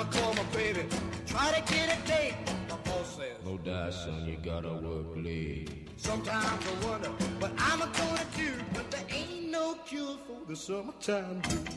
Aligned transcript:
time 0.00 0.08
I 0.12 0.20
call 0.20 0.34
my 0.34 0.42
baby, 0.54 0.84
try 1.26 1.52
to 1.52 1.72
get 1.72 1.98
a 1.98 2.06
date. 2.06 2.34
My 2.68 2.76
boss 2.76 3.16
says, 3.16 3.36
No 3.44 3.58
die, 3.58 3.90
son, 3.90 4.24
you 4.26 4.36
gotta 4.42 4.72
work 4.72 5.06
late. 5.16 5.88
Sometimes 5.96 6.66
I 6.66 6.86
wonder 6.86 7.08
what 7.38 7.52
I'm 7.58 7.78
gonna 7.80 8.26
do, 8.36 8.52
but 8.74 8.90
there 8.90 9.04
ain't 9.10 9.50
no 9.50 9.74
cure 9.86 10.16
for 10.26 10.48
the 10.48 10.56
summertime 10.56 11.40
blues. 11.40 11.68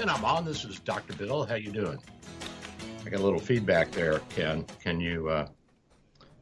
And 0.00 0.10
I'm 0.10 0.24
on. 0.24 0.44
This 0.44 0.64
is 0.64 0.80
Dr. 0.80 1.12
Bill. 1.14 1.44
How 1.44 1.54
you 1.54 1.70
doing? 1.70 1.98
I 3.06 3.10
got 3.10 3.20
a 3.20 3.22
little 3.22 3.38
feedback 3.38 3.92
there, 3.92 4.20
Ken. 4.30 4.64
Can 4.82 4.98
you 4.98 5.28
uh, 5.28 5.46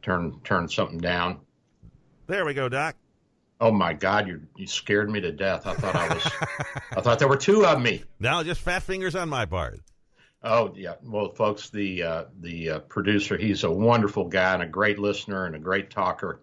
turn 0.01 0.39
turn 0.43 0.67
something 0.67 0.97
down? 0.97 1.39
There 2.27 2.45
we 2.45 2.53
go, 2.53 2.69
Doc. 2.69 2.95
Oh 3.61 3.71
my 3.71 3.93
God, 3.93 4.27
you 4.27 4.41
you 4.55 4.65
scared 4.65 5.09
me 5.09 5.21
to 5.21 5.31
death. 5.31 5.67
I 5.67 5.73
thought 5.75 5.95
I 5.95 6.13
was. 6.13 6.25
I 6.97 7.01
thought 7.01 7.19
there 7.19 7.27
were 7.27 7.37
two 7.37 7.65
of 7.65 7.79
me. 7.79 8.03
Now 8.19 8.41
just 8.41 8.61
fat 8.61 8.81
fingers 8.81 9.15
on 9.15 9.29
my 9.29 9.45
part. 9.45 9.79
Oh 10.43 10.73
yeah, 10.75 10.95
well, 11.03 11.29
folks, 11.29 11.69
the 11.69 12.03
uh, 12.03 12.23
the 12.41 12.69
uh, 12.69 12.79
producer, 12.79 13.37
he's 13.37 13.63
a 13.63 13.71
wonderful 13.71 14.25
guy 14.27 14.53
and 14.53 14.63
a 14.63 14.67
great 14.67 14.99
listener 14.99 15.45
and 15.45 15.55
a 15.55 15.59
great 15.59 15.89
talker, 15.89 16.41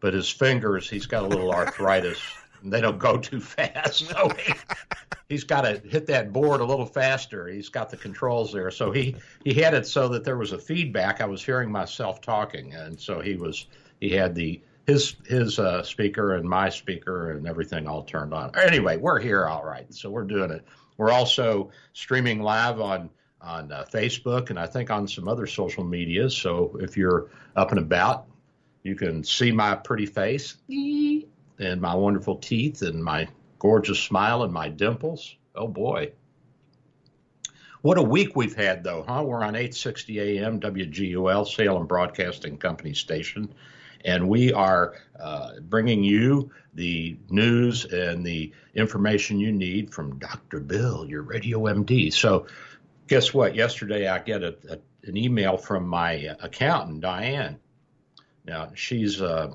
but 0.00 0.12
his 0.12 0.28
fingers, 0.28 0.88
he's 0.88 1.06
got 1.06 1.22
a 1.22 1.26
little 1.26 1.50
arthritis. 1.50 2.20
and 2.62 2.70
they 2.72 2.82
don't 2.82 2.98
go 2.98 3.16
too 3.16 3.40
fast, 3.40 4.06
so 4.06 4.28
he, 4.30 4.52
he's 5.30 5.44
got 5.44 5.62
to 5.62 5.80
hit 5.88 6.06
that 6.08 6.30
board 6.30 6.60
a 6.60 6.64
little 6.64 6.84
faster. 6.84 7.48
He's 7.48 7.70
got 7.70 7.88
the 7.88 7.96
controls 7.96 8.52
there, 8.52 8.70
so 8.70 8.92
he 8.92 9.16
he 9.44 9.54
had 9.54 9.72
it 9.72 9.86
so 9.86 10.08
that 10.08 10.24
there 10.24 10.36
was 10.36 10.52
a 10.52 10.58
feedback. 10.58 11.22
I 11.22 11.26
was 11.26 11.42
hearing 11.42 11.72
myself 11.72 12.20
talking, 12.20 12.74
and 12.74 13.00
so 13.00 13.20
he 13.20 13.36
was 13.36 13.66
he 13.98 14.10
had 14.10 14.34
the 14.34 14.60
his 14.86 15.16
his 15.26 15.58
uh, 15.58 15.82
speaker 15.82 16.34
and 16.34 16.46
my 16.46 16.68
speaker 16.68 17.30
and 17.30 17.46
everything 17.46 17.88
all 17.88 18.02
turned 18.02 18.34
on. 18.34 18.50
Anyway, 18.58 18.98
we're 18.98 19.20
here 19.20 19.46
all 19.46 19.64
right, 19.64 19.92
so 19.94 20.10
we're 20.10 20.24
doing 20.24 20.50
it. 20.50 20.66
We're 20.98 21.12
also 21.12 21.70
streaming 21.94 22.42
live 22.42 22.80
on 22.80 23.08
on 23.40 23.70
uh, 23.72 23.84
Facebook 23.92 24.50
and 24.50 24.58
I 24.58 24.66
think 24.66 24.90
on 24.90 25.06
some 25.06 25.28
other 25.28 25.46
social 25.46 25.84
medias. 25.84 26.36
So 26.36 26.76
if 26.80 26.96
you're 26.96 27.28
up 27.56 27.70
and 27.70 27.78
about, 27.78 28.26
you 28.82 28.94
can 28.94 29.22
see 29.22 29.52
my 29.52 29.74
pretty 29.74 30.06
face 30.06 30.56
and 30.68 31.80
my 31.80 31.94
wonderful 31.94 32.36
teeth 32.36 32.82
and 32.82 33.02
my 33.02 33.28
gorgeous 33.58 34.00
smile 34.00 34.42
and 34.42 34.52
my 34.52 34.68
dimples. 34.68 35.36
Oh 35.54 35.68
boy. 35.68 36.12
What 37.82 37.96
a 37.96 38.02
week 38.02 38.34
we've 38.34 38.56
had, 38.56 38.82
though, 38.82 39.04
huh? 39.06 39.22
We're 39.24 39.44
on 39.44 39.54
860 39.54 40.20
AM 40.20 40.58
WGUL, 40.58 41.46
Salem 41.46 41.86
Broadcasting 41.86 42.58
Company 42.58 42.92
station, 42.92 43.54
and 44.04 44.28
we 44.28 44.52
are 44.52 44.94
uh, 45.18 45.60
bringing 45.60 46.02
you 46.02 46.50
the 46.74 47.16
news 47.30 47.84
and 47.84 48.26
the 48.26 48.52
information 48.74 49.38
you 49.38 49.52
need 49.52 49.94
from 49.94 50.18
Dr. 50.18 50.58
Bill, 50.58 51.06
your 51.08 51.22
radio 51.22 51.60
MD. 51.60 52.12
So, 52.12 52.48
guess 53.08 53.34
what? 53.34 53.54
Yesterday, 53.54 54.06
I 54.06 54.18
get 54.20 54.42
a, 54.42 54.54
a, 54.70 54.78
an 55.08 55.16
email 55.16 55.56
from 55.56 55.88
my 55.88 56.36
accountant, 56.40 57.00
Diane. 57.00 57.58
Now, 58.44 58.70
she's 58.74 59.20
uh, 59.20 59.54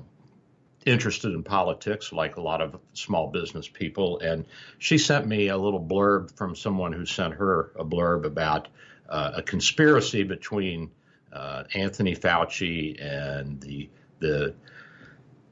interested 0.84 1.32
in 1.32 1.42
politics, 1.42 2.12
like 2.12 2.36
a 2.36 2.42
lot 2.42 2.60
of 2.60 2.78
small 2.92 3.28
business 3.28 3.68
people. 3.68 4.18
And 4.20 4.44
she 4.78 4.98
sent 4.98 5.26
me 5.26 5.48
a 5.48 5.56
little 5.56 5.82
blurb 5.82 6.36
from 6.36 6.54
someone 6.54 6.92
who 6.92 7.06
sent 7.06 7.34
her 7.34 7.72
a 7.76 7.84
blurb 7.84 8.24
about 8.24 8.68
uh, 9.08 9.32
a 9.36 9.42
conspiracy 9.42 10.24
between 10.24 10.90
uh, 11.32 11.64
Anthony 11.74 12.14
Fauci 12.14 13.00
and 13.02 13.60
the 13.60 13.88
the 14.20 14.54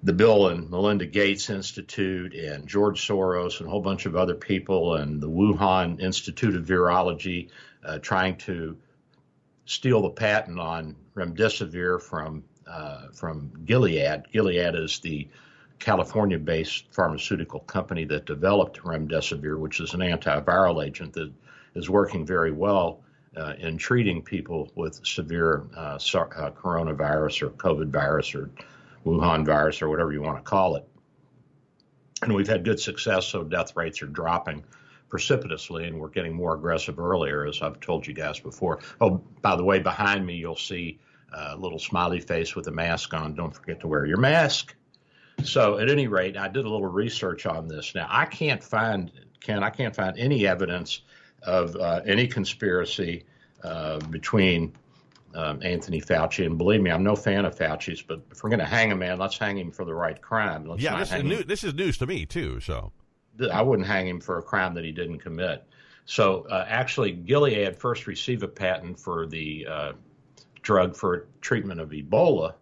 the 0.04 0.12
Bill 0.12 0.48
and 0.48 0.68
Melinda 0.68 1.06
Gates 1.06 1.48
Institute 1.48 2.34
and 2.34 2.66
George 2.66 3.06
Soros 3.06 3.60
and 3.60 3.68
a 3.68 3.70
whole 3.70 3.80
bunch 3.80 4.06
of 4.06 4.16
other 4.16 4.34
people 4.34 4.96
and 4.96 5.20
the 5.20 5.28
Wuhan 5.28 6.00
Institute 6.00 6.56
of 6.56 6.64
Virology 6.64 7.50
uh, 7.84 7.98
trying 7.98 8.36
to 8.36 8.76
steal 9.64 10.02
the 10.02 10.10
patent 10.10 10.58
on 10.58 10.96
remdesivir 11.14 12.00
from 12.00 12.44
uh, 12.66 13.08
from 13.12 13.52
Gilead. 13.64 14.24
Gilead 14.32 14.74
is 14.74 15.00
the 15.00 15.28
California 15.78 16.38
based 16.38 16.92
pharmaceutical 16.92 17.60
company 17.60 18.04
that 18.04 18.24
developed 18.24 18.80
remdesivir, 18.82 19.58
which 19.58 19.80
is 19.80 19.94
an 19.94 20.00
antiviral 20.00 20.84
agent 20.84 21.12
that 21.14 21.32
is 21.74 21.90
working 21.90 22.24
very 22.24 22.52
well 22.52 23.02
uh, 23.36 23.54
in 23.58 23.78
treating 23.78 24.22
people 24.22 24.70
with 24.74 25.04
severe 25.04 25.64
uh, 25.76 25.94
uh 25.96 25.98
coronavirus 25.98 27.42
or 27.42 27.50
COVID 27.50 27.88
virus 27.88 28.34
or 28.34 28.50
Wuhan 29.04 29.44
virus 29.44 29.82
or 29.82 29.88
whatever 29.88 30.12
you 30.12 30.22
want 30.22 30.38
to 30.38 30.42
call 30.42 30.76
it. 30.76 30.86
And 32.22 32.32
we've 32.32 32.46
had 32.46 32.64
good 32.64 32.78
success, 32.78 33.26
so 33.26 33.42
death 33.42 33.74
rates 33.74 34.00
are 34.02 34.06
dropping 34.06 34.62
precipitously, 35.12 35.86
and 35.86 36.00
we're 36.00 36.08
getting 36.08 36.32
more 36.32 36.54
aggressive 36.54 36.98
earlier, 36.98 37.46
as 37.46 37.60
I've 37.60 37.78
told 37.80 38.06
you 38.06 38.14
guys 38.14 38.40
before. 38.40 38.78
Oh, 38.98 39.22
by 39.42 39.56
the 39.56 39.62
way, 39.62 39.78
behind 39.78 40.24
me, 40.24 40.36
you'll 40.36 40.56
see 40.56 40.98
a 41.34 41.54
little 41.54 41.78
smiley 41.78 42.18
face 42.18 42.56
with 42.56 42.66
a 42.68 42.70
mask 42.70 43.12
on. 43.12 43.34
Don't 43.34 43.54
forget 43.54 43.78
to 43.80 43.88
wear 43.88 44.06
your 44.06 44.16
mask. 44.16 44.74
So, 45.44 45.78
at 45.78 45.90
any 45.90 46.08
rate, 46.08 46.38
I 46.38 46.48
did 46.48 46.64
a 46.64 46.70
little 46.70 46.86
research 46.86 47.44
on 47.44 47.68
this. 47.68 47.94
Now, 47.94 48.06
I 48.08 48.24
can't 48.24 48.64
find, 48.64 49.12
Ken, 49.38 49.62
I 49.62 49.68
can't 49.68 49.94
find 49.94 50.18
any 50.18 50.46
evidence 50.46 51.02
of 51.42 51.76
uh, 51.76 52.00
any 52.06 52.26
conspiracy 52.26 53.26
uh, 53.62 53.98
between 54.08 54.72
um, 55.34 55.60
Anthony 55.62 56.00
Fauci. 56.00 56.46
And 56.46 56.56
believe 56.56 56.80
me, 56.80 56.90
I'm 56.90 57.04
no 57.04 57.16
fan 57.16 57.44
of 57.44 57.54
Fauci's, 57.54 58.00
but 58.00 58.22
if 58.30 58.42
we're 58.42 58.48
going 58.48 58.60
to 58.60 58.64
hang 58.64 58.92
a 58.92 58.96
man, 58.96 59.18
let's 59.18 59.36
hang 59.36 59.58
him 59.58 59.72
for 59.72 59.84
the 59.84 59.94
right 59.94 60.18
crime. 60.22 60.64
Let's 60.64 60.82
yeah, 60.82 60.98
this 60.98 61.12
is, 61.12 61.22
new, 61.22 61.44
this 61.44 61.64
is 61.64 61.74
news 61.74 61.98
to 61.98 62.06
me, 62.06 62.24
too. 62.24 62.60
So, 62.60 62.92
I 63.52 63.62
wouldn't 63.62 63.88
hang 63.88 64.08
him 64.08 64.20
for 64.20 64.38
a 64.38 64.42
crime 64.42 64.74
that 64.74 64.84
he 64.84 64.92
didn't 64.92 65.18
commit. 65.18 65.64
So, 66.04 66.46
uh, 66.50 66.64
actually, 66.68 67.12
Gilead 67.12 67.76
first 67.76 68.06
received 68.06 68.42
a 68.42 68.48
patent 68.48 68.98
for 68.98 69.26
the 69.26 69.66
uh, 69.68 69.92
drug 70.62 70.96
for 70.96 71.28
treatment 71.40 71.80
of 71.80 71.90
Ebola 71.90 72.54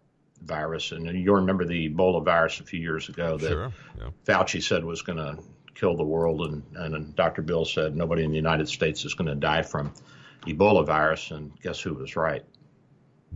virus. 0.43 0.93
And 0.93 1.07
you 1.07 1.35
remember 1.35 1.65
the 1.65 1.91
Ebola 1.91 2.25
virus 2.25 2.61
a 2.61 2.65
few 2.65 2.81
years 2.81 3.09
ago 3.09 3.37
that 3.39 3.49
sure. 3.49 3.73
yeah. 3.99 4.11
Fauci 4.25 4.63
said 4.63 4.85
was 4.85 5.03
going 5.03 5.19
to 5.19 5.43
kill 5.75 5.97
the 5.97 6.05
world, 6.05 6.43
and, 6.43 6.63
and 6.77 7.17
Dr. 7.17 7.43
Bill 7.43 7.65
said 7.65 7.97
nobody 7.97 8.25
in 8.25 8.31
the 8.31 8.37
United 8.37 8.69
States 8.69 9.05
is 9.05 9.15
going 9.15 9.29
to 9.29 9.35
die 9.35 9.63
from 9.63 9.93
Ebola 10.43 10.85
virus. 10.87 11.31
And 11.31 11.59
guess 11.61 11.81
who 11.81 11.95
was 11.95 12.17
right? 12.17 12.45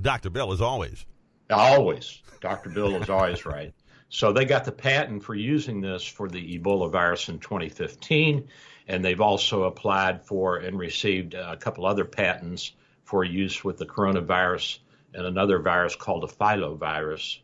Dr. 0.00 0.30
Bill 0.30 0.52
is 0.52 0.60
always. 0.60 1.06
Always. 1.50 2.22
Dr. 2.40 2.70
Bill 2.70 3.00
is 3.00 3.08
always 3.08 3.46
right. 3.46 3.72
So 4.14 4.32
they 4.32 4.44
got 4.44 4.64
the 4.64 4.70
patent 4.70 5.24
for 5.24 5.34
using 5.34 5.80
this 5.80 6.04
for 6.04 6.28
the 6.28 6.56
Ebola 6.56 6.88
virus 6.88 7.28
in 7.28 7.40
2015, 7.40 8.46
and 8.86 9.04
they've 9.04 9.20
also 9.20 9.64
applied 9.64 10.24
for 10.24 10.58
and 10.58 10.78
received 10.78 11.34
a 11.34 11.56
couple 11.56 11.84
other 11.84 12.04
patents 12.04 12.74
for 13.02 13.24
use 13.24 13.64
with 13.64 13.76
the 13.76 13.86
coronavirus 13.86 14.78
and 15.14 15.26
another 15.26 15.58
virus 15.58 15.96
called 15.96 16.22
a 16.22 16.28
filovirus. 16.28 17.38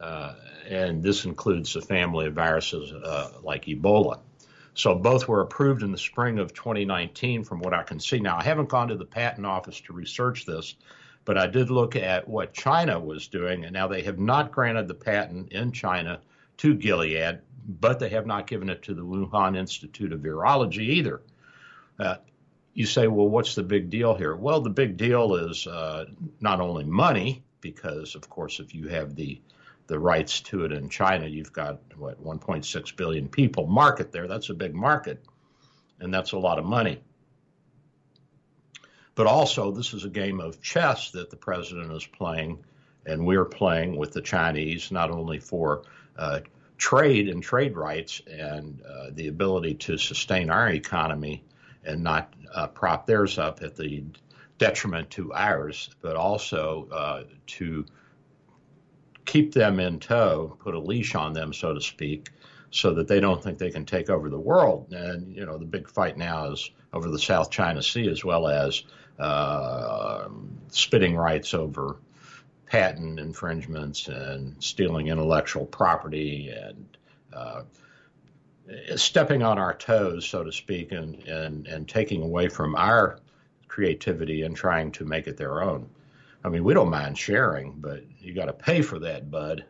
Uh, 0.00 0.36
and 0.68 1.02
this 1.02 1.24
includes 1.24 1.74
a 1.74 1.82
family 1.82 2.26
of 2.26 2.34
viruses 2.34 2.92
uh, 2.92 3.32
like 3.42 3.64
Ebola. 3.64 4.20
So 4.74 4.94
both 4.94 5.26
were 5.26 5.40
approved 5.40 5.82
in 5.82 5.90
the 5.90 5.98
spring 5.98 6.38
of 6.38 6.54
2019, 6.54 7.42
from 7.42 7.58
what 7.58 7.74
I 7.74 7.82
can 7.82 7.98
see. 7.98 8.20
Now, 8.20 8.36
I 8.36 8.44
haven't 8.44 8.68
gone 8.68 8.86
to 8.86 8.96
the 8.96 9.04
patent 9.04 9.46
office 9.46 9.80
to 9.80 9.92
research 9.92 10.46
this, 10.46 10.76
but 11.24 11.38
I 11.38 11.46
did 11.46 11.70
look 11.70 11.96
at 11.96 12.28
what 12.28 12.52
China 12.52 12.98
was 12.98 13.28
doing, 13.28 13.64
and 13.64 13.72
now 13.72 13.88
they 13.88 14.02
have 14.02 14.18
not 14.18 14.52
granted 14.52 14.88
the 14.88 14.94
patent 14.94 15.52
in 15.52 15.72
China 15.72 16.20
to 16.58 16.74
Gilead, 16.74 17.40
but 17.66 17.98
they 17.98 18.10
have 18.10 18.26
not 18.26 18.46
given 18.46 18.68
it 18.68 18.82
to 18.82 18.94
the 18.94 19.04
Wuhan 19.04 19.56
Institute 19.56 20.12
of 20.12 20.20
Virology 20.20 20.82
either. 20.82 21.22
Uh, 21.98 22.16
you 22.74 22.86
say, 22.86 23.06
well, 23.06 23.28
what's 23.28 23.54
the 23.54 23.62
big 23.62 23.88
deal 23.88 24.14
here? 24.14 24.34
Well, 24.34 24.60
the 24.60 24.70
big 24.70 24.96
deal 24.96 25.34
is 25.36 25.66
uh, 25.66 26.06
not 26.40 26.60
only 26.60 26.84
money, 26.84 27.42
because 27.60 28.14
of 28.14 28.28
course, 28.28 28.60
if 28.60 28.74
you 28.74 28.88
have 28.88 29.14
the 29.14 29.40
the 29.86 29.98
rights 29.98 30.40
to 30.40 30.64
it 30.64 30.72
in 30.72 30.88
China, 30.88 31.26
you've 31.26 31.52
got 31.52 31.78
what 31.96 32.22
1.6 32.24 32.96
billion 32.96 33.28
people 33.28 33.66
market 33.66 34.12
there. 34.12 34.26
That's 34.26 34.48
a 34.48 34.54
big 34.54 34.74
market, 34.74 35.22
and 36.00 36.12
that's 36.12 36.32
a 36.32 36.38
lot 36.38 36.58
of 36.58 36.64
money. 36.64 37.02
But 39.14 39.26
also, 39.26 39.70
this 39.70 39.94
is 39.94 40.04
a 40.04 40.10
game 40.10 40.40
of 40.40 40.60
chess 40.60 41.10
that 41.12 41.30
the 41.30 41.36
president 41.36 41.92
is 41.92 42.06
playing, 42.06 42.64
and 43.06 43.24
we're 43.24 43.44
playing 43.44 43.96
with 43.96 44.12
the 44.12 44.20
Chinese, 44.20 44.90
not 44.90 45.10
only 45.10 45.38
for 45.38 45.82
uh, 46.16 46.40
trade 46.78 47.28
and 47.28 47.42
trade 47.42 47.76
rights 47.76 48.20
and 48.26 48.82
uh, 48.82 49.10
the 49.12 49.28
ability 49.28 49.74
to 49.74 49.96
sustain 49.96 50.50
our 50.50 50.70
economy 50.70 51.44
and 51.84 52.02
not 52.02 52.34
uh, 52.54 52.66
prop 52.66 53.06
theirs 53.06 53.38
up 53.38 53.62
at 53.62 53.76
the 53.76 54.02
detriment 54.58 55.10
to 55.10 55.32
ours, 55.32 55.90
but 56.00 56.16
also 56.16 56.88
uh, 56.90 57.22
to 57.46 57.84
keep 59.24 59.52
them 59.52 59.80
in 59.80 59.98
tow, 59.98 60.56
put 60.60 60.74
a 60.74 60.78
leash 60.78 61.14
on 61.14 61.32
them, 61.32 61.52
so 61.52 61.74
to 61.74 61.80
speak, 61.80 62.30
so 62.74 62.92
that 62.92 63.06
they 63.06 63.20
don't 63.20 63.40
think 63.40 63.56
they 63.56 63.70
can 63.70 63.84
take 63.84 64.10
over 64.10 64.28
the 64.28 64.38
world. 64.38 64.92
And 64.92 65.32
you 65.32 65.46
know, 65.46 65.56
the 65.56 65.64
big 65.64 65.88
fight 65.88 66.18
now 66.18 66.50
is 66.50 66.70
over 66.92 67.08
the 67.08 67.20
South 67.20 67.48
China 67.48 67.80
Sea, 67.80 68.08
as 68.08 68.24
well 68.24 68.48
as 68.48 68.82
uh, 69.20 70.28
spitting 70.68 71.14
rights 71.14 71.54
over 71.54 71.98
patent 72.66 73.20
infringements 73.20 74.08
and 74.08 74.56
stealing 74.58 75.06
intellectual 75.06 75.66
property 75.66 76.48
and 76.48 76.96
uh, 77.32 77.62
stepping 78.96 79.42
on 79.44 79.56
our 79.56 79.74
toes, 79.74 80.26
so 80.26 80.42
to 80.42 80.50
speak, 80.50 80.90
and, 80.90 81.22
and, 81.28 81.68
and 81.68 81.88
taking 81.88 82.22
away 82.22 82.48
from 82.48 82.74
our 82.74 83.20
creativity 83.68 84.42
and 84.42 84.56
trying 84.56 84.90
to 84.90 85.04
make 85.04 85.28
it 85.28 85.36
their 85.36 85.62
own. 85.62 85.88
I 86.42 86.48
mean, 86.48 86.64
we 86.64 86.74
don't 86.74 86.90
mind 86.90 87.16
sharing, 87.16 87.74
but 87.76 88.02
you 88.18 88.34
got 88.34 88.46
to 88.46 88.52
pay 88.52 88.82
for 88.82 88.98
that, 88.98 89.30
bud. 89.30 89.64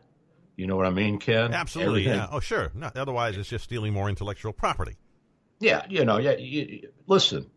You 0.55 0.67
know 0.67 0.75
what 0.75 0.85
I 0.85 0.89
mean, 0.89 1.17
Ken? 1.19 1.53
Absolutely. 1.53 2.01
Everything- 2.05 2.19
Yeah. 2.19 2.27
Oh, 2.31 2.39
sure. 2.39 2.71
No, 2.73 2.89
otherwise, 2.95 3.35
it's 3.37 3.49
just 3.49 3.63
stealing 3.65 3.93
more 3.93 4.07
intellectual 4.09 4.53
property. 4.53 4.95
Yeah, 5.59 5.85
you 5.89 6.05
know, 6.05 6.17
yeah. 6.17 6.35
You, 6.37 6.89
listen, 7.07 7.49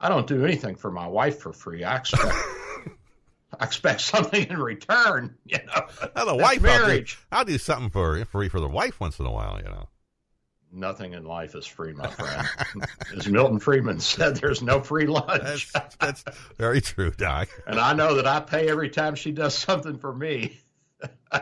I 0.00 0.08
don't 0.08 0.26
do 0.26 0.44
anything 0.44 0.76
for 0.76 0.90
my 0.90 1.06
wife 1.06 1.40
for 1.40 1.52
free. 1.52 1.82
I 1.84 1.96
expect, 1.96 2.24
I 3.58 3.64
expect 3.64 4.00
something 4.02 4.46
in 4.48 4.58
return. 4.58 5.34
You 5.46 5.58
know, 5.66 5.86
Now, 6.14 6.24
the 6.26 6.34
wife, 6.36 6.44
I'll 6.44 6.54
do, 6.56 6.60
marriage. 6.86 7.18
I'll 7.32 7.44
do 7.44 7.58
something 7.58 7.90
for 7.90 8.24
free 8.26 8.48
for 8.48 8.60
the 8.60 8.68
wife 8.68 9.00
once 9.00 9.18
in 9.18 9.26
a 9.26 9.30
while. 9.32 9.58
You 9.58 9.64
know. 9.70 9.88
Nothing 10.70 11.14
in 11.14 11.24
life 11.24 11.54
is 11.54 11.64
free, 11.64 11.94
my 11.94 12.08
friend. 12.08 12.46
As 13.16 13.26
Milton 13.26 13.58
Friedman 13.58 14.00
said, 14.00 14.36
there's 14.36 14.60
no 14.60 14.80
free 14.82 15.06
lunch. 15.06 15.72
That's 15.72 15.96
that's 15.96 16.24
very 16.58 16.82
true, 16.82 17.10
Doc. 17.10 17.48
and 17.66 17.80
I 17.80 17.94
know 17.94 18.14
that 18.16 18.26
I 18.26 18.40
pay 18.40 18.68
every 18.68 18.90
time 18.90 19.14
she 19.14 19.32
does 19.32 19.56
something 19.56 19.96
for 19.98 20.14
me. 20.14 20.58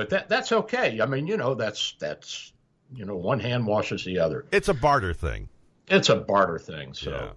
but 0.00 0.08
that 0.10 0.28
that's 0.30 0.50
okay. 0.52 0.98
I 1.02 1.06
mean, 1.06 1.26
you 1.26 1.36
know, 1.36 1.54
that's 1.54 1.94
that's 1.98 2.52
you 2.94 3.04
know, 3.04 3.16
one 3.16 3.38
hand 3.38 3.66
washes 3.66 4.02
the 4.04 4.18
other. 4.18 4.46
It's 4.50 4.68
a 4.68 4.74
barter 4.74 5.12
thing. 5.12 5.48
It's 5.88 6.08
a 6.08 6.16
barter 6.16 6.58
thing. 6.58 6.94
So 6.94 7.10
Yeah. 7.10 7.30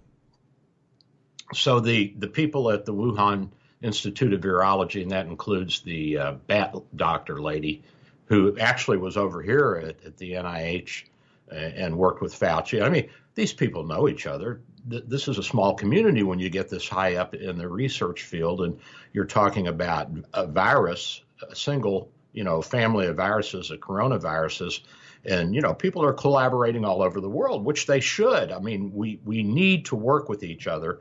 so 1.52 1.80
the 1.80 2.14
the 2.18 2.26
people 2.28 2.70
at 2.70 2.84
the 2.84 2.94
Wuhan 2.94 3.50
Institute 3.82 4.32
of 4.32 4.40
Virology, 4.40 5.02
and 5.02 5.10
that 5.10 5.26
includes 5.26 5.80
the 5.82 6.18
uh, 6.18 6.32
bat 6.46 6.74
doctor 6.96 7.40
lady, 7.40 7.82
who 8.26 8.56
actually 8.58 8.96
was 8.96 9.16
over 9.16 9.42
here 9.42 9.82
at, 9.86 10.06
at 10.06 10.16
the 10.16 10.32
NIH 10.32 11.04
uh, 11.52 11.54
and 11.54 11.96
worked 11.96 12.22
with 12.22 12.32
Fauci. 12.38 12.82
I 12.82 12.88
mean, 12.88 13.10
these 13.34 13.52
people 13.52 13.84
know 13.84 14.08
each 14.08 14.26
other. 14.26 14.62
Th- 14.88 15.04
This 15.06 15.28
is 15.28 15.36
a 15.38 15.42
small 15.42 15.74
community 15.74 16.22
when 16.22 16.38
you 16.38 16.48
get 16.48 16.70
this 16.70 16.88
high 16.88 17.16
up 17.16 17.34
in 17.34 17.58
the 17.58 17.68
research 17.68 18.22
field, 18.22 18.62
and 18.62 18.78
you're 19.12 19.26
talking 19.26 19.66
about 19.68 20.08
a 20.32 20.46
virus, 20.46 21.20
a 21.48 21.54
single, 21.54 22.10
you 22.34 22.44
know, 22.44 22.60
family 22.60 23.06
of 23.06 23.16
viruses, 23.16 23.70
a 23.70 23.78
coronaviruses, 23.78 24.80
and 25.24 25.54
you 25.54 25.62
know, 25.62 25.72
people 25.72 26.04
are 26.04 26.12
collaborating 26.12 26.84
all 26.84 27.02
over 27.02 27.20
the 27.20 27.30
world, 27.30 27.64
which 27.64 27.86
they 27.86 28.00
should. 28.00 28.52
I 28.52 28.58
mean, 28.58 28.92
we 28.92 29.20
we 29.24 29.42
need 29.42 29.86
to 29.86 29.96
work 29.96 30.28
with 30.28 30.42
each 30.42 30.66
other 30.66 31.00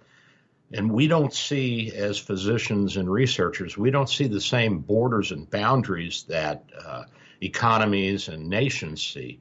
and 0.74 0.92
we 0.92 1.08
don't 1.08 1.34
see 1.34 1.92
as 1.96 2.18
physicians 2.18 2.98
and 2.98 3.10
researchers 3.10 3.78
we 3.78 3.92
don't 3.92 4.10
see 4.10 4.28
the 4.28 4.42
same 4.42 4.80
borders 4.80 5.32
and 5.32 5.50
boundaries 5.50 6.24
that 6.28 6.64
uh, 6.86 7.04
economies 7.42 8.28
and 8.28 8.48
nations 8.48 9.02
see 9.02 9.40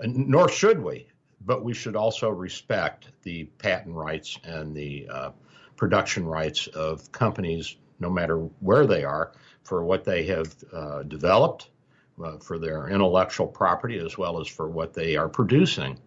and 0.00 0.28
nor 0.28 0.48
should 0.48 0.82
we 0.82 1.06
but 1.46 1.64
we 1.64 1.74
should 1.74 1.96
also 1.96 2.28
respect 2.28 3.08
the 3.22 3.44
patent 3.58 3.94
rights 3.94 4.38
and 4.44 4.74
the 4.74 5.06
uh, 5.10 5.30
production 5.76 6.26
rights 6.26 6.66
of 6.68 7.10
companies 7.12 7.76
no 8.00 8.10
matter 8.10 8.38
where 8.60 8.86
they 8.86 9.04
are 9.04 9.32
for 9.64 9.84
what 9.84 10.04
they 10.04 10.24
have 10.26 10.54
uh, 10.72 11.02
developed 11.02 11.70
uh, 12.22 12.38
for 12.38 12.58
their 12.58 12.88
intellectual 12.88 13.46
property 13.46 13.98
as 13.98 14.16
well 14.16 14.40
as 14.40 14.46
for 14.46 14.68
what 14.68 14.94
they 14.94 15.16
are 15.16 15.28
producing 15.28 15.98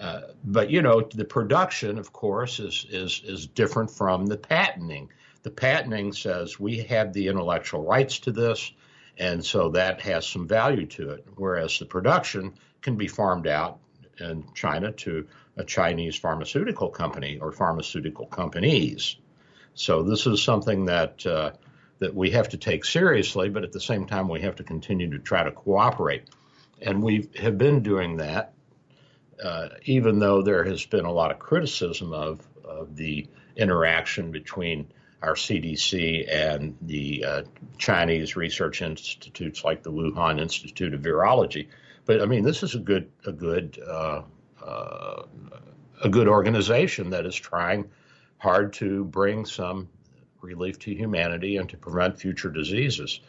uh, 0.00 0.22
but 0.44 0.70
you 0.70 0.82
know, 0.82 1.02
the 1.02 1.24
production, 1.24 1.98
of 1.98 2.12
course, 2.12 2.58
is 2.58 2.86
is 2.90 3.22
is 3.24 3.46
different 3.46 3.90
from 3.90 4.26
the 4.26 4.36
patenting. 4.36 5.10
The 5.42 5.50
patenting 5.50 6.12
says 6.12 6.58
we 6.58 6.78
have 6.84 7.12
the 7.12 7.28
intellectual 7.28 7.84
rights 7.84 8.18
to 8.20 8.32
this, 8.32 8.72
and 9.18 9.44
so 9.44 9.68
that 9.70 10.00
has 10.00 10.26
some 10.26 10.46
value 10.46 10.86
to 10.86 11.10
it. 11.10 11.26
Whereas 11.36 11.78
the 11.78 11.84
production 11.84 12.54
can 12.80 12.96
be 12.96 13.06
farmed 13.06 13.46
out 13.46 13.78
in 14.18 14.44
China 14.54 14.92
to 14.92 15.26
a 15.56 15.64
Chinese 15.64 16.16
pharmaceutical 16.16 16.88
company 16.88 17.38
or 17.40 17.52
pharmaceutical 17.52 18.26
companies. 18.26 19.16
So 19.74 20.02
this 20.02 20.26
is 20.26 20.42
something 20.42 20.86
that 20.86 21.24
uh, 21.26 21.52
that 22.02 22.14
we 22.14 22.30
have 22.30 22.50
to 22.50 22.56
take 22.56 22.84
seriously, 22.84 23.48
but 23.48 23.64
at 23.64 23.72
the 23.72 23.80
same 23.80 24.06
time, 24.06 24.28
we 24.28 24.42
have 24.42 24.56
to 24.56 24.64
continue 24.64 25.10
to 25.10 25.18
try 25.18 25.42
to 25.42 25.50
cooperate, 25.50 26.28
and 26.80 27.02
we 27.02 27.28
have 27.40 27.58
been 27.58 27.82
doing 27.82 28.18
that 28.18 28.54
uh, 29.42 29.68
even 29.84 30.18
though 30.18 30.42
there 30.42 30.64
has 30.64 30.84
been 30.86 31.04
a 31.04 31.12
lot 31.12 31.30
of 31.30 31.38
criticism 31.38 32.12
of, 32.12 32.40
of 32.64 32.94
the 32.96 33.26
interaction 33.56 34.30
between 34.30 34.86
our 35.20 35.34
CDC 35.34 36.32
and 36.32 36.76
the 36.82 37.24
uh, 37.24 37.42
Chinese 37.78 38.36
research 38.36 38.82
institutes 38.82 39.64
like 39.64 39.82
the 39.82 39.92
Wuhan 39.92 40.40
Institute 40.40 40.94
of 40.94 41.00
Virology. 41.00 41.68
But 42.04 42.20
I 42.20 42.26
mean, 42.26 42.42
this 42.42 42.62
is 42.62 42.74
a 42.74 42.78
good 42.78 43.10
a 43.24 43.32
good 43.32 43.78
uh, 43.86 44.22
uh, 44.64 45.22
a 46.02 46.08
good 46.08 46.26
organization 46.26 47.10
that 47.10 47.26
is 47.26 47.36
trying 47.36 47.90
hard 48.38 48.72
to 48.74 49.04
bring 49.04 49.44
some 49.46 49.88
relief 50.42 50.78
to 50.80 50.94
humanity 50.94 51.56
and 51.56 51.68
to 51.70 51.76
prevent 51.76 52.18
future 52.18 52.50
diseases. 52.50 53.20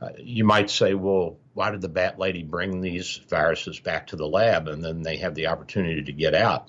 Uh, 0.00 0.10
you 0.18 0.44
might 0.44 0.70
say, 0.70 0.94
well, 0.94 1.38
why 1.54 1.70
did 1.70 1.80
the 1.80 1.88
bat 1.88 2.18
lady 2.18 2.42
bring 2.42 2.80
these 2.80 3.20
viruses 3.28 3.78
back 3.80 4.08
to 4.08 4.16
the 4.16 4.26
lab 4.26 4.68
and 4.68 4.82
then 4.82 5.02
they 5.02 5.16
have 5.16 5.34
the 5.34 5.46
opportunity 5.46 6.02
to 6.02 6.12
get 6.12 6.34
out? 6.34 6.68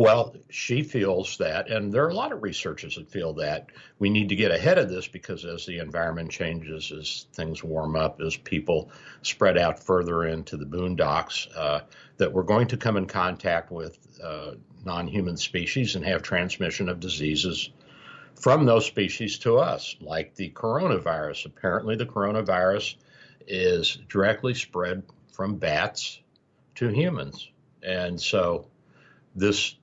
Well, 0.00 0.34
she 0.48 0.82
feels 0.82 1.36
that, 1.36 1.68
and 1.68 1.92
there 1.92 2.06
are 2.06 2.08
a 2.08 2.14
lot 2.14 2.32
of 2.32 2.42
researchers 2.42 2.96
that 2.96 3.10
feel 3.10 3.34
that 3.34 3.66
we 3.98 4.08
need 4.08 4.30
to 4.30 4.34
get 4.34 4.50
ahead 4.50 4.78
of 4.78 4.88
this 4.88 5.06
because 5.06 5.44
as 5.44 5.66
the 5.66 5.78
environment 5.78 6.30
changes, 6.30 6.90
as 6.90 7.26
things 7.34 7.62
warm 7.62 7.96
up, 7.96 8.18
as 8.22 8.34
people 8.34 8.90
spread 9.20 9.58
out 9.58 9.84
further 9.84 10.24
into 10.24 10.56
the 10.56 10.64
boondocks, 10.64 11.48
uh, 11.54 11.80
that 12.16 12.32
we're 12.32 12.44
going 12.44 12.68
to 12.68 12.78
come 12.78 12.96
in 12.96 13.04
contact 13.04 13.70
with 13.70 13.98
uh, 14.24 14.52
non 14.86 15.06
human 15.06 15.36
species 15.36 15.96
and 15.96 16.06
have 16.06 16.22
transmission 16.22 16.88
of 16.88 16.98
diseases 16.98 17.68
from 18.36 18.64
those 18.64 18.86
species 18.86 19.40
to 19.40 19.58
us, 19.58 19.96
like 20.00 20.34
the 20.34 20.48
coronavirus. 20.48 21.44
Apparently, 21.44 21.96
the 21.96 22.06
coronavirus 22.06 22.94
is 23.46 23.98
directly 24.08 24.54
spread 24.54 25.02
from 25.34 25.56
bats 25.56 26.18
to 26.76 26.88
humans. 26.88 27.50
And 27.82 28.18
so 28.18 28.64
this 29.34 29.74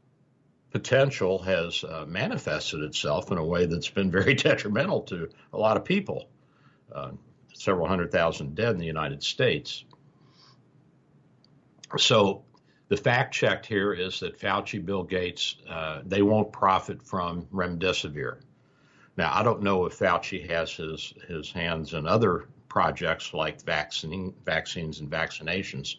potential 0.78 1.40
has 1.40 1.84
uh, 1.84 2.06
manifested 2.08 2.82
itself 2.82 3.32
in 3.32 3.40
a 3.40 3.44
way 3.44 3.66
that's 3.66 3.90
been 3.90 4.12
very 4.12 4.34
detrimental 4.48 5.02
to 5.02 5.28
a 5.52 5.58
lot 5.58 5.76
of 5.76 5.84
people. 5.84 6.30
Uh, 6.94 7.12
several 7.56 7.88
hundred 7.88 8.12
thousand 8.12 8.54
dead 8.54 8.74
in 8.74 8.78
the 8.78 8.86
United 8.86 9.24
States. 9.24 9.84
So 11.98 12.44
the 12.90 12.98
fact 12.98 13.34
check 13.34 13.66
here 13.66 13.92
is 13.92 14.20
that 14.20 14.40
Fauci, 14.40 14.86
Bill 14.86 15.04
Gates, 15.04 15.56
uh, 15.68 16.02
they 16.06 16.22
won't 16.22 16.52
profit 16.52 17.02
from 17.02 17.48
remdesivir. 17.52 18.38
Now, 19.18 19.32
I 19.34 19.42
don't 19.42 19.64
know 19.64 19.86
if 19.86 19.98
Fauci 19.98 20.48
has 20.48 20.72
his, 20.72 21.12
his 21.28 21.52
hands 21.52 21.96
in 21.96 22.06
other 22.06 22.46
projects 22.70 23.34
like 23.34 23.64
vaccine, 23.64 24.36
vaccines 24.46 25.00
and 25.00 25.10
vaccinations, 25.10 25.96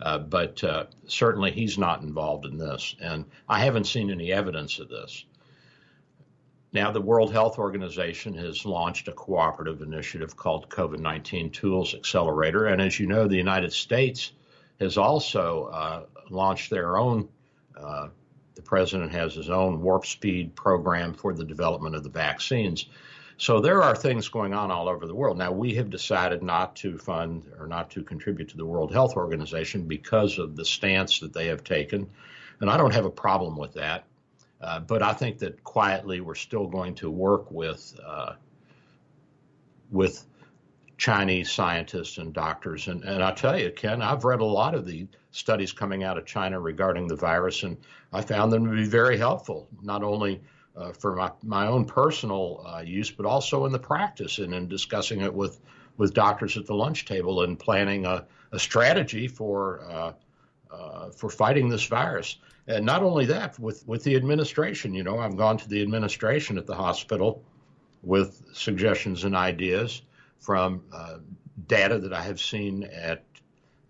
uh, 0.00 0.18
but 0.18 0.62
uh, 0.64 0.86
certainly 1.06 1.50
he's 1.50 1.78
not 1.78 2.02
involved 2.02 2.46
in 2.46 2.56
this. 2.56 2.94
And 3.00 3.24
I 3.48 3.60
haven't 3.60 3.84
seen 3.84 4.10
any 4.10 4.32
evidence 4.32 4.78
of 4.78 4.88
this. 4.88 5.24
Now, 6.72 6.90
the 6.90 7.00
World 7.00 7.32
Health 7.32 7.58
Organization 7.58 8.34
has 8.34 8.66
launched 8.66 9.08
a 9.08 9.12
cooperative 9.12 9.80
initiative 9.80 10.36
called 10.36 10.68
COVID 10.68 10.98
19 10.98 11.50
Tools 11.50 11.94
Accelerator. 11.94 12.66
And 12.66 12.82
as 12.82 13.00
you 13.00 13.06
know, 13.06 13.26
the 13.26 13.36
United 13.36 13.72
States 13.72 14.32
has 14.78 14.98
also 14.98 15.70
uh, 15.72 16.02
launched 16.30 16.70
their 16.70 16.98
own 16.98 17.28
uh, 17.76 18.08
the 18.58 18.62
president 18.62 19.12
has 19.12 19.34
his 19.34 19.50
own 19.50 19.80
warp 19.80 20.04
speed 20.04 20.56
program 20.56 21.14
for 21.14 21.32
the 21.32 21.44
development 21.44 21.94
of 21.94 22.02
the 22.02 22.08
vaccines. 22.08 22.86
So 23.40 23.60
there 23.60 23.84
are 23.84 23.94
things 23.94 24.28
going 24.28 24.52
on 24.52 24.72
all 24.72 24.88
over 24.88 25.06
the 25.06 25.14
world. 25.14 25.38
Now, 25.38 25.52
we 25.52 25.72
have 25.76 25.90
decided 25.90 26.42
not 26.42 26.74
to 26.76 26.98
fund 26.98 27.46
or 27.56 27.68
not 27.68 27.88
to 27.92 28.02
contribute 28.02 28.48
to 28.48 28.56
the 28.56 28.66
World 28.66 28.92
Health 28.92 29.14
Organization 29.14 29.86
because 29.86 30.38
of 30.38 30.56
the 30.56 30.64
stance 30.64 31.20
that 31.20 31.32
they 31.32 31.46
have 31.46 31.62
taken. 31.62 32.10
And 32.60 32.68
I 32.68 32.76
don't 32.76 32.92
have 32.92 33.04
a 33.04 33.10
problem 33.10 33.56
with 33.56 33.74
that. 33.74 34.04
Uh, 34.60 34.80
but 34.80 35.04
I 35.04 35.12
think 35.12 35.38
that 35.38 35.62
quietly 35.62 36.20
we're 36.20 36.34
still 36.34 36.66
going 36.66 36.96
to 36.96 37.10
work 37.10 37.48
with 37.52 37.98
uh, 38.04 38.32
with 39.92 40.26
Chinese 40.96 41.48
scientists 41.52 42.18
and 42.18 42.34
doctors. 42.34 42.88
And, 42.88 43.04
and 43.04 43.22
I 43.22 43.32
tell 43.32 43.56
you, 43.56 43.70
Ken, 43.70 44.02
I've 44.02 44.24
read 44.24 44.40
a 44.40 44.44
lot 44.44 44.74
of 44.74 44.84
the 44.84 45.06
studies 45.30 45.72
coming 45.72 46.02
out 46.02 46.18
of 46.18 46.26
China 46.26 46.58
regarding 46.58 47.06
the 47.06 47.14
virus, 47.14 47.62
and 47.62 47.76
I 48.12 48.20
found 48.20 48.52
them 48.52 48.64
to 48.64 48.72
be 48.72 48.84
very 48.84 49.16
helpful, 49.16 49.68
not 49.80 50.02
only 50.02 50.40
uh, 50.78 50.92
for 50.92 51.16
my, 51.16 51.30
my 51.42 51.66
own 51.66 51.84
personal 51.84 52.64
uh, 52.66 52.80
use, 52.80 53.10
but 53.10 53.26
also 53.26 53.66
in 53.66 53.72
the 53.72 53.78
practice 53.78 54.38
and 54.38 54.54
in 54.54 54.68
discussing 54.68 55.20
it 55.20 55.32
with, 55.32 55.60
with 55.96 56.14
doctors 56.14 56.56
at 56.56 56.66
the 56.66 56.74
lunch 56.74 57.04
table 57.04 57.42
and 57.42 57.58
planning 57.58 58.06
a, 58.06 58.24
a 58.52 58.58
strategy 58.58 59.26
for, 59.28 59.80
uh, 59.90 60.12
uh 60.70 61.10
for 61.10 61.28
fighting 61.28 61.68
this 61.68 61.86
virus. 61.86 62.36
And 62.66 62.84
not 62.84 63.02
only 63.02 63.24
that, 63.26 63.58
with, 63.58 63.86
with 63.88 64.04
the 64.04 64.14
administration, 64.14 64.94
you 64.94 65.02
know, 65.02 65.18
I've 65.18 65.36
gone 65.36 65.56
to 65.58 65.68
the 65.68 65.82
administration 65.82 66.58
at 66.58 66.66
the 66.66 66.74
hospital 66.74 67.42
with 68.02 68.42
suggestions 68.52 69.24
and 69.24 69.34
ideas 69.34 70.02
from 70.38 70.82
uh, 70.92 71.18
data 71.66 71.98
that 71.98 72.12
I 72.12 72.22
have 72.22 72.40
seen 72.40 72.84
at 72.84 73.24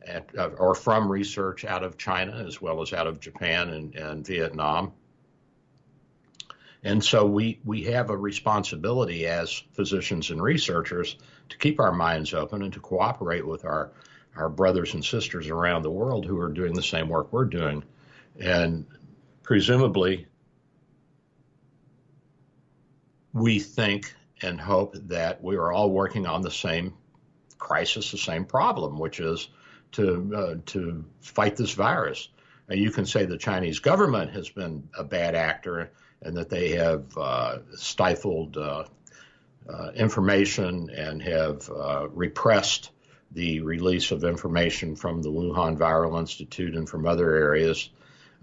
at, 0.07 0.30
uh, 0.38 0.49
or 0.59 0.75
from 0.75 1.11
research 1.11 1.64
out 1.64 1.85
of 1.85 1.97
China 1.99 2.45
as 2.47 2.61
well 2.61 2.80
as 2.80 2.92
out 2.92 3.07
of 3.07 3.21
Japan 3.21 3.71
and, 3.71 3.95
and 3.95 4.26
Vietnam. 4.26 4.92
And 6.85 7.05
so 7.05 7.27
we, 7.27 7.61
we 7.65 7.85
have 7.85 8.11
a 8.11 8.17
responsibility 8.17 9.27
as 9.27 9.63
physicians 9.73 10.31
and 10.31 10.41
researchers 10.41 11.17
to 11.49 11.59
keep 11.59 11.81
our 11.81 11.93
minds 11.93 12.35
open 12.35 12.63
and 12.63 12.73
to 12.73 12.81
cooperate 12.81 13.47
with 13.47 13.65
our, 13.65 13.93
our 14.37 14.49
brothers 14.49 14.95
and 14.95 15.05
sisters 15.05 15.49
around 15.49 15.83
the 15.83 15.91
world 15.91 16.25
who 16.25 16.39
are 16.39 16.53
doing 16.53 16.75
the 16.75 16.83
same 16.83 17.09
work 17.09 17.33
we're 17.33 17.47
doing. 17.47 17.83
And 18.39 18.87
presumably, 19.43 20.27
we 23.33 23.59
think 23.59 24.15
and 24.41 24.61
hope 24.61 24.95
that 25.09 25.43
we 25.43 25.57
are 25.57 25.73
all 25.73 25.91
working 25.91 26.27
on 26.27 26.43
the 26.43 26.51
same 26.51 26.95
crisis, 27.59 28.13
the 28.13 28.19
same 28.19 28.45
problem, 28.45 28.99
which 28.99 29.19
is 29.19 29.49
to 29.93 30.33
uh, 30.35 30.55
to 30.67 31.05
fight 31.21 31.57
this 31.57 31.73
virus. 31.73 32.29
And 32.69 32.79
you 32.79 32.91
can 32.91 33.07
say 33.07 33.25
the 33.25 33.39
Chinese 33.39 33.81
government 33.81 34.33
has 34.33 34.49
been 34.49 34.89
a 34.97 35.03
bad 35.03 35.35
actor 35.35 35.91
and 36.23 36.37
that 36.37 36.51
they 36.51 36.71
have 36.71 37.17
uh, 37.17 37.59
stifled 37.75 38.57
uh, 38.57 38.85
uh 39.69 39.91
information 39.95 40.91
and 40.91 41.23
have 41.23 41.69
uh, 41.71 42.09
repressed 42.09 42.91
the 43.33 43.61
release 43.61 44.11
of 44.11 44.25
information 44.25 44.97
from 44.97 45.23
the 45.23 45.31
Wuhan 45.31 45.77
Viral 45.77 46.19
Institute 46.19 46.75
and 46.75 46.89
from 46.89 47.07
other 47.07 47.35
areas 47.35 47.91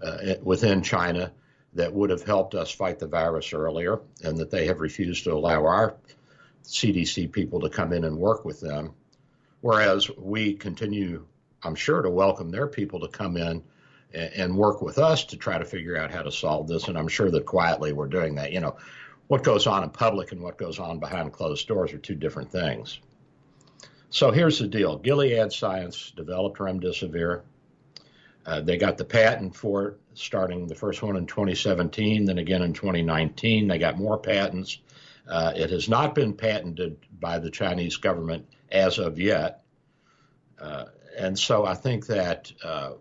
uh, 0.02 0.34
within 0.42 0.82
China 0.82 1.32
that 1.74 1.92
would 1.92 2.10
have 2.10 2.22
helped 2.22 2.54
us 2.54 2.70
fight 2.70 2.98
the 2.98 3.06
virus 3.06 3.52
earlier, 3.52 4.00
and 4.24 4.38
that 4.38 4.50
they 4.50 4.66
have 4.66 4.80
refused 4.80 5.24
to 5.24 5.32
allow 5.32 5.66
our 5.66 5.96
CDC 6.64 7.30
people 7.30 7.60
to 7.60 7.68
come 7.68 7.92
in 7.92 8.04
and 8.04 8.16
work 8.16 8.44
with 8.44 8.60
them. 8.60 8.94
Whereas 9.60 10.10
we 10.16 10.54
continue, 10.54 11.26
I'm 11.62 11.74
sure, 11.74 12.02
to 12.02 12.10
welcome 12.10 12.50
their 12.50 12.66
people 12.66 13.00
to 13.00 13.08
come 13.08 13.36
in 13.36 13.62
and, 14.14 14.56
work 14.56 14.80
with 14.80 14.98
us 14.98 15.24
to 15.24 15.36
try 15.36 15.58
to 15.58 15.64
figure 15.64 15.96
out 15.96 16.10
how 16.10 16.22
to 16.22 16.32
solve 16.32 16.68
this. 16.68 16.88
And 16.88 16.96
I'm 16.96 17.08
sure 17.08 17.30
that 17.30 17.44
quietly 17.44 17.92
we're 17.92 18.06
doing 18.06 18.36
that. 18.36 18.52
You 18.52 18.60
know, 18.60 18.76
what 19.26 19.42
goes 19.42 19.66
on 19.66 19.82
in 19.82 19.90
public 19.90 20.32
and 20.32 20.40
what 20.40 20.56
goes 20.56 20.78
on 20.78 21.00
behind 21.00 21.32
closed 21.32 21.66
doors 21.68 21.92
are 21.92 21.98
two 21.98 22.14
different 22.14 22.50
things. 22.50 23.00
So 24.10 24.30
here's 24.30 24.58
the 24.58 24.68
deal 24.68 24.96
Gilead 24.96 25.52
Science 25.52 26.12
developed 26.16 26.58
remdesivir. 26.58 27.42
Uh, 28.46 28.60
they 28.60 28.76
got 28.78 28.96
the 28.96 29.04
patent 29.04 29.56
for 29.56 29.88
it 29.88 30.00
starting 30.16 30.66
the 30.66 30.74
first 30.74 31.02
one 31.02 31.16
in 31.16 31.26
2017, 31.26 32.24
then 32.24 32.38
again 32.38 32.62
in 32.62 32.72
2019. 32.72 33.68
They 33.68 33.78
got 33.78 33.98
more 33.98 34.18
patents. 34.18 34.78
Uh, 35.28 35.52
it 35.54 35.70
has 35.70 35.88
not 35.88 36.14
been 36.14 36.32
patented 36.32 36.96
by 37.20 37.38
the 37.38 37.50
Chinese 37.50 37.96
government 37.96 38.46
as 38.70 38.98
of 38.98 39.18
yet. 39.18 39.62
Uh, 40.58 40.86
and 41.18 41.38
so 41.38 41.66
I 41.66 41.74
think 41.74 42.06
that 42.06 42.52
uh, 42.62 42.92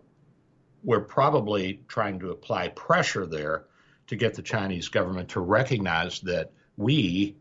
we're 0.86 1.02
probably 1.02 1.82
trying 1.88 2.20
to 2.20 2.30
apply 2.30 2.70
pressure 2.70 3.26
there 3.26 3.66
to 4.08 4.16
get 4.16 4.36
the 4.36 4.44
Chinese 4.44 4.90
government 4.90 5.30
to 5.30 5.40
recognize 5.40 6.20
that 6.22 6.52
we, 6.78 7.36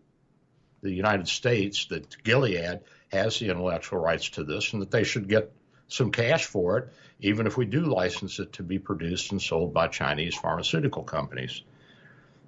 the 0.81 0.91
United 0.91 1.29
States, 1.29 1.87
that 1.87 2.23
Gilead 2.25 2.81
has 3.13 3.39
the 3.39 3.51
intellectual 3.51 4.01
rights 4.01 4.31
to 4.31 4.45
this 4.45 4.73
and 4.73 4.81
that 4.81 4.91
they 4.91 5.05
should 5.05 5.29
get 5.29 5.53
some 5.89 6.11
cash 6.11 6.47
for 6.47 6.79
it, 6.79 6.89
even 7.21 7.47
if 7.47 7.59
we 7.59 7.67
do 7.67 7.81
license 7.81 8.39
it 8.39 8.55
to 8.55 8.63
be 8.63 8.79
produced 8.79 9.31
and 9.31 9.43
sold 9.43 9.75
by 9.75 9.89
Chinese 9.89 10.35
pharmaceutical 10.35 11.03
companies. 11.03 11.63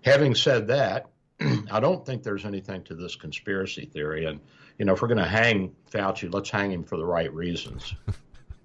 Having 0.03 0.35
said 0.35 0.69
that, 0.69 1.11
I 1.71 1.81
don't 1.81 2.07
think 2.07 2.23
there's 2.23 2.47
anything 2.47 2.85
to 2.85 2.95
this 2.95 3.17
conspiracy 3.17 3.85
theory. 3.85 4.25
And, 4.25 4.41
you 4.79 4.87
know, 4.87 4.95
if 4.95 5.03
we're 5.03 5.09
going 5.09 5.19
to 5.19 5.29
hang 5.29 5.77
Fauci, 5.91 6.33
let's 6.33 6.49
hang 6.49 6.73
him 6.73 6.85
for 6.85 6.97
the 6.97 7.05
right 7.05 7.33
reasons. 7.33 7.95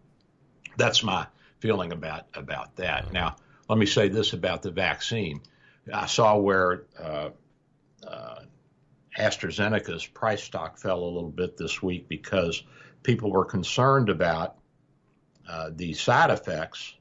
That's 0.78 1.04
my 1.04 1.28
feeling 1.62 1.94
about, 1.94 2.26
about 2.34 2.76
that. 2.76 3.14
Now, 3.14 3.38
let 3.70 3.78
me 3.78 3.86
say 3.86 4.10
this 4.10 4.34
about 4.34 4.64
the 4.64 4.72
vaccine. 4.72 5.42
I 5.94 6.08
saw 6.08 6.38
where 6.38 6.84
uh, 7.00 7.30
uh, 8.06 8.40
AstraZeneca's 9.18 10.06
price 10.06 10.44
stock 10.44 10.78
fell 10.78 11.00
a 11.00 11.06
little 11.06 11.30
bit 11.30 11.56
this 11.56 11.82
week 11.82 12.10
because 12.10 12.64
people 13.04 13.32
were 13.32 13.46
concerned 13.46 14.10
about 14.10 14.58
uh, 15.48 15.70
the 15.74 15.94
side 15.94 16.32
effects 16.32 16.94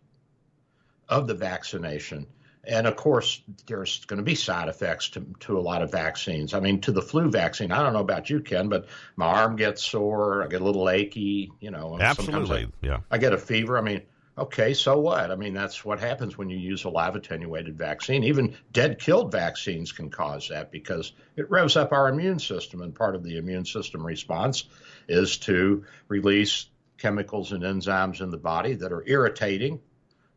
of 1.09 1.27
the 1.27 1.35
vaccination. 1.35 2.27
And 2.63 2.87
of 2.87 2.95
course, 2.95 3.43
there's 3.67 4.05
going 4.05 4.19
to 4.19 4.23
be 4.23 4.35
side 4.35 4.69
effects 4.69 5.09
to, 5.11 5.27
to 5.41 5.59
a 5.59 5.61
lot 5.61 5.83
of 5.83 5.91
vaccines. 5.91 6.53
I 6.53 6.61
mean, 6.61 6.81
to 6.83 6.93
the 6.93 7.03
flu 7.03 7.31
vaccine, 7.31 7.73
I 7.73 7.83
don't 7.83 7.95
know 7.95 8.01
about 8.01 8.29
you, 8.29 8.41
Ken, 8.41 8.69
but 8.69 8.87
my 9.17 9.27
arm 9.27 9.57
gets 9.57 9.83
sore. 9.83 10.45
I 10.45 10.47
get 10.47 10.61
a 10.61 10.65
little 10.65 10.89
achy, 10.89 11.51
you 11.61 11.71
know. 11.71 11.99
Absolutely. 11.99 12.65
I, 12.65 12.87
yeah. 12.87 12.99
I 13.11 13.19
get 13.19 13.33
a 13.33 13.39
fever. 13.39 13.79
I 13.79 13.81
mean, 13.81 14.03
okay, 14.41 14.75
so 14.75 14.99
what? 14.99 15.31
I 15.31 15.37
mean, 15.37 15.55
that's 15.55 15.85
what 15.85 16.01
happens 16.01 16.37
when 16.37 16.49
you 16.49 16.59
use 16.59 16.85
a 16.85 16.89
live 16.89 17.15
attenuated 17.15 17.77
vaccine. 17.77 18.25
Even 18.25 18.57
dead 18.73 18.99
killed 18.99 19.31
vaccines 19.31 19.93
can 19.93 20.11
cause 20.11 20.49
that 20.49 20.73
because 20.73 21.13
it 21.37 21.51
revs 21.51 21.77
up 21.77 21.93
our 21.93 22.09
immune 22.09 22.39
system. 22.39 22.81
And 22.81 22.95
part 22.95 23.15
of 23.15 23.23
the 23.23 23.37
immune 23.37 23.67
system 23.67 24.05
response 24.05 24.65
is 25.09 25.39
to 25.39 25.85
release 26.09 26.67
chemicals 26.99 27.53
and 27.53 27.63
enzymes 27.63 28.21
in 28.21 28.31
the 28.31 28.39
body 28.39 28.75
that 28.75 28.93
are 28.93 29.05
irritating 29.07 29.81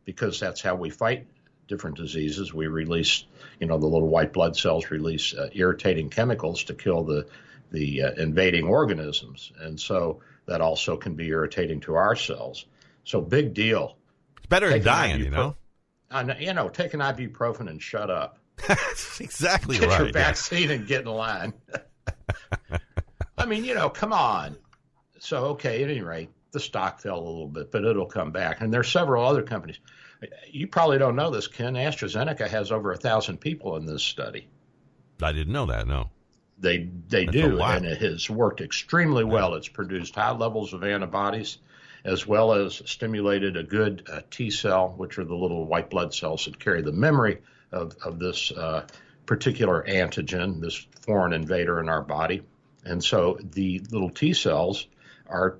because 0.04 0.38
that's 0.38 0.60
how 0.60 0.74
we 0.74 0.90
fight 0.90 1.26
different 1.66 1.96
diseases. 1.96 2.52
We 2.52 2.66
release, 2.66 3.24
you 3.58 3.66
know, 3.66 3.78
the 3.78 3.86
little 3.86 4.08
white 4.08 4.32
blood 4.32 4.56
cells 4.56 4.90
release 4.90 5.34
uh, 5.34 5.48
irritating 5.54 6.10
chemicals 6.10 6.64
to 6.64 6.74
kill 6.74 7.04
the 7.04 7.26
the 7.70 8.02
uh, 8.02 8.12
invading 8.12 8.66
organisms, 8.66 9.50
and 9.58 9.80
so 9.80 10.20
that 10.46 10.60
also 10.60 10.96
can 10.96 11.14
be 11.14 11.26
irritating 11.28 11.80
to 11.80 11.94
our 11.96 12.14
cells. 12.14 12.66
So 13.04 13.20
big 13.20 13.54
deal. 13.54 13.96
It's 14.38 14.46
better 14.46 14.70
than 14.70 14.82
dying, 14.82 15.20
you 15.20 15.30
know. 15.30 15.56
Uh, 16.10 16.34
you 16.38 16.52
know, 16.52 16.68
take 16.68 16.94
an 16.94 17.00
ibuprofen 17.00 17.68
and 17.68 17.80
shut 17.80 18.10
up. 18.10 18.38
That's 18.68 19.20
exactly 19.20 19.78
get 19.78 19.88
right. 19.88 19.98
Get 19.98 20.04
your 20.04 20.12
vaccine 20.12 20.68
yeah. 20.68 20.74
and 20.76 20.86
get 20.86 21.02
in 21.02 21.08
line. 21.08 21.52
I 23.38 23.46
mean, 23.46 23.64
you 23.64 23.74
know, 23.74 23.90
come 23.90 24.12
on. 24.12 24.56
So 25.18 25.46
okay, 25.46 25.82
at 25.82 25.90
any 25.90 26.02
rate, 26.02 26.30
the 26.52 26.60
stock 26.60 27.00
fell 27.00 27.18
a 27.18 27.24
little 27.24 27.48
bit, 27.48 27.70
but 27.70 27.84
it'll 27.84 28.06
come 28.06 28.30
back. 28.30 28.60
And 28.60 28.72
there's 28.72 28.90
several 28.90 29.26
other 29.26 29.42
companies. 29.42 29.78
You 30.50 30.66
probably 30.66 30.98
don't 30.98 31.16
know 31.16 31.30
this, 31.30 31.48
Ken. 31.48 31.74
AstraZeneca 31.74 32.48
has 32.48 32.72
over 32.72 32.92
a 32.92 32.96
thousand 32.96 33.38
people 33.38 33.76
in 33.76 33.84
this 33.84 34.02
study. 34.02 34.46
I 35.22 35.32
didn't 35.32 35.52
know 35.52 35.66
that. 35.66 35.86
No. 35.86 36.10
They 36.58 36.88
they 37.08 37.26
That's 37.26 37.36
do, 37.36 37.60
and 37.60 37.84
it 37.84 38.00
has 38.00 38.30
worked 38.30 38.60
extremely 38.60 39.24
well. 39.24 39.54
It's 39.54 39.68
produced 39.68 40.14
high 40.14 40.32
levels 40.32 40.72
of 40.72 40.84
antibodies, 40.84 41.58
as 42.04 42.26
well 42.26 42.52
as 42.52 42.82
stimulated 42.84 43.56
a 43.56 43.62
good 43.62 44.06
uh, 44.10 44.20
T 44.30 44.50
cell, 44.50 44.94
which 44.96 45.18
are 45.18 45.24
the 45.24 45.34
little 45.34 45.64
white 45.66 45.90
blood 45.90 46.14
cells 46.14 46.44
that 46.44 46.58
carry 46.58 46.82
the 46.82 46.92
memory 46.92 47.38
of 47.72 47.96
of 48.04 48.18
this 48.18 48.50
uh, 48.52 48.86
particular 49.26 49.84
antigen, 49.88 50.60
this 50.60 50.74
foreign 51.00 51.32
invader 51.32 51.80
in 51.80 51.88
our 51.88 52.02
body. 52.02 52.42
And 52.84 53.02
so 53.02 53.38
the 53.42 53.80
little 53.90 54.10
T 54.10 54.34
cells 54.34 54.86
are 55.26 55.58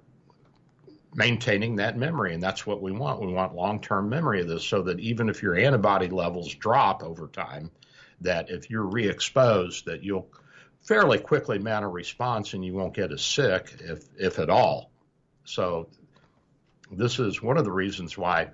maintaining 1.15 1.77
that 1.77 1.97
memory. 1.97 2.35
And 2.35 2.43
that's 2.43 2.67
what 2.67 2.83
we 2.83 2.93
want. 2.93 3.21
We 3.21 3.33
want 3.33 3.55
long 3.55 3.81
term 3.81 4.09
memory 4.09 4.41
of 4.41 4.49
this 4.49 4.65
so 4.65 4.83
that 4.83 5.01
even 5.01 5.29
if 5.29 5.43
your 5.43 5.55
antibody 5.57 6.09
levels 6.09 6.53
drop 6.55 7.03
over 7.03 7.29
time, 7.29 7.71
that 8.21 8.51
if 8.51 8.71
you're 8.71 8.87
re 8.87 9.09
exposed, 9.09 9.87
that 9.87 10.03
you'll 10.03 10.29
fairly 10.83 11.19
quickly 11.19 11.59
mount 11.59 11.85
a 11.85 11.89
response 11.89 12.53
and 12.53 12.65
you 12.65 12.75
won't 12.75 12.95
get 12.95 13.13
as 13.13 13.23
sick, 13.23 13.75
if, 13.81 14.05
if 14.19 14.39
at 14.39 14.51
all. 14.51 14.91
So, 15.45 15.89
this 16.91 17.19
is 17.19 17.43
one 17.43 17.57
of 17.57 17.65
the 17.65 17.73
reasons 17.73 18.17
why 18.17 18.51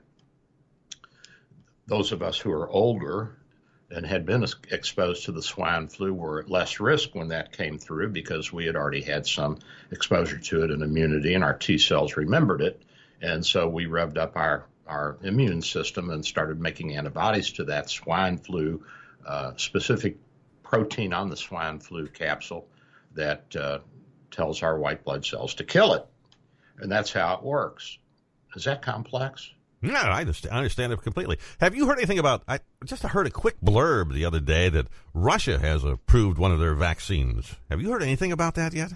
those 1.87 2.13
of 2.13 2.23
us 2.23 2.39
who 2.39 2.53
are 2.53 2.69
older 2.69 3.37
and 3.91 4.07
had 4.07 4.25
been 4.25 4.47
exposed 4.71 5.25
to 5.25 5.33
the 5.33 5.43
swine 5.43 5.89
flu 5.89 6.15
were 6.15 6.41
at 6.41 6.49
less 6.49 6.79
risk 6.79 7.15
when 7.15 7.29
that 7.29 7.53
came 7.53 7.79
through 7.79 8.11
because 8.11 8.53
we 8.53 8.65
had 8.65 8.77
already 8.77 9.03
had 9.03 9.27
some 9.27 9.59
exposure 9.91 10.39
to 10.39 10.63
it 10.63 10.71
and 10.71 10.83
immunity, 10.83 11.35
and 11.35 11.43
our 11.43 11.55
T 11.55 11.79
cells 11.79 12.17
remembered 12.17 12.61
it. 12.61 12.81
And 13.21 13.45
so 13.45 13.69
we 13.69 13.87
revved 13.87 14.17
up 14.17 14.37
our, 14.37 14.67
our 14.87 15.19
immune 15.23 15.63
system 15.63 16.11
and 16.11 16.25
started 16.25 16.61
making 16.61 16.97
antibodies 16.97 17.51
to 17.55 17.65
that 17.65 17.91
swine 17.91 18.39
flu 18.39 18.85
uh, 19.27 19.53
specific 19.57 20.19
protein 20.63 21.13
on 21.13 21.29
the 21.29 21.37
swine 21.37 21.81
flu 21.81 22.07
capsule 22.07 22.69
that 23.15 23.57
uh, 23.57 23.81
tells 24.31 24.63
our 24.63 24.79
white 24.79 25.05
blood 25.05 25.27
cells 25.27 25.55
to 25.55 25.65
kill 25.65 25.95
it. 25.95 26.07
And 26.79 26.91
that's 26.91 27.13
how 27.13 27.35
it 27.35 27.43
works. 27.43 27.99
Is 28.57 28.65
that 28.65 28.83
complex? 28.83 29.51
No, 29.83 29.95
I 29.95 30.21
understand, 30.21 30.55
I 30.55 30.59
understand 30.59 30.93
it 30.93 31.01
completely. 31.03 31.39
Have 31.59 31.75
you 31.75 31.87
heard 31.87 31.99
anything 31.99 32.19
about? 32.19 32.43
I 32.47 32.61
just 32.85 33.03
heard 33.03 33.27
a 33.27 33.31
quick 33.31 33.61
blurb 33.63 34.13
the 34.13 34.27
other 34.27 34.41
day 34.41 34.69
that 34.69 34.89
Russia 35.15 35.59
has 35.59 35.85
approved 35.85 36.39
one 36.39 36.53
of 36.53 36.61
their 36.61 36.75
vaccines. 36.75 37.57
Have 37.71 37.81
you 37.81 37.91
heard 37.91 38.03
anything 38.03 38.31
about 38.31 38.57
that 38.57 38.75
yet? 38.75 38.93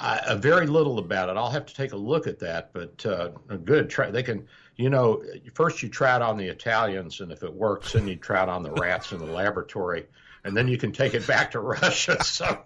Uh, 0.00 0.36
very 0.36 0.66
little 0.66 0.98
about 0.98 1.28
it. 1.28 1.36
I'll 1.36 1.50
have 1.50 1.66
to 1.66 1.74
take 1.74 1.92
a 1.92 1.96
look 1.96 2.26
at 2.26 2.38
that, 2.38 2.72
but 2.72 3.04
uh, 3.04 3.30
good. 3.64 3.90
Try, 3.90 4.10
they 4.10 4.22
can, 4.22 4.46
you 4.76 4.90
know, 4.90 5.22
first 5.54 5.82
you 5.82 5.88
try 5.88 6.14
it 6.16 6.22
on 6.22 6.36
the 6.36 6.46
Italians, 6.46 7.20
and 7.20 7.32
if 7.32 7.42
it 7.42 7.52
works, 7.52 7.92
then 7.92 8.06
you 8.06 8.14
try 8.14 8.44
it 8.44 8.48
on 8.48 8.62
the 8.62 8.70
rats 8.70 9.12
in 9.12 9.18
the 9.18 9.26
laboratory, 9.26 10.06
and 10.44 10.56
then 10.56 10.68
you 10.68 10.78
can 10.78 10.92
take 10.92 11.14
it 11.14 11.26
back 11.26 11.50
to 11.50 11.60
Russia. 11.60 12.22
So 12.22 12.62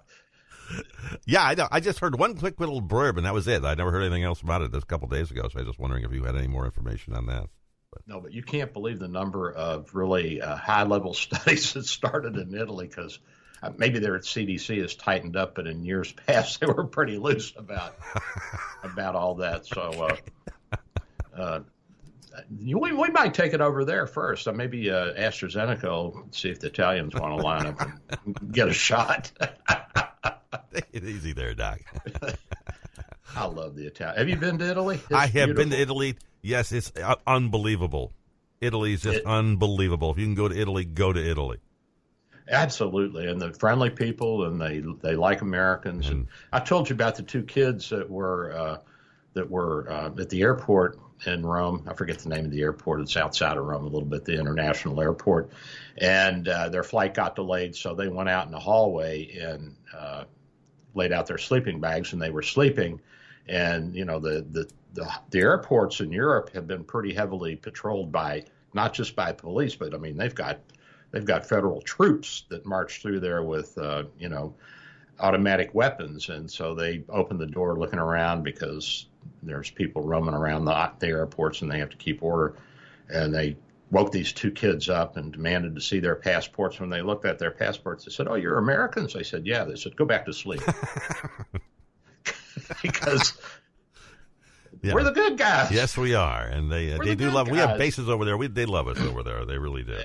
Yeah, 1.27 1.43
I 1.43 1.55
know. 1.55 1.69
I 1.71 1.81
just 1.81 1.99
heard 1.99 2.19
one 2.19 2.37
quick 2.37 2.59
little 2.61 2.81
blurb, 2.83 3.17
and 3.17 3.27
that 3.27 3.35
was 3.35 3.49
it. 3.49 3.65
I 3.65 3.75
never 3.75 3.91
heard 3.91 4.03
anything 4.03 4.25
else 4.25 4.41
about 4.41 4.63
it. 4.63 4.73
This 4.73 4.83
a 4.83 4.87
couple 4.87 5.09
days 5.09 5.31
ago, 5.31 5.43
so 5.43 5.59
I 5.59 5.63
was 5.63 5.69
just 5.69 5.79
wondering 5.79 6.05
if 6.05 6.13
you 6.13 6.25
had 6.25 6.37
any 6.37 6.49
more 6.49 6.65
information 6.65 7.15
on 7.15 7.27
that. 7.27 7.49
No, 8.07 8.21
but 8.21 8.33
you 8.33 8.43
can't 8.43 8.73
believe 8.73 8.99
the 8.99 9.09
number 9.09 9.51
of 9.51 9.95
really 9.95 10.41
uh, 10.41 10.57
high 10.57 10.85
level 10.85 11.15
studies 11.15 11.73
that 11.75 11.87
started 11.87 12.37
in 12.37 12.55
Italy 12.55 12.87
because 12.87 13.19
uh, 13.63 13.71
maybe 13.77 13.99
their 13.99 14.19
CDC 14.19 14.81
has 14.81 14.95
tightened 14.95 15.37
up, 15.37 15.55
but 15.55 15.67
in 15.67 15.85
years 15.85 16.13
past 16.27 16.61
they 16.61 16.67
were 16.67 16.85
pretty 16.85 17.19
loose 17.19 17.53
about 17.57 17.97
about 18.83 19.15
all 19.15 19.37
that. 19.37 19.67
So 19.67 20.09
uh, 20.71 20.77
uh, 21.37 21.61
we, 22.51 22.93
we 22.93 23.09
might 23.11 23.35
take 23.35 23.53
it 23.53 23.61
over 23.61 23.85
there 23.85 24.07
first. 24.07 24.51
Maybe 24.51 24.91
uh, 24.91 25.13
AstraZeneca 25.13 25.85
will 25.85 26.29
see 26.31 26.49
if 26.49 26.61
the 26.61 26.69
Italians 26.69 27.15
want 27.15 27.39
to 27.39 27.45
line 27.45 27.67
up 27.67 27.81
and 28.25 28.53
get 28.53 28.69
a 28.69 28.73
shot. 28.73 29.31
Take 30.75 30.89
it 30.93 31.05
easy 31.05 31.33
there, 31.33 31.55
Doc. 31.55 31.81
I 33.37 33.47
love 33.47 33.77
the 33.77 33.87
Italian. 33.87 34.19
Have 34.19 34.29
you 34.29 34.37
been 34.37 34.59
to 34.59 34.71
Italy? 34.71 34.97
It's 34.97 35.13
I 35.13 35.27
have 35.27 35.55
been 35.55 35.71
to 35.71 35.81
Italy. 35.81 36.17
Yes, 36.43 36.73
it's 36.73 36.93
unbelievable. 37.27 38.13
Italy 38.61 38.95
is 38.95 39.03
just 39.03 39.19
It- 39.19 39.27
unbelievable. 39.27 40.11
If 40.11 40.19
you 40.19 40.27
can 40.27 40.35
go 40.35 40.49
to 40.49 40.59
Italy, 40.59 40.85
go 40.85 41.13
to 41.13 41.21
Italy. 41.21 41.59
Absolutely, 42.49 43.29
and 43.29 43.41
the 43.41 43.53
friendly 43.53 43.91
people, 43.91 44.47
and 44.47 44.61
they 44.61 44.83
they 45.01 45.15
like 45.15 45.43
Americans. 45.43 46.09
And 46.09 46.27
I 46.53 46.59
told 46.59 46.91
you 46.91 46.95
about 46.95 47.15
the 47.15 47.23
two 47.23 47.43
kids 47.45 47.91
that 47.91 48.11
were 48.11 48.53
uh, 48.53 48.79
that 49.35 49.49
were 49.49 49.91
uh, 49.91 50.07
at 50.21 50.29
the 50.29 50.43
airport 50.43 50.99
in 51.25 51.47
Rome. 51.47 51.85
I 51.89 51.95
forget 51.95 52.19
the 52.19 52.29
name 52.29 52.45
of 52.45 52.51
the 52.51 52.61
airport. 52.63 53.01
It's 53.01 53.17
outside 53.17 53.57
of 53.57 53.65
Rome 53.65 53.85
a 53.85 53.89
little 53.89 54.09
bit, 54.09 54.25
the 54.25 54.39
international 54.39 55.01
airport. 55.01 55.51
And 55.97 56.49
uh, 56.49 56.69
their 56.69 56.83
flight 56.83 57.15
got 57.15 57.37
delayed, 57.37 57.77
so 57.77 57.95
they 57.95 58.09
went 58.09 58.29
out 58.29 58.47
in 58.47 58.53
the 58.53 58.59
hallway 58.59 59.37
and 59.39 59.77
uh, 59.97 60.25
laid 60.95 61.13
out 61.13 61.27
their 61.27 61.39
sleeping 61.39 61.81
bags, 61.81 62.13
and 62.13 62.21
they 62.21 62.31
were 62.31 62.43
sleeping. 62.43 63.01
And 63.49 63.95
you 63.95 64.05
know 64.05 64.19
the 64.19 64.47
the 64.51 64.71
the, 64.95 65.11
the 65.31 65.39
airports 65.41 66.01
in 66.01 66.13
Europe 66.13 66.51
have 66.55 66.67
been 66.67 66.85
pretty 66.85 67.15
heavily 67.15 67.57
patrolled 67.57 68.13
by 68.13 68.45
not 68.75 68.93
just 68.95 69.17
by 69.17 69.33
police, 69.33 69.75
but 69.75 69.95
I 69.95 69.99
mean 69.99 70.17
they've 70.17 70.35
got 70.35 70.61
they've 71.11 71.25
got 71.25 71.47
federal 71.47 71.81
troops 71.83 72.45
that 72.49 72.67
march 72.67 73.03
through 73.03 73.21
there 73.21 73.43
with 73.43 73.77
uh, 73.79 74.05
you 74.19 74.29
know 74.29 74.55
automatic 75.21 75.75
weapons, 75.75 76.29
and 76.29 76.51
so 76.51 76.75
they 76.75 77.03
open 77.09 77.39
the 77.39 77.47
door 77.47 77.79
looking 77.79 77.99
around 77.99 78.43
because 78.43 79.07
there's 79.43 79.71
people 79.71 80.03
roaming 80.03 80.35
around 80.35 80.65
the, 80.65 80.93
the 80.99 81.07
airports 81.07 81.63
and 81.63 81.71
they 81.71 81.79
have 81.79 81.91
to 81.91 81.97
keep 81.97 82.23
order. 82.23 82.57
And 83.09 83.35
they 83.35 83.57
woke 83.93 84.11
these 84.11 84.33
two 84.33 84.51
kids 84.51 84.89
up 84.89 85.17
and 85.17 85.33
demanded 85.33 85.77
to 85.77 85.81
see 85.81 86.01
their 86.01 86.17
passports. 86.17 86.81
When 86.81 86.91
they 86.91 87.03
looked 87.03 87.25
at 87.27 87.39
their 87.39 87.53
passports, 87.53 88.05
they 88.05 88.11
said, 88.11 88.27
"Oh, 88.27 88.35
you're 88.35 88.59
Americans." 88.59 89.15
I 89.15 89.23
said, 89.23 89.47
"Yeah." 89.47 89.63
They 89.65 89.77
said, 89.77 89.95
"Go 89.95 90.05
back 90.05 90.27
to 90.27 90.33
sleep," 90.33 90.63
because 92.83 93.35
Yeah. 94.83 94.95
we're 94.95 95.05
the 95.05 95.13
good 95.13 95.39
guys. 95.39 95.71
Yes, 95.71 95.97
we 95.97 96.15
are, 96.15 96.43
and 96.43 96.71
they 96.73 96.93
uh, 96.93 96.99
they 96.99 97.11
the 97.11 97.17
do 97.27 97.31
love. 97.31 97.49
We 97.51 97.59
have 97.59 97.79
bases 97.79 98.09
over 98.09 98.25
there. 98.25 98.37
We 98.37 98.49
they 98.49 98.67
love 98.67 98.89
us 98.89 98.99
over 99.01 99.23
there. 99.23 99.45
They 99.45 99.59
really 99.59 99.83
do. 99.85 99.99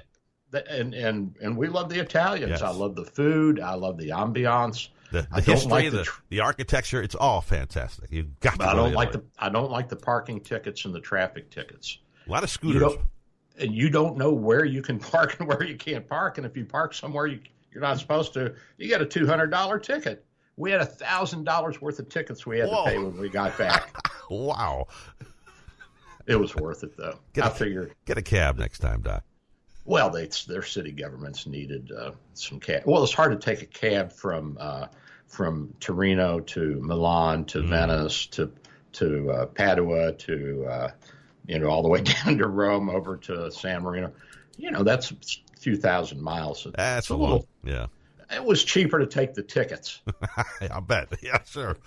And 0.69 0.93
and 0.93 1.35
and 1.41 1.57
we 1.57 1.67
love 1.67 1.89
the 1.89 1.99
Italians. 1.99 2.49
Yes. 2.51 2.61
I 2.61 2.69
love 2.69 2.95
the 2.95 3.05
food. 3.05 3.59
I 3.59 3.73
love 3.75 3.97
the 3.97 4.09
ambiance. 4.09 4.89
The, 5.11 5.21
the 5.21 5.27
I 5.31 5.39
don't 5.39 5.45
history, 5.55 5.71
like 5.71 5.91
the, 5.91 5.97
the 5.97 6.03
tr- 6.03 6.21
the 6.29 6.39
architecture, 6.41 7.01
it's 7.01 7.15
all 7.15 7.41
fantastic. 7.41 8.11
You've 8.11 8.39
got 8.41 8.59
to. 8.59 8.65
I 8.67 8.75
don't 8.75 8.93
like 8.93 9.13
the 9.13 9.23
I 9.39 9.49
don't 9.49 9.71
like 9.71 9.89
the 9.89 9.95
parking 9.95 10.41
tickets 10.41 10.85
and 10.85 10.93
the 10.93 10.99
traffic 10.99 11.49
tickets. 11.49 11.97
a 12.27 12.31
lot 12.31 12.43
of 12.43 12.49
You 12.63 12.71
scooters. 12.73 12.93
And 13.59 13.73
you 13.73 13.89
don't 13.89 14.17
know 14.17 14.31
where 14.31 14.65
you 14.65 14.81
can 14.81 14.99
park 15.11 15.39
and 15.39 15.47
where 15.47 15.63
you 15.63 15.75
can't 15.75 16.07
park. 16.07 16.37
And 16.37 16.45
if 16.45 16.55
you 16.57 16.65
park 16.65 16.93
somewhere 16.93 17.27
you, 17.27 17.39
you're 17.71 17.81
not 17.81 17.99
supposed 17.99 18.33
to, 18.33 18.55
you 18.77 18.87
get 18.87 19.01
a 19.01 19.05
two 19.05 19.25
hundred 19.27 19.47
dollar 19.47 19.79
ticket. 19.79 20.23
We 20.55 20.71
had 20.71 20.81
a 20.81 20.85
thousand 20.85 21.43
dollars 21.43 21.79
worth 21.81 21.99
of 21.99 22.09
tickets 22.09 22.45
we 22.45 22.57
had 22.59 22.69
Whoa. 22.69 22.85
to 22.85 22.89
pay 22.91 22.97
when 22.97 23.17
we 23.19 23.29
got 23.29 23.57
back. 23.57 23.95
Wow, 24.29 24.87
it 26.25 26.35
was 26.35 26.53
worth 26.53 26.83
it 26.83 26.97
though. 26.97 27.17
Get 27.31 27.45
I 27.45 27.47
a- 27.47 27.51
figured. 27.51 27.93
get 28.03 28.17
a 28.17 28.21
cab 28.21 28.57
next 28.57 28.79
time, 28.79 29.01
Doc. 29.01 29.23
Well, 29.85 30.09
they, 30.09 30.27
their 30.47 30.63
city 30.63 30.91
governments 30.91 31.47
needed 31.47 31.93
uh, 31.97 32.11
some 32.33 32.59
cab. 32.59 32.83
Well, 32.85 33.01
it's 33.05 33.13
hard 33.13 33.31
to 33.31 33.37
take 33.37 33.61
a 33.61 33.65
cab 33.67 34.11
from 34.11 34.57
uh, 34.59 34.87
from 35.27 35.73
Torino 35.79 36.41
to 36.41 36.81
Milan 36.81 37.45
to 37.45 37.61
Venice 37.61 38.25
to 38.27 38.51
to 38.93 39.31
uh, 39.31 39.45
Padua 39.45 40.11
to 40.11 40.65
uh, 40.65 40.91
you 41.47 41.57
know 41.59 41.67
all 41.67 41.81
the 41.81 41.89
way 41.89 42.01
down 42.25 42.37
to 42.37 42.47
Rome 42.47 42.89
over 42.89 43.17
to 43.17 43.51
San 43.51 43.83
Marino. 43.83 44.11
You 44.57 44.71
know 44.71 44.83
that's 44.83 45.11
a 45.11 45.15
few 45.59 45.75
thousand 45.75 46.21
miles. 46.21 46.65
It's 46.65 46.75
That's 46.75 47.09
a 47.09 47.15
little. 47.15 47.47
Yeah, 47.63 47.87
It 48.31 48.43
was 48.43 48.63
cheaper 48.63 48.99
to 48.99 49.07
take 49.07 49.33
the 49.33 49.43
tickets. 49.43 50.01
I 50.61 50.79
bet. 50.79 51.09
Yeah, 51.21 51.41
sure. 51.43 51.77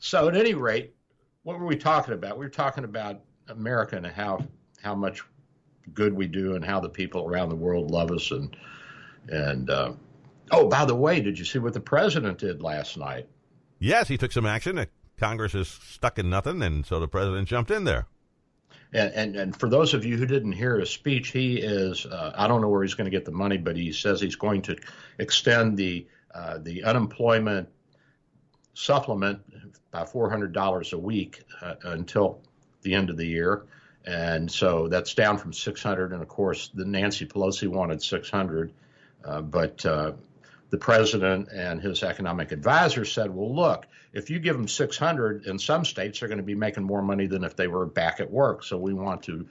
So 0.00 0.28
at 0.28 0.36
any 0.36 0.54
rate, 0.54 0.94
what 1.42 1.58
were 1.58 1.66
we 1.66 1.76
talking 1.76 2.14
about? 2.14 2.38
We 2.38 2.46
were 2.46 2.50
talking 2.50 2.84
about 2.84 3.20
America 3.48 3.96
and 3.96 4.06
how 4.06 4.46
how 4.82 4.94
much 4.94 5.22
good 5.94 6.12
we 6.12 6.26
do 6.26 6.54
and 6.54 6.64
how 6.64 6.80
the 6.80 6.88
people 6.88 7.26
around 7.26 7.48
the 7.48 7.56
world 7.56 7.90
love 7.90 8.10
us 8.10 8.30
and 8.30 8.56
and 9.28 9.70
uh, 9.70 9.92
oh 10.50 10.68
by 10.68 10.84
the 10.84 10.94
way, 10.94 11.20
did 11.20 11.38
you 11.38 11.44
see 11.44 11.58
what 11.58 11.74
the 11.74 11.80
president 11.80 12.38
did 12.38 12.62
last 12.62 12.96
night? 12.96 13.26
Yes, 13.78 14.08
he 14.08 14.16
took 14.16 14.32
some 14.32 14.46
action. 14.46 14.86
Congress 15.18 15.54
is 15.54 15.68
stuck 15.68 16.18
in 16.18 16.30
nothing, 16.30 16.62
and 16.62 16.86
so 16.86 17.00
the 17.00 17.08
president 17.08 17.48
jumped 17.48 17.70
in 17.70 17.84
there. 17.84 18.06
And 18.92 19.12
and, 19.14 19.36
and 19.36 19.56
for 19.56 19.68
those 19.68 19.92
of 19.94 20.04
you 20.04 20.16
who 20.16 20.26
didn't 20.26 20.52
hear 20.52 20.78
his 20.78 20.90
speech, 20.90 21.28
he 21.28 21.58
is 21.58 22.06
uh, 22.06 22.32
I 22.34 22.46
don't 22.46 22.60
know 22.62 22.68
where 22.68 22.82
he's 22.82 22.94
going 22.94 23.10
to 23.10 23.16
get 23.16 23.24
the 23.24 23.32
money, 23.32 23.58
but 23.58 23.76
he 23.76 23.92
says 23.92 24.20
he's 24.20 24.36
going 24.36 24.62
to 24.62 24.76
extend 25.18 25.76
the 25.76 26.06
uh, 26.34 26.58
the 26.58 26.84
unemployment 26.84 27.68
supplement 28.74 29.40
by 29.90 30.04
four 30.04 30.30
hundred 30.30 30.52
dollars 30.52 30.92
a 30.92 30.98
week 30.98 31.42
uh, 31.60 31.74
until 31.84 32.40
the 32.82 32.94
end 32.94 33.10
of 33.10 33.16
the 33.16 33.26
year, 33.26 33.66
and 34.06 34.50
so 34.50 34.88
that's 34.88 35.14
down 35.14 35.36
from 35.36 35.52
six 35.52 35.82
hundred. 35.82 36.12
And 36.12 36.22
of 36.22 36.28
course, 36.28 36.70
the 36.72 36.84
Nancy 36.84 37.26
Pelosi 37.26 37.68
wanted 37.68 38.02
six 38.02 38.30
hundred, 38.30 38.72
uh, 39.24 39.42
but 39.42 39.84
uh, 39.84 40.12
the 40.70 40.78
president 40.78 41.48
and 41.52 41.80
his 41.80 42.02
economic 42.02 42.52
advisor 42.52 43.04
said, 43.04 43.34
"Well, 43.34 43.54
look, 43.54 43.86
if 44.12 44.30
you 44.30 44.38
give 44.38 44.56
them 44.56 44.68
600, 44.68 45.46
in 45.46 45.58
some 45.58 45.84
states 45.84 46.20
they're 46.20 46.28
going 46.28 46.38
to 46.38 46.44
be 46.44 46.54
making 46.54 46.84
more 46.84 47.02
money 47.02 47.26
than 47.26 47.44
if 47.44 47.56
they 47.56 47.68
were 47.68 47.86
back 47.86 48.20
at 48.20 48.30
work. 48.30 48.64
So 48.64 48.76
we 48.76 48.94
want 48.94 49.22
to 49.24 49.46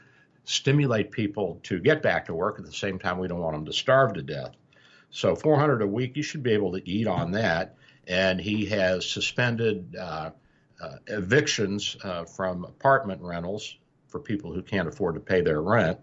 stimulate 0.45 1.11
people 1.11 1.59
to 1.63 1.79
get 1.79 2.01
back 2.01 2.25
to 2.25 2.33
work. 2.33 2.57
At 2.59 2.65
the 2.65 2.71
same 2.71 2.97
time, 2.97 3.19
we 3.19 3.27
don't 3.27 3.39
want 3.39 3.55
them 3.55 3.65
to 3.65 3.73
starve 3.73 4.13
to 4.13 4.21
death. 4.21 4.51
So 5.09 5.35
400 5.35 5.81
a 5.81 5.87
week, 5.87 6.15
you 6.15 6.23
should 6.23 6.43
be 6.43 6.53
able 6.53 6.71
to 6.73 6.89
eat 6.89 7.07
on 7.07 7.31
that. 7.31 7.75
And 8.07 8.39
he 8.39 8.65
has 8.67 9.09
suspended 9.09 9.95
uh, 9.95 10.31
uh, 10.81 10.95
evictions 11.07 11.97
uh, 12.03 12.23
from 12.25 12.63
apartment 12.63 13.21
rentals 13.21 13.77
for 14.07 14.19
people 14.19 14.53
who 14.53 14.61
can't 14.61 14.87
afford 14.87 15.15
to 15.15 15.21
pay 15.21 15.41
their 15.41 15.61
rent. 15.61 15.99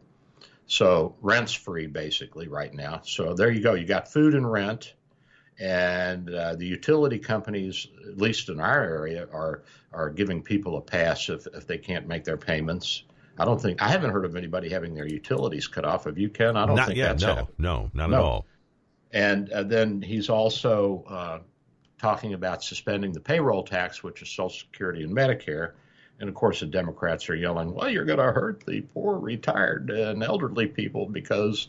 So 0.66 1.16
rent's 1.20 1.54
free 1.54 1.86
basically 1.86 2.48
right 2.48 2.72
now. 2.72 3.00
So 3.04 3.34
there 3.34 3.50
you 3.50 3.62
go. 3.62 3.74
You 3.74 3.86
got 3.86 4.12
food 4.12 4.34
and 4.34 4.50
rent 4.50 4.94
and 5.60 6.28
uh, 6.34 6.54
the 6.56 6.66
utility 6.66 7.18
companies, 7.18 7.86
at 8.08 8.18
least 8.18 8.48
in 8.48 8.60
our 8.60 8.82
area, 8.82 9.28
are 9.32 9.62
are 9.92 10.10
giving 10.10 10.42
people 10.42 10.76
a 10.76 10.80
pass 10.80 11.28
if, 11.28 11.46
if 11.54 11.66
they 11.66 11.78
can't 11.78 12.08
make 12.08 12.24
their 12.24 12.36
payments. 12.36 13.04
I 13.38 13.44
don't 13.44 13.60
think 13.60 13.80
I 13.82 13.88
haven't 13.88 14.10
heard 14.10 14.24
of 14.24 14.36
anybody 14.36 14.68
having 14.68 14.94
their 14.94 15.06
utilities 15.06 15.66
cut 15.68 15.84
off. 15.84 16.04
Have 16.04 16.18
you, 16.18 16.28
Ken? 16.28 16.56
I 16.56 16.66
don't 16.66 16.76
not 16.76 16.86
think 16.86 16.98
yet. 16.98 17.08
that's 17.18 17.22
No, 17.22 17.34
happened. 17.34 17.54
no, 17.58 17.90
not 17.94 18.10
No. 18.10 18.16
at 18.16 18.22
all. 18.22 18.46
And 19.12 19.50
uh, 19.50 19.62
then 19.62 20.02
he's 20.02 20.28
also 20.28 21.04
uh, 21.08 21.38
talking 21.98 22.34
about 22.34 22.64
suspending 22.64 23.12
the 23.12 23.20
payroll 23.20 23.62
tax, 23.62 24.02
which 24.02 24.22
is 24.22 24.28
Social 24.28 24.50
Security 24.50 25.04
and 25.04 25.14
Medicare. 25.16 25.72
And 26.20 26.28
of 26.28 26.34
course, 26.34 26.60
the 26.60 26.66
Democrats 26.66 27.28
are 27.30 27.34
yelling, 27.36 27.72
"Well, 27.74 27.88
you're 27.90 28.04
going 28.04 28.18
to 28.18 28.32
hurt 28.32 28.64
the 28.66 28.80
poor, 28.82 29.18
retired, 29.18 29.90
and 29.90 30.22
elderly 30.22 30.66
people 30.66 31.06
because 31.06 31.68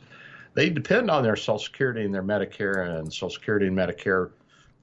they 0.56 0.70
depend 0.70 1.12
on 1.12 1.22
their 1.22 1.36
Social 1.36 1.60
Security 1.60 2.04
and 2.04 2.14
their 2.14 2.24
Medicare, 2.24 2.98
and 2.98 3.12
Social 3.14 3.30
Security 3.30 3.68
and 3.68 3.78
Medicare 3.78 4.32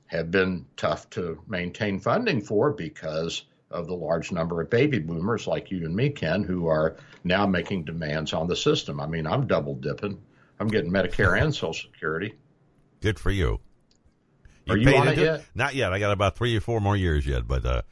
have 0.06 0.30
been 0.30 0.66
tough 0.76 1.08
to 1.10 1.42
maintain 1.48 1.98
funding 1.98 2.40
for 2.40 2.70
because 2.70 3.44
of 3.70 3.86
the 3.86 3.94
large 3.94 4.30
number 4.30 4.60
of 4.60 4.68
baby 4.68 4.98
boomers 4.98 5.46
like 5.46 5.70
you 5.70 5.86
and 5.86 5.96
me, 5.96 6.10
Ken, 6.10 6.44
who 6.44 6.66
are 6.66 6.96
now 7.24 7.46
making 7.46 7.84
demands 7.84 8.34
on 8.34 8.46
the 8.46 8.54
system. 8.54 9.00
I 9.00 9.06
mean, 9.06 9.26
I'm 9.26 9.46
double 9.46 9.74
dipping. 9.74 10.20
I'm 10.60 10.68
getting 10.68 10.92
Medicare 10.92 11.40
and 11.40 11.54
Social 11.54 11.72
Security. 11.72 12.34
Good 13.00 13.18
for 13.18 13.30
you. 13.30 13.60
Are 14.68 14.76
you 14.76 14.94
on 14.94 15.08
it 15.08 15.12
into 15.12 15.22
yet? 15.22 15.44
Not 15.54 15.74
yet. 15.74 15.92
I 15.92 15.98
got 15.98 16.12
about 16.12 16.36
three 16.36 16.54
or 16.56 16.60
four 16.60 16.80
more 16.80 16.96
years 16.96 17.26
yet, 17.26 17.48
but 17.48 17.64
uh, 17.64 17.82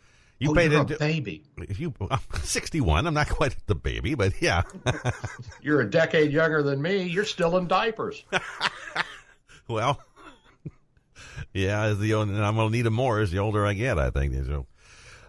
you 0.41 0.51
oh, 0.51 0.55
paid 0.55 0.73
you're 0.73 0.81
into. 0.81 0.97
a 0.97 0.99
baby. 0.99 1.45
If 1.59 1.79
you, 1.79 1.95
I'm 2.11 2.19
61. 2.43 3.07
I'm 3.07 3.13
not 3.13 3.29
quite 3.29 3.55
the 3.67 3.75
baby, 3.75 4.15
but 4.15 4.41
yeah. 4.41 4.63
You're 5.63 5.83
a 5.83 5.89
decade 5.89 6.33
younger 6.33 6.63
than 6.63 6.81
me. 6.81 7.03
You're 7.03 7.27
still 7.27 7.59
in 7.59 7.69
diapers. 7.69 8.25
well, 9.69 10.01
yeah. 11.53 11.85
As 11.85 11.99
the 11.99 12.13
and 12.13 12.43
I'm 12.43 12.57
going 12.57 12.71
to 12.71 12.77
need 12.77 12.83
them 12.87 12.95
more 12.95 13.21
as 13.21 13.31
the 13.31 13.39
older 13.39 13.67
I 13.67 13.75
get. 13.75 13.99
I 13.99 14.09
think 14.11 14.35
so. 14.35 14.67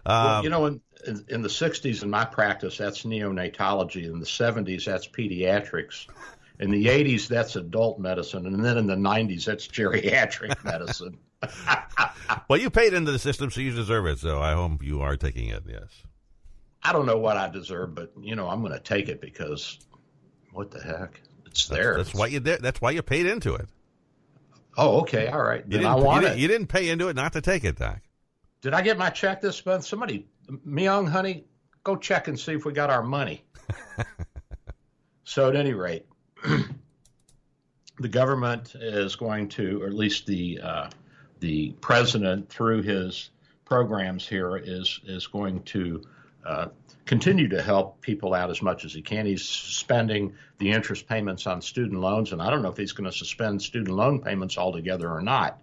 Well, 0.06 0.26
Um, 0.26 0.44
you 0.44 0.50
know, 0.50 0.64
in, 0.64 0.80
in, 1.06 1.24
in 1.28 1.42
the 1.42 1.48
60s, 1.48 2.02
in 2.02 2.08
my 2.08 2.24
practice, 2.24 2.78
that's 2.78 3.02
neonatology. 3.02 4.06
In 4.06 4.18
the 4.18 4.26
70s, 4.26 4.86
that's 4.86 5.06
pediatrics. 5.06 6.06
In 6.58 6.70
the 6.70 6.86
80s, 6.86 7.28
that's 7.28 7.56
adult 7.56 7.98
medicine. 7.98 8.46
And 8.46 8.64
then 8.64 8.78
in 8.78 8.86
the 8.86 8.96
90s, 8.96 9.44
that's 9.44 9.68
geriatric 9.68 10.64
medicine. 10.64 11.18
Well, 12.48 12.60
you 12.60 12.70
paid 12.70 12.94
into 12.94 13.12
the 13.12 13.18
system, 13.18 13.50
so 13.50 13.60
you 13.60 13.72
deserve 13.72 14.06
it. 14.06 14.18
So 14.18 14.40
I 14.40 14.52
hope 14.52 14.82
you 14.82 15.00
are 15.00 15.16
taking 15.16 15.48
it. 15.48 15.64
Yes. 15.68 15.88
I 16.82 16.92
don't 16.92 17.06
know 17.06 17.18
what 17.18 17.36
I 17.36 17.48
deserve, 17.48 17.94
but 17.94 18.12
you 18.20 18.34
know 18.34 18.48
I'm 18.48 18.60
going 18.60 18.72
to 18.72 18.80
take 18.80 19.08
it 19.08 19.20
because 19.20 19.78
what 20.52 20.70
the 20.70 20.82
heck? 20.82 21.20
It's 21.46 21.66
there. 21.68 21.96
That's, 21.96 22.14
why 22.14 22.26
you 22.26 22.40
did. 22.40 22.62
That's 22.62 22.80
why 22.80 22.92
you 22.92 23.02
paid 23.02 23.26
into 23.26 23.54
it. 23.54 23.68
Oh, 24.76 25.00
okay, 25.00 25.28
all 25.28 25.42
right. 25.42 25.64
You 25.68 25.78
Then 25.78 25.86
I 25.86 25.94
didn't, 25.94 26.06
want 26.06 26.22
you, 26.22 26.26
it. 26.26 26.30
didn't, 26.30 26.40
you 26.42 26.48
didn't 26.48 26.66
pay 26.68 26.88
into 26.88 27.08
it 27.08 27.16
not 27.16 27.34
to 27.34 27.40
take 27.40 27.64
it, 27.64 27.78
Doc. 27.78 28.00
Did 28.62 28.74
I 28.74 28.80
get 28.80 28.96
my 28.96 29.10
check 29.10 29.40
this 29.40 29.64
month? 29.66 29.84
Somebody, 29.84 30.26
Myung, 30.66 31.08
honey, 31.08 31.44
go 31.84 31.96
check 31.96 32.28
and 32.28 32.38
see 32.38 32.52
if 32.52 32.64
we 32.64 32.72
got 32.72 32.88
our 32.88 33.02
money. 33.02 33.44
so, 35.24 35.48
at 35.48 35.56
any 35.56 35.74
rate, 35.74 36.06
the 37.98 38.08
government 38.08 38.74
is 38.74 39.16
going 39.16 39.48
to, 39.50 39.82
or 39.82 39.86
at 39.88 39.94
least 39.94 40.26
the 40.26 40.60
uh, 40.62 40.90
the 41.42 41.72
president, 41.80 42.48
through 42.48 42.82
his 42.82 43.30
programs 43.64 44.26
here, 44.26 44.56
is 44.56 45.00
is 45.04 45.26
going 45.26 45.62
to 45.64 46.02
uh, 46.46 46.68
continue 47.04 47.48
to 47.48 47.60
help 47.60 48.00
people 48.00 48.32
out 48.32 48.48
as 48.48 48.62
much 48.62 48.84
as 48.84 48.94
he 48.94 49.02
can. 49.02 49.26
He's 49.26 49.44
suspending 49.44 50.34
the 50.58 50.70
interest 50.70 51.08
payments 51.08 51.46
on 51.48 51.60
student 51.60 52.00
loans, 52.00 52.32
and 52.32 52.40
I 52.40 52.48
don't 52.48 52.62
know 52.62 52.70
if 52.70 52.76
he's 52.76 52.92
going 52.92 53.10
to 53.10 53.16
suspend 53.16 53.60
student 53.60 53.94
loan 53.94 54.20
payments 54.20 54.56
altogether 54.56 55.10
or 55.10 55.20
not. 55.20 55.60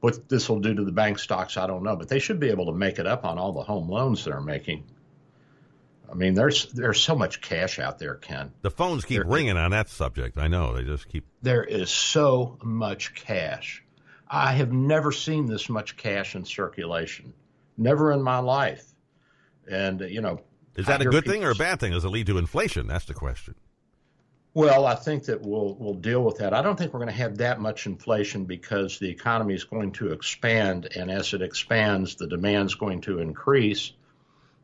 What 0.00 0.28
this 0.28 0.48
will 0.48 0.60
do 0.60 0.74
to 0.74 0.84
the 0.84 0.92
bank 0.92 1.18
stocks, 1.18 1.56
I 1.56 1.66
don't 1.66 1.82
know, 1.82 1.96
but 1.96 2.08
they 2.08 2.18
should 2.20 2.40
be 2.40 2.48
able 2.50 2.66
to 2.66 2.72
make 2.72 2.98
it 2.98 3.06
up 3.06 3.24
on 3.24 3.36
all 3.38 3.52
the 3.52 3.62
home 3.62 3.88
loans 3.90 4.24
they're 4.24 4.40
making. 4.40 4.84
I 6.10 6.14
mean, 6.14 6.32
there's 6.32 6.72
there's 6.72 7.02
so 7.02 7.14
much 7.14 7.42
cash 7.42 7.78
out 7.78 7.98
there, 7.98 8.14
Ken. 8.14 8.52
The 8.62 8.70
phones 8.70 9.04
keep 9.04 9.18
There- 9.22 9.30
ringing 9.30 9.58
on 9.58 9.72
that 9.72 9.90
subject. 9.90 10.38
I 10.38 10.48
know 10.48 10.74
they 10.74 10.84
just 10.84 11.08
keep. 11.08 11.26
There 11.42 11.62
is 11.64 11.90
so 11.90 12.56
much 12.62 13.14
cash. 13.14 13.82
I 14.30 14.52
have 14.52 14.72
never 14.72 15.12
seen 15.12 15.46
this 15.46 15.68
much 15.68 15.96
cash 15.96 16.34
in 16.34 16.44
circulation. 16.44 17.32
Never 17.76 18.12
in 18.12 18.22
my 18.22 18.38
life. 18.38 18.84
And 19.70 20.00
you 20.00 20.20
know, 20.20 20.40
Is 20.76 20.86
that 20.86 21.00
a 21.00 21.06
good 21.06 21.24
thing 21.24 21.44
or 21.44 21.50
a 21.50 21.54
bad 21.54 21.80
thing? 21.80 21.92
Does 21.92 22.04
it 22.04 22.08
lead 22.08 22.26
to 22.26 22.38
inflation? 22.38 22.86
That's 22.86 23.04
the 23.04 23.14
question. 23.14 23.54
Well, 24.54 24.86
I 24.86 24.94
think 24.96 25.24
that 25.26 25.42
we'll 25.42 25.74
we'll 25.74 25.94
deal 25.94 26.24
with 26.24 26.38
that. 26.38 26.52
I 26.52 26.62
don't 26.62 26.76
think 26.76 26.92
we're 26.92 27.00
going 27.00 27.12
to 27.12 27.22
have 27.22 27.38
that 27.38 27.60
much 27.60 27.86
inflation 27.86 28.44
because 28.44 28.98
the 28.98 29.08
economy 29.08 29.54
is 29.54 29.64
going 29.64 29.92
to 29.92 30.12
expand, 30.12 30.88
and 30.96 31.10
as 31.10 31.32
it 31.34 31.42
expands, 31.42 32.16
the 32.16 32.26
demand 32.26 32.70
is 32.70 32.74
going 32.74 33.02
to 33.02 33.20
increase, 33.20 33.92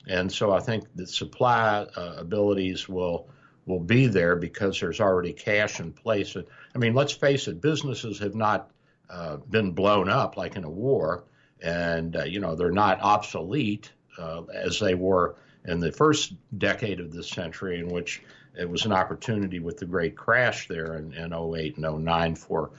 and 0.09 0.33
so 0.33 0.53
I 0.53 0.61
think 0.61 0.85
the 0.95 1.07
supply 1.07 1.87
uh, 1.97 2.15
abilities 2.19 2.89
will 2.89 3.29
will 3.67 3.81
be 3.81 4.09
there 4.09 4.37
because 4.37 4.81
there's 4.81 5.01
already 5.01 5.33
cash 5.33 5.81
in 5.81 5.93
place. 5.93 6.37
I 6.37 6.79
mean, 6.79 6.95
let's 6.95 7.13
face 7.13 7.47
it, 7.47 7.61
businesses 7.61 8.19
have 8.19 8.35
not 8.35 8.71
uh, 9.15 9.37
been 9.37 9.71
blown 9.73 10.09
up 10.09 10.37
like 10.37 10.57
in 10.57 10.65
a 10.65 10.71
war, 10.71 11.25
and 11.63 12.17
uh, 12.17 12.25
you 12.25 12.41
know 12.41 12.57
they're 12.57 12.73
not 12.73 13.01
obsolete 13.01 13.93
uh, 14.19 14.43
as 14.53 14.81
they 14.81 14.95
were 14.95 15.37
in 15.67 15.79
the 15.79 15.93
first 15.93 16.35
decade 16.59 16.99
of 16.99 17.13
this 17.13 17.29
century, 17.29 17.79
in 17.79 17.89
which 17.89 18.23
it 18.59 18.69
was 18.69 18.85
an 18.85 18.93
opportunity 18.93 19.61
with 19.61 19.79
the 19.79 19.87
great 19.87 20.17
crash 20.17 20.67
there 20.69 20.97
in, 20.97 21.13
in 21.13 21.33
08 21.33 21.77
and 21.77 22.05
09 22.05 22.35
for 22.35 22.71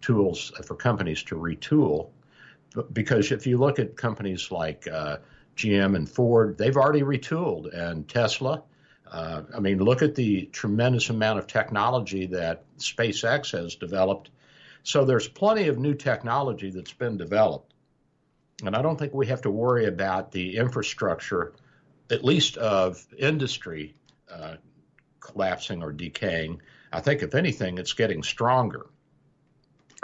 tools 0.00 0.52
for 0.64 0.74
companies 0.74 1.22
to 1.24 1.36
retool. 1.36 2.10
Because 2.92 3.32
if 3.32 3.46
you 3.46 3.56
look 3.56 3.78
at 3.78 3.96
companies 3.96 4.50
like 4.50 4.86
uh, 4.86 5.16
GM 5.56 5.96
and 5.96 6.08
Ford, 6.08 6.56
they've 6.58 6.76
already 6.76 7.02
retooled, 7.02 7.74
and 7.74 8.06
Tesla. 8.06 8.62
Uh, 9.10 9.42
I 9.56 9.60
mean, 9.60 9.78
look 9.78 10.02
at 10.02 10.14
the 10.14 10.46
tremendous 10.52 11.08
amount 11.08 11.38
of 11.38 11.46
technology 11.46 12.26
that 12.26 12.64
SpaceX 12.76 13.52
has 13.52 13.74
developed. 13.74 14.30
So 14.82 15.04
there's 15.04 15.28
plenty 15.28 15.68
of 15.68 15.78
new 15.78 15.94
technology 15.94 16.70
that's 16.70 16.92
been 16.92 17.16
developed. 17.16 17.74
And 18.64 18.74
I 18.74 18.82
don't 18.82 18.98
think 18.98 19.14
we 19.14 19.26
have 19.26 19.42
to 19.42 19.50
worry 19.50 19.86
about 19.86 20.32
the 20.32 20.56
infrastructure, 20.56 21.54
at 22.10 22.24
least 22.24 22.56
of 22.56 23.04
industry, 23.16 23.94
uh, 24.32 24.56
collapsing 25.20 25.82
or 25.82 25.92
decaying. 25.92 26.60
I 26.92 27.00
think, 27.00 27.22
if 27.22 27.34
anything, 27.34 27.78
it's 27.78 27.92
getting 27.92 28.22
stronger. 28.22 28.86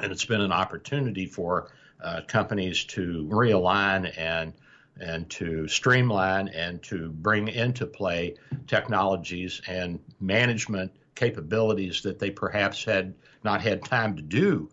And 0.00 0.12
it's 0.12 0.24
been 0.24 0.40
an 0.40 0.52
opportunity 0.52 1.26
for 1.26 1.72
uh, 2.02 2.20
companies 2.26 2.84
to 2.84 3.28
realign 3.30 4.12
and 4.18 4.52
and 5.00 5.28
to 5.28 5.66
streamline 5.66 6.48
and 6.48 6.80
to 6.84 7.08
bring 7.08 7.48
into 7.48 7.84
play 7.84 8.36
technologies 8.68 9.60
and 9.66 9.98
management 10.20 10.92
capabilities 11.14 12.02
that 12.02 12.18
they 12.18 12.30
perhaps 12.30 12.84
had 12.84 13.14
not 13.42 13.60
had 13.60 13.84
time 13.84 14.16
to 14.16 14.22
do 14.22 14.68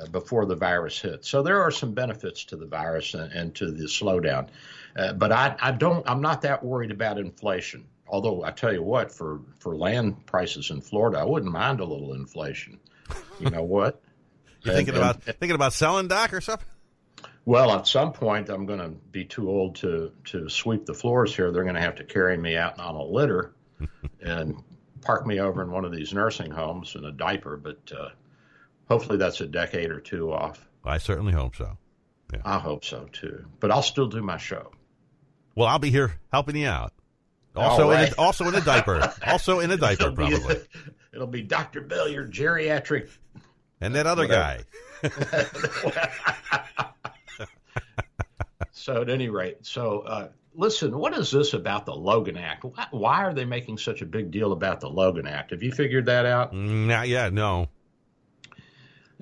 uh, 0.00 0.06
before 0.08 0.46
the 0.46 0.56
virus 0.56 1.00
hit. 1.00 1.24
So 1.24 1.42
there 1.42 1.60
are 1.62 1.70
some 1.70 1.92
benefits 1.92 2.44
to 2.46 2.56
the 2.56 2.66
virus 2.66 3.14
and, 3.14 3.32
and 3.32 3.54
to 3.56 3.70
the 3.70 3.84
slowdown. 3.84 4.48
Uh, 4.96 5.12
but 5.12 5.32
I, 5.32 5.56
I 5.60 5.72
don't. 5.72 6.08
I'm 6.08 6.20
not 6.20 6.42
that 6.42 6.62
worried 6.64 6.90
about 6.90 7.18
inflation. 7.18 7.86
Although 8.08 8.44
I 8.44 8.50
tell 8.50 8.72
you 8.72 8.82
what, 8.82 9.10
for 9.10 9.40
for 9.58 9.74
land 9.76 10.26
prices 10.26 10.70
in 10.70 10.80
Florida, 10.82 11.18
I 11.18 11.24
wouldn't 11.24 11.50
mind 11.52 11.80
a 11.80 11.84
little 11.84 12.12
inflation. 12.14 12.78
You 13.40 13.50
know 13.50 13.62
what? 13.64 14.00
You 14.64 14.70
And- 14.70 14.76
thinking 14.76 14.94
and- 14.94 15.02
about 15.02 15.22
thinking 15.24 15.52
about 15.56 15.72
selling 15.72 16.06
Doc 16.06 16.32
or 16.32 16.40
something? 16.40 16.68
well, 17.46 17.72
at 17.72 17.88
some 17.88 18.12
point, 18.12 18.48
I'm 18.48 18.64
going 18.64 18.78
to 18.78 18.90
be 18.90 19.24
too 19.24 19.50
old 19.50 19.74
to 19.76 20.12
to 20.26 20.48
sweep 20.48 20.86
the 20.86 20.94
floors 20.94 21.34
here. 21.34 21.50
They're 21.50 21.64
going 21.64 21.74
to 21.74 21.80
have 21.80 21.96
to 21.96 22.04
carry 22.04 22.36
me 22.36 22.56
out 22.56 22.78
on 22.78 22.94
a 22.94 23.02
litter 23.02 23.54
and 24.20 24.62
park 25.02 25.26
me 25.26 25.40
over 25.40 25.62
in 25.62 25.70
one 25.70 25.84
of 25.84 25.92
these 25.92 26.12
nursing 26.14 26.50
homes 26.50 26.94
in 26.96 27.04
a 27.04 27.12
diaper. 27.12 27.56
But 27.56 27.92
uh, 27.96 28.08
hopefully, 28.88 29.18
that's 29.18 29.40
a 29.40 29.46
decade 29.46 29.90
or 29.90 30.00
two 30.00 30.32
off. 30.32 30.66
I 30.84 30.98
certainly 30.98 31.32
hope 31.32 31.54
so. 31.56 31.76
I 32.44 32.58
hope 32.58 32.84
so 32.84 33.08
too. 33.12 33.44
But 33.60 33.70
I'll 33.70 33.82
still 33.82 34.06
do 34.06 34.22
my 34.22 34.38
show. 34.38 34.70
Well, 35.54 35.68
I'll 35.68 35.78
be 35.78 35.90
here 35.90 36.14
helping 36.32 36.56
you 36.56 36.66
out. 36.66 36.92
Also, 37.54 37.82
All 37.84 37.92
in 37.92 38.08
a, 38.10 38.14
also 38.16 38.48
in 38.48 38.54
a 38.54 38.60
diaper. 38.62 39.12
Also 39.26 39.60
in 39.60 39.70
a 39.70 39.76
diaper, 39.76 40.04
It'll 40.10 40.16
be- 40.16 40.30
probably. 40.38 40.56
it'll 41.12 41.26
be 41.26 41.42
Dr. 41.42 41.82
Bill, 41.82 42.08
your 42.08 42.24
geriatric. 42.26 43.10
And 43.82 43.94
that 43.96 44.06
other 44.06 44.26
Whatever. 44.26 44.64
guy. 45.02 45.92
So, 48.74 49.02
at 49.02 49.10
any 49.10 49.28
rate, 49.28 49.58
so 49.62 50.00
uh, 50.00 50.28
listen, 50.54 50.96
what 50.96 51.16
is 51.16 51.30
this 51.30 51.54
about 51.54 51.86
the 51.86 51.94
Logan 51.94 52.36
Act? 52.36 52.64
Why, 52.90 53.24
are 53.24 53.34
they 53.34 53.44
making 53.44 53.78
such 53.78 54.02
a 54.02 54.06
big 54.06 54.30
deal 54.30 54.52
about 54.52 54.80
the 54.80 54.88
Logan 54.88 55.26
Act? 55.26 55.50
Have 55.50 55.62
you 55.62 55.72
figured 55.72 56.06
that 56.06 56.26
out? 56.26 56.52
Mm, 56.52 56.86
Not 56.86 57.08
yet. 57.08 57.32
No. 57.32 57.68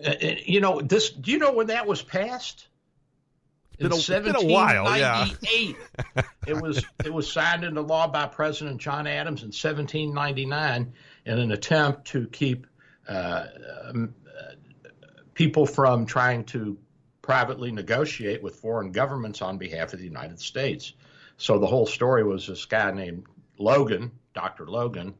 Uh, 0.05 0.11
uh, 0.11 0.35
you 0.45 0.61
know 0.61 0.81
this. 0.81 1.11
Do 1.11 1.31
you 1.31 1.38
know 1.38 1.53
when 1.53 1.69
that 1.69 1.87
was 1.87 2.03
passed? 2.03 2.69
been 3.81 3.93
a- 3.93 3.97
it's 3.97 4.09
been 4.09 4.37
a 4.37 4.45
while, 4.45 4.99
yeah. 4.99 5.27
it 6.47 6.61
was 6.61 6.85
it 7.05 7.12
was 7.12 7.31
signed 7.31 7.64
into 7.64 7.81
law 7.81 8.07
by 8.07 8.27
President 8.27 8.81
John 8.81 9.07
Adams 9.07 9.43
in 9.43 9.49
1799 9.49 10.93
in 11.27 11.38
an 11.38 11.53
attempt 11.53 12.07
to 12.09 12.27
keep 12.29 12.66
uh, 13.09 13.47
um, 13.88 14.14
uh, 14.27 14.53
people 15.35 15.66
from 15.66 16.07
trying 16.07 16.45
to 16.45 16.79
privately 17.23 17.71
negotiate 17.71 18.43
with 18.43 18.57
foreign 18.57 18.93
governments 18.93 19.40
on 19.43 19.57
behalf 19.57 19.93
of 19.93 19.99
the 19.99 20.05
United 20.05 20.40
States. 20.40 20.95
So 21.40 21.59
the 21.59 21.66
whole 21.66 21.87
story 21.87 22.22
was 22.22 22.46
this 22.46 22.66
guy 22.66 22.90
named 22.90 23.24
Logan, 23.59 24.12
Dr. 24.35 24.66
Logan. 24.66 25.14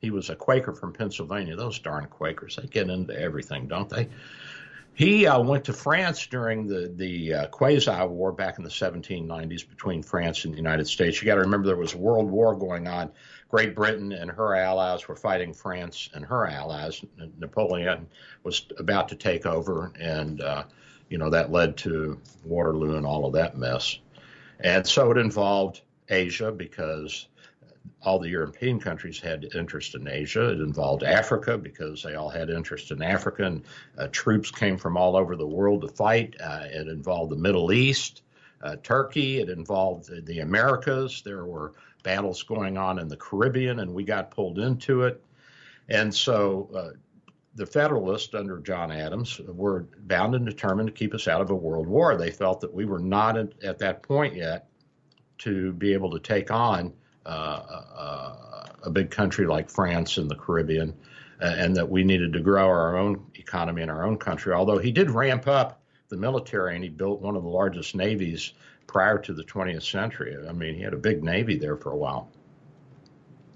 He 0.00 0.10
was 0.10 0.30
a 0.30 0.36
Quaker 0.36 0.72
from 0.72 0.92
Pennsylvania. 0.92 1.56
Those 1.56 1.80
darn 1.80 2.06
Quakers, 2.06 2.56
they 2.56 2.68
get 2.68 2.88
into 2.88 3.18
everything, 3.18 3.66
don't 3.66 3.90
they? 3.90 4.08
He 4.94 5.26
uh, 5.26 5.42
went 5.42 5.64
to 5.64 5.72
France 5.72 6.28
during 6.28 6.68
the 6.68 6.92
the 6.94 7.34
uh, 7.34 7.46
Quasi 7.48 7.90
War 8.06 8.30
back 8.30 8.58
in 8.58 8.62
the 8.62 8.70
1790s 8.70 9.68
between 9.68 10.04
France 10.04 10.44
and 10.44 10.54
the 10.54 10.58
United 10.58 10.86
States. 10.86 11.20
You 11.20 11.26
got 11.26 11.34
to 11.34 11.40
remember 11.40 11.66
there 11.66 11.76
was 11.76 11.94
a 11.94 11.98
world 11.98 12.30
war 12.30 12.54
going 12.54 12.86
on. 12.86 13.10
Great 13.48 13.74
Britain 13.74 14.12
and 14.12 14.30
her 14.30 14.54
allies 14.54 15.08
were 15.08 15.16
fighting 15.16 15.52
France 15.52 16.08
and 16.14 16.24
her 16.24 16.46
allies. 16.46 17.04
Napoleon 17.40 18.06
was 18.44 18.66
about 18.78 19.08
to 19.08 19.16
take 19.16 19.44
over, 19.44 19.92
and 19.98 20.40
uh, 20.40 20.62
you 21.08 21.18
know 21.18 21.30
that 21.30 21.50
led 21.50 21.76
to 21.78 22.20
Waterloo 22.44 22.96
and 22.96 23.04
all 23.04 23.26
of 23.26 23.32
that 23.32 23.58
mess. 23.58 23.98
And 24.60 24.86
so 24.86 25.10
it 25.10 25.18
involved 25.18 25.82
Asia 26.08 26.52
because 26.52 27.28
all 28.02 28.18
the 28.18 28.28
European 28.28 28.78
countries 28.78 29.18
had 29.18 29.46
interest 29.54 29.94
in 29.94 30.06
Asia. 30.06 30.50
It 30.50 30.60
involved 30.60 31.02
Africa 31.02 31.56
because 31.56 32.02
they 32.02 32.14
all 32.14 32.28
had 32.28 32.50
interest 32.50 32.90
in 32.90 33.02
Africa, 33.02 33.44
and 33.44 33.64
uh, 33.98 34.08
troops 34.08 34.50
came 34.50 34.76
from 34.76 34.96
all 34.96 35.16
over 35.16 35.36
the 35.36 35.46
world 35.46 35.82
to 35.82 35.88
fight. 35.88 36.36
Uh, 36.42 36.64
it 36.64 36.88
involved 36.88 37.32
the 37.32 37.36
Middle 37.36 37.72
East, 37.72 38.22
uh, 38.62 38.76
Turkey. 38.82 39.40
It 39.40 39.48
involved 39.48 40.08
the, 40.08 40.20
the 40.20 40.40
Americas. 40.40 41.22
There 41.24 41.44
were 41.46 41.72
battles 42.02 42.42
going 42.42 42.76
on 42.76 42.98
in 42.98 43.08
the 43.08 43.16
Caribbean, 43.16 43.80
and 43.80 43.92
we 43.92 44.04
got 44.04 44.30
pulled 44.30 44.58
into 44.58 45.02
it. 45.02 45.22
And 45.88 46.14
so 46.14 46.70
uh, 46.74 46.90
the 47.54 47.66
Federalists 47.66 48.34
under 48.34 48.58
John 48.58 48.90
Adams 48.90 49.40
were 49.46 49.86
bound 50.00 50.34
and 50.34 50.44
determined 50.44 50.88
to 50.88 50.92
keep 50.92 51.14
us 51.14 51.28
out 51.28 51.40
of 51.40 51.50
a 51.50 51.54
world 51.54 51.86
war. 51.86 52.16
They 52.16 52.30
felt 52.30 52.60
that 52.60 52.72
we 52.72 52.84
were 52.84 52.98
not 52.98 53.36
at, 53.36 53.62
at 53.62 53.78
that 53.78 54.02
point 54.02 54.34
yet 54.34 54.68
to 55.38 55.72
be 55.72 55.92
able 55.92 56.10
to 56.10 56.18
take 56.18 56.50
on 56.50 56.92
uh, 57.26 57.28
uh, 57.28 58.66
a 58.82 58.90
big 58.90 59.10
country 59.10 59.46
like 59.46 59.70
France 59.70 60.18
and 60.18 60.30
the 60.30 60.34
Caribbean, 60.34 60.94
uh, 61.40 61.54
and 61.56 61.76
that 61.76 61.88
we 61.88 62.04
needed 62.04 62.32
to 62.32 62.40
grow 62.40 62.66
our 62.66 62.96
own 62.96 63.26
economy 63.34 63.82
in 63.82 63.90
our 63.90 64.04
own 64.04 64.18
country. 64.18 64.52
Although 64.52 64.78
he 64.78 64.92
did 64.92 65.10
ramp 65.10 65.46
up 65.48 65.80
the 66.08 66.16
military, 66.16 66.74
and 66.74 66.84
he 66.84 66.90
built 66.90 67.20
one 67.20 67.36
of 67.36 67.42
the 67.42 67.48
largest 67.48 67.94
navies 67.94 68.52
prior 68.86 69.18
to 69.18 69.32
the 69.32 69.42
20th 69.42 69.90
century. 69.90 70.36
I 70.46 70.52
mean, 70.52 70.74
he 70.74 70.82
had 70.82 70.92
a 70.92 70.98
big 70.98 71.24
navy 71.24 71.56
there 71.56 71.76
for 71.76 71.92
a 71.92 71.96
while, 71.96 72.30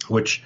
which, 0.09 0.43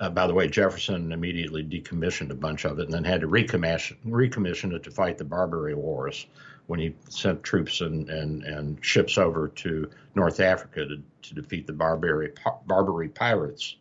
uh, 0.00 0.10
by 0.10 0.26
the 0.26 0.34
way, 0.34 0.48
Jefferson 0.48 1.12
immediately 1.12 1.62
decommissioned 1.62 2.30
a 2.30 2.34
bunch 2.34 2.64
of 2.64 2.78
it 2.78 2.84
and 2.84 2.94
then 2.94 3.04
had 3.04 3.20
to 3.20 3.28
recommission, 3.28 3.96
recommission 4.06 4.72
it 4.72 4.82
to 4.84 4.90
fight 4.90 5.18
the 5.18 5.24
Barbary 5.24 5.74
Wars 5.74 6.26
when 6.66 6.80
he 6.80 6.94
sent 7.08 7.42
troops 7.42 7.80
and, 7.80 8.08
and, 8.10 8.42
and 8.42 8.84
ships 8.84 9.18
over 9.18 9.48
to 9.48 9.88
North 10.14 10.40
Africa 10.40 10.86
to, 10.86 11.02
to 11.22 11.34
defeat 11.34 11.66
the 11.66 11.72
Barbary, 11.72 12.32
Barbary 12.66 13.08
pirates. 13.08 13.76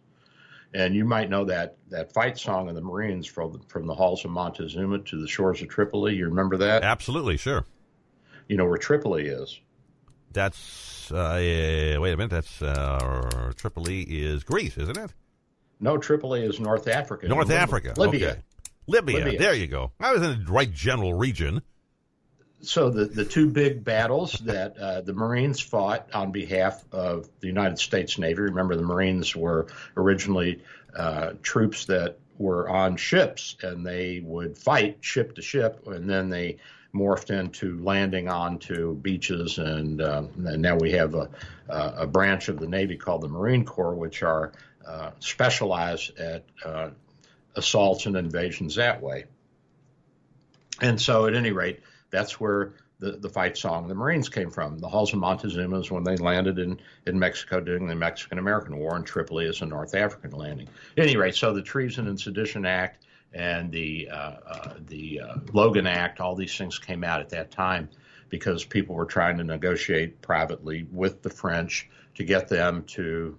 And 0.73 0.93
you 0.93 1.05
might 1.05 1.29
know 1.29 1.45
that 1.45 1.77
that 1.89 2.11
fight 2.11 2.37
song 2.37 2.67
of 2.67 2.75
the 2.75 2.81
Marines 2.81 3.25
from 3.25 3.61
from 3.69 3.87
the 3.87 3.95
halls 3.95 4.25
of 4.25 4.31
Montezuma 4.31 4.99
to 4.99 5.21
the 5.21 5.27
shores 5.27 5.61
of 5.61 5.69
Tripoli. 5.69 6.15
You 6.15 6.25
remember 6.25 6.57
that? 6.57 6.83
Absolutely, 6.83 7.37
sure. 7.37 7.63
You 8.49 8.57
know 8.57 8.65
where 8.65 8.77
Tripoli 8.77 9.27
is? 9.27 9.57
That's 10.33 11.09
uh, 11.13 11.37
wait 11.37 11.93
a 11.95 12.17
minute. 12.17 12.29
That's 12.29 12.61
uh, 12.61 13.53
Tripoli 13.55 14.01
is 14.01 14.43
Greece, 14.43 14.77
isn't 14.77 14.97
it? 14.97 15.13
No, 15.79 15.97
Tripoli 15.97 16.43
is 16.43 16.59
North 16.59 16.87
Africa. 16.87 17.27
North 17.27 17.51
Africa, 17.51 17.93
Libya. 17.97 18.31
Okay. 18.31 18.41
Libya. 18.87 19.25
Libya. 19.25 19.39
There 19.39 19.53
you 19.53 19.67
go. 19.67 19.91
I 19.99 20.13
was 20.13 20.21
in 20.21 20.45
the 20.45 20.51
right 20.51 20.71
general 20.71 21.13
region. 21.13 21.61
So 22.61 22.89
the 22.89 23.05
the 23.05 23.25
two 23.25 23.49
big 23.49 23.83
battles 23.83 24.33
that 24.45 24.77
uh, 24.77 25.01
the 25.01 25.13
Marines 25.13 25.59
fought 25.59 26.09
on 26.13 26.31
behalf 26.31 26.83
of 26.91 27.29
the 27.39 27.47
United 27.47 27.79
States 27.79 28.17
Navy. 28.17 28.41
Remember, 28.41 28.75
the 28.75 28.83
Marines 28.83 29.35
were 29.35 29.67
originally 29.97 30.63
uh, 30.95 31.33
troops 31.43 31.85
that 31.85 32.17
were 32.37 32.69
on 32.69 32.97
ships, 32.97 33.55
and 33.61 33.85
they 33.85 34.21
would 34.23 34.57
fight 34.57 34.97
ship 35.01 35.35
to 35.35 35.41
ship, 35.41 35.85
and 35.87 36.09
then 36.09 36.29
they 36.29 36.57
morphed 36.93 37.29
into 37.29 37.77
landing 37.83 38.29
onto 38.29 38.95
beaches, 38.95 39.57
and, 39.57 40.01
um, 40.01 40.29
and 40.45 40.61
now 40.61 40.77
we 40.77 40.93
have 40.93 41.13
a, 41.13 41.29
a, 41.67 42.07
branch 42.07 42.47
of 42.47 42.57
the 42.57 42.67
Navy 42.67 42.95
called 42.95 43.21
the 43.21 43.27
Marine 43.27 43.65
Corps, 43.65 43.95
which 43.95 44.23
are 44.23 44.53
uh, 44.87 45.11
specialized 45.19 46.17
at 46.19 46.45
uh, 46.63 46.89
assaults 47.55 48.05
and 48.05 48.15
invasions 48.15 48.75
that 48.75 49.01
way. 49.01 49.25
And 50.81 50.99
so, 50.99 51.25
at 51.25 51.35
any 51.35 51.51
rate, 51.51 51.79
that's 52.09 52.39
where 52.39 52.73
the, 52.99 53.13
the 53.13 53.29
fight 53.29 53.57
song 53.57 53.87
the 53.87 53.95
Marines 53.95 54.29
came 54.29 54.49
from. 54.49 54.79
The 54.79 54.87
Halls 54.87 55.13
of 55.13 55.19
Montezuma 55.19 55.79
is 55.79 55.91
when 55.91 56.03
they 56.03 56.17
landed 56.17 56.59
in, 56.59 56.79
in 57.05 57.19
Mexico 57.19 57.59
during 57.59 57.87
the 57.87 57.95
Mexican 57.95 58.39
American 58.39 58.77
War, 58.77 58.95
and 58.95 59.05
Tripoli 59.05 59.45
is 59.45 59.61
a 59.61 59.65
North 59.65 59.95
African 59.95 60.31
landing. 60.31 60.67
At 60.97 61.03
any 61.03 61.17
rate, 61.17 61.35
so 61.35 61.53
the 61.53 61.61
Treason 61.61 62.07
and 62.07 62.19
Sedition 62.19 62.65
Act 62.65 63.05
and 63.33 63.71
the 63.71 64.09
uh, 64.09 64.15
uh, 64.47 64.73
the 64.87 65.21
uh, 65.21 65.35
Logan 65.53 65.87
Act, 65.87 66.19
all 66.19 66.35
these 66.35 66.57
things 66.57 66.79
came 66.79 67.03
out 67.03 67.21
at 67.21 67.29
that 67.29 67.51
time 67.51 67.89
because 68.29 68.63
people 68.63 68.95
were 68.95 69.05
trying 69.05 69.37
to 69.37 69.43
negotiate 69.43 70.21
privately 70.21 70.87
with 70.91 71.21
the 71.21 71.29
French 71.29 71.89
to 72.15 72.23
get 72.23 72.47
them 72.47 72.83
to 72.83 73.37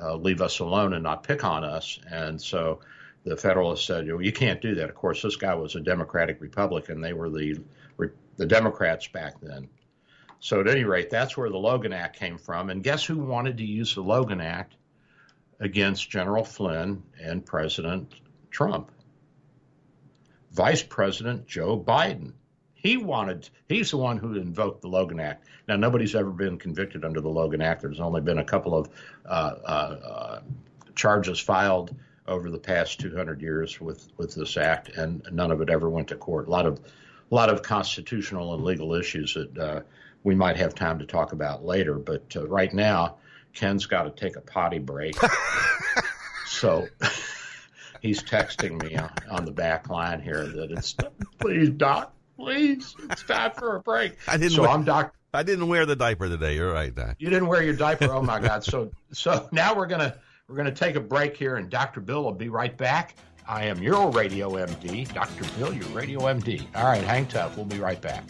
uh, 0.00 0.16
leave 0.16 0.40
us 0.40 0.58
alone 0.60 0.92
and 0.92 1.02
not 1.02 1.22
pick 1.22 1.44
on 1.44 1.64
us. 1.64 1.98
And 2.10 2.40
so 2.40 2.80
the 3.24 3.36
Federalists 3.36 3.86
said, 3.86 4.06
well, 4.08 4.22
you 4.22 4.32
can't 4.32 4.60
do 4.60 4.74
that. 4.76 4.88
Of 4.88 4.94
course, 4.94 5.22
this 5.22 5.36
guy 5.36 5.54
was 5.54 5.74
a 5.74 5.80
Democratic 5.80 6.40
Republican. 6.40 7.00
They 7.00 7.12
were 7.12 7.30
the 7.30 7.60
the 8.36 8.46
Democrats 8.46 9.08
back 9.08 9.40
then. 9.40 9.68
So 10.40 10.60
at 10.60 10.68
any 10.68 10.84
rate, 10.84 11.10
that's 11.10 11.36
where 11.36 11.48
the 11.48 11.56
Logan 11.56 11.92
Act 11.92 12.18
came 12.18 12.38
from. 12.38 12.70
And 12.70 12.82
guess 12.82 13.04
who 13.04 13.18
wanted 13.18 13.56
to 13.58 13.64
use 13.64 13.94
the 13.94 14.02
Logan 14.02 14.40
Act 14.40 14.76
against 15.58 16.10
General 16.10 16.44
Flynn 16.44 17.02
and 17.18 17.44
President 17.44 18.12
Trump? 18.50 18.92
Vice 20.52 20.82
President 20.82 21.46
Joe 21.46 21.78
Biden. 21.78 22.32
He 22.86 22.96
wanted, 22.96 23.50
he's 23.68 23.90
the 23.90 23.96
one 23.96 24.16
who 24.16 24.34
invoked 24.34 24.82
the 24.82 24.86
Logan 24.86 25.18
Act. 25.18 25.48
Now, 25.66 25.74
nobody's 25.74 26.14
ever 26.14 26.30
been 26.30 26.56
convicted 26.56 27.04
under 27.04 27.20
the 27.20 27.28
Logan 27.28 27.60
Act. 27.60 27.82
There's 27.82 27.98
only 27.98 28.20
been 28.20 28.38
a 28.38 28.44
couple 28.44 28.76
of 28.76 28.88
uh, 29.24 29.54
uh, 29.64 29.66
uh, 29.66 30.40
charges 30.94 31.40
filed 31.40 31.96
over 32.28 32.48
the 32.48 32.60
past 32.60 33.00
200 33.00 33.42
years 33.42 33.80
with, 33.80 34.08
with 34.18 34.36
this 34.36 34.56
act, 34.56 34.90
and 34.90 35.20
none 35.32 35.50
of 35.50 35.60
it 35.60 35.68
ever 35.68 35.90
went 35.90 36.06
to 36.08 36.14
court. 36.14 36.46
A 36.46 36.50
lot 36.50 36.64
of, 36.64 36.78
a 36.78 37.34
lot 37.34 37.50
of 37.50 37.60
constitutional 37.60 38.54
and 38.54 38.62
legal 38.62 38.94
issues 38.94 39.34
that 39.34 39.58
uh, 39.58 39.80
we 40.22 40.36
might 40.36 40.56
have 40.56 40.72
time 40.72 41.00
to 41.00 41.06
talk 41.06 41.32
about 41.32 41.64
later. 41.64 41.94
But 41.94 42.36
uh, 42.36 42.46
right 42.46 42.72
now, 42.72 43.16
Ken's 43.52 43.86
got 43.86 44.04
to 44.04 44.10
take 44.10 44.36
a 44.36 44.40
potty 44.40 44.78
break. 44.78 45.16
so 46.46 46.86
he's 48.00 48.22
texting 48.22 48.80
me 48.80 48.94
on, 48.94 49.10
on, 49.28 49.44
the 49.44 49.50
back 49.50 49.90
line 49.90 50.22
here 50.22 50.46
that 50.46 50.70
it's 50.70 50.94
please 51.40 51.70
doc 51.70 52.12
please 52.36 52.94
it's 53.10 53.22
time 53.22 53.52
for 53.52 53.76
a 53.76 53.80
break. 53.80 54.16
I 54.28 54.36
didn't 54.36 54.52
so 54.52 54.62
wear, 54.62 54.70
i'm 54.70 54.84
doc 54.84 55.14
i 55.34 55.42
didn't 55.42 55.68
wear 55.68 55.86
the 55.86 55.96
diaper 55.96 56.28
today. 56.28 56.54
You're 56.54 56.72
right 56.72 56.94
doc. 56.94 57.16
you 57.18 57.30
didn't 57.30 57.48
wear 57.48 57.62
your 57.62 57.74
diaper? 57.74 58.12
Oh 58.12 58.22
my 58.22 58.40
god. 58.40 58.64
So 58.64 58.90
so 59.12 59.48
now 59.52 59.74
we're 59.74 59.86
gonna 59.86 60.16
we're 60.48 60.56
gonna 60.56 60.72
take 60.72 60.96
a 60.96 61.00
break 61.00 61.36
here 61.36 61.56
and 61.56 61.68
dr 61.70 62.00
bill 62.00 62.22
will 62.22 62.32
be 62.32 62.48
right 62.48 62.76
back. 62.76 63.16
I 63.48 63.64
am 63.64 63.82
your 63.82 64.10
radio 64.10 64.50
md 64.50 65.12
dr 65.12 65.58
bill 65.58 65.72
your 65.72 65.88
radio 65.88 66.20
md 66.20 66.66
all 66.74 66.84
right 66.84 67.02
hang 67.02 67.26
tough. 67.26 67.56
We'll 67.56 67.66
be 67.66 67.78
right 67.78 68.00
back 68.00 68.24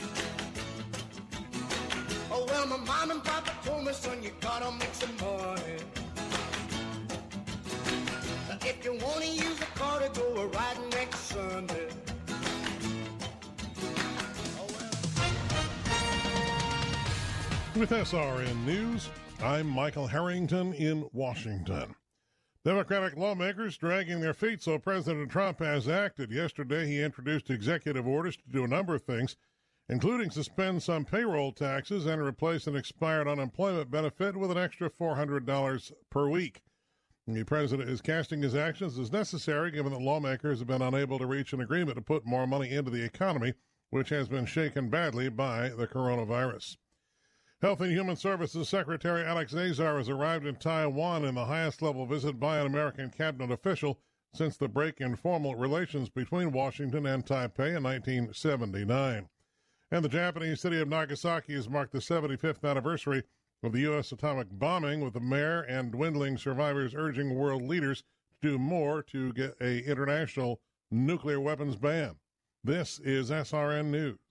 With 17.79 17.91
SRN 17.91 18.65
News, 18.65 19.11
I'm 19.39 19.67
Michael 19.67 20.07
Harrington 20.07 20.73
in 20.73 21.11
Washington. 21.13 21.95
Democratic 22.65 23.19
lawmakers 23.19 23.77
dragging 23.77 24.21
their 24.21 24.33
feet 24.33 24.63
so 24.63 24.79
President 24.79 25.31
Trump 25.31 25.59
has 25.59 25.87
acted. 25.87 26.31
Yesterday, 26.31 26.87
he 26.87 27.03
introduced 27.03 27.51
executive 27.51 28.07
orders 28.07 28.39
to 28.39 28.49
do 28.51 28.65
a 28.65 28.69
number 28.69 28.95
of 28.95 29.03
things, 29.03 29.37
including 29.91 30.31
suspend 30.31 30.83
some 30.83 31.05
payroll 31.05 31.53
taxes 31.53 32.07
and 32.07 32.23
replace 32.23 32.67
an 32.67 32.77
expired 32.77 33.29
unemployment 33.29 33.91
benefit 33.91 34.39
with 34.39 34.51
an 34.51 34.59
extra 34.59 34.89
$400 34.89 35.93
per 36.09 36.31
week. 36.31 36.63
The 37.27 37.45
president 37.45 37.91
is 37.91 38.01
casting 38.01 38.41
his 38.41 38.55
actions 38.55 38.99
as 38.99 39.13
necessary 39.13 39.71
given 39.71 39.93
that 39.93 40.01
lawmakers 40.01 40.61
have 40.61 40.69
been 40.69 40.81
unable 40.81 41.19
to 41.19 41.27
reach 41.27 41.53
an 41.53 41.61
agreement 41.61 41.97
to 41.97 42.03
put 42.03 42.25
more 42.25 42.47
money 42.47 42.71
into 42.71 42.91
the 42.91 43.05
economy, 43.05 43.53
which 43.91 44.09
has 44.09 44.29
been 44.29 44.47
shaken 44.47 44.89
badly 44.89 45.29
by 45.29 45.69
the 45.69 45.87
coronavirus. 45.87 46.79
Health 47.63 47.81
and 47.81 47.91
Human 47.91 48.17
Services 48.17 48.69
Secretary 48.69 49.25
Alex 49.25 49.55
Azar 49.55 49.97
has 49.97 50.11
arrived 50.11 50.45
in 50.45 50.57
Taiwan 50.57 51.25
in 51.25 51.37
the 51.37 51.47
highest 51.47 51.81
level 51.81 52.05
visit 52.05 52.39
by 52.39 52.59
an 52.59 52.67
American 52.67 53.09
cabinet 53.09 53.51
official 53.51 53.99
since 54.35 54.59
the 54.59 54.69
break 54.69 55.01
in 55.01 55.17
formal 55.17 55.55
relations 55.55 56.11
between 56.11 56.53
Washington 56.53 57.07
and 57.07 57.25
Taipei 57.25 57.75
in 57.75 57.83
1979. 57.83 59.31
And 59.91 60.05
the 60.05 60.09
Japanese 60.11 60.61
city 60.61 60.79
of 60.83 60.89
Nagasaki 60.89 61.55
has 61.55 61.67
marked 61.67 61.93
the 61.93 61.99
75th 61.99 62.63
anniversary 62.63 63.23
of 63.63 63.73
the 63.73 63.81
U.S. 63.81 64.13
atomic 64.13 64.49
bombing, 64.51 65.01
with 65.01 65.15
the 65.15 65.21
mayor 65.21 65.63
and 65.63 65.91
dwindling 65.91 66.37
survivors 66.37 66.95
urging 66.95 67.35
world 67.35 67.63
leaders 67.63 68.05
to 68.43 68.51
do 68.51 68.59
more 68.59 69.03
to 69.05 69.33
get 69.33 69.55
a 69.63 69.83
international 69.85 70.61
nuclear 70.91 71.41
weapons 71.41 71.77
ban. 71.77 72.17
This 72.63 72.99
is 72.99 73.31
SRN 73.31 73.87
News. 73.87 74.19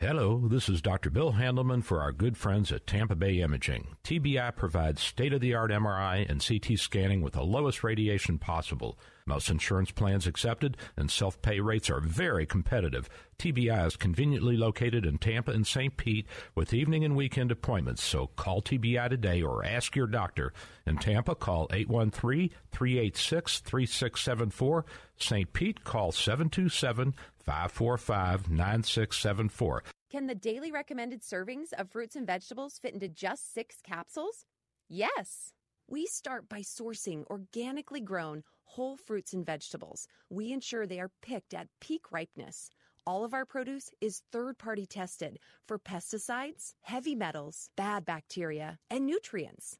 Hello, 0.00 0.46
this 0.46 0.68
is 0.68 0.80
Dr. 0.80 1.10
Bill 1.10 1.32
Handelman 1.32 1.82
for 1.82 2.00
our 2.00 2.12
good 2.12 2.36
friends 2.36 2.70
at 2.70 2.86
Tampa 2.86 3.16
Bay 3.16 3.40
Imaging. 3.40 3.96
TBI 4.04 4.54
provides 4.54 5.02
state 5.02 5.32
of 5.32 5.40
the 5.40 5.56
art 5.56 5.72
MRI 5.72 6.24
and 6.30 6.40
CT 6.40 6.78
scanning 6.78 7.20
with 7.20 7.32
the 7.32 7.42
lowest 7.42 7.82
radiation 7.82 8.38
possible. 8.38 8.96
Most 9.28 9.50
insurance 9.50 9.90
plans 9.90 10.26
accepted, 10.26 10.78
and 10.96 11.10
self 11.10 11.40
pay 11.42 11.60
rates 11.60 11.90
are 11.90 12.00
very 12.00 12.46
competitive. 12.46 13.10
TBI 13.38 13.86
is 13.86 13.94
conveniently 13.94 14.56
located 14.56 15.04
in 15.04 15.18
Tampa 15.18 15.50
and 15.50 15.66
St. 15.66 15.94
Pete 15.98 16.26
with 16.54 16.72
evening 16.72 17.04
and 17.04 17.14
weekend 17.14 17.52
appointments, 17.52 18.02
so 18.02 18.28
call 18.36 18.62
TBI 18.62 19.10
today 19.10 19.42
or 19.42 19.62
ask 19.66 19.94
your 19.94 20.06
doctor. 20.06 20.54
In 20.86 20.96
Tampa, 20.96 21.34
call 21.34 21.68
813 21.70 22.48
386 22.72 23.60
3674. 23.60 24.86
St. 25.18 25.52
Pete, 25.52 25.84
call 25.84 26.10
727 26.10 27.14
545 27.38 28.50
9674. 28.50 29.82
Can 30.10 30.26
the 30.26 30.34
daily 30.34 30.72
recommended 30.72 31.20
servings 31.20 31.74
of 31.76 31.90
fruits 31.90 32.16
and 32.16 32.26
vegetables 32.26 32.78
fit 32.78 32.94
into 32.94 33.08
just 33.08 33.52
six 33.52 33.76
capsules? 33.84 34.46
Yes. 34.88 35.52
We 35.86 36.06
start 36.06 36.48
by 36.48 36.60
sourcing 36.60 37.26
organically 37.28 38.00
grown 38.00 38.42
whole 38.68 38.96
fruits 38.96 39.32
and 39.32 39.46
vegetables. 39.46 40.06
We 40.28 40.52
ensure 40.52 40.86
they 40.86 41.00
are 41.00 41.10
picked 41.22 41.54
at 41.54 41.68
peak 41.80 42.12
ripeness. 42.12 42.70
All 43.06 43.24
of 43.24 43.32
our 43.32 43.46
produce 43.46 43.90
is 44.02 44.22
third 44.30 44.58
party 44.58 44.84
tested 44.84 45.38
for 45.66 45.78
pesticides, 45.78 46.74
heavy 46.82 47.14
metals, 47.14 47.70
bad 47.76 48.04
bacteria, 48.04 48.78
and 48.90 49.06
nutrients. 49.06 49.78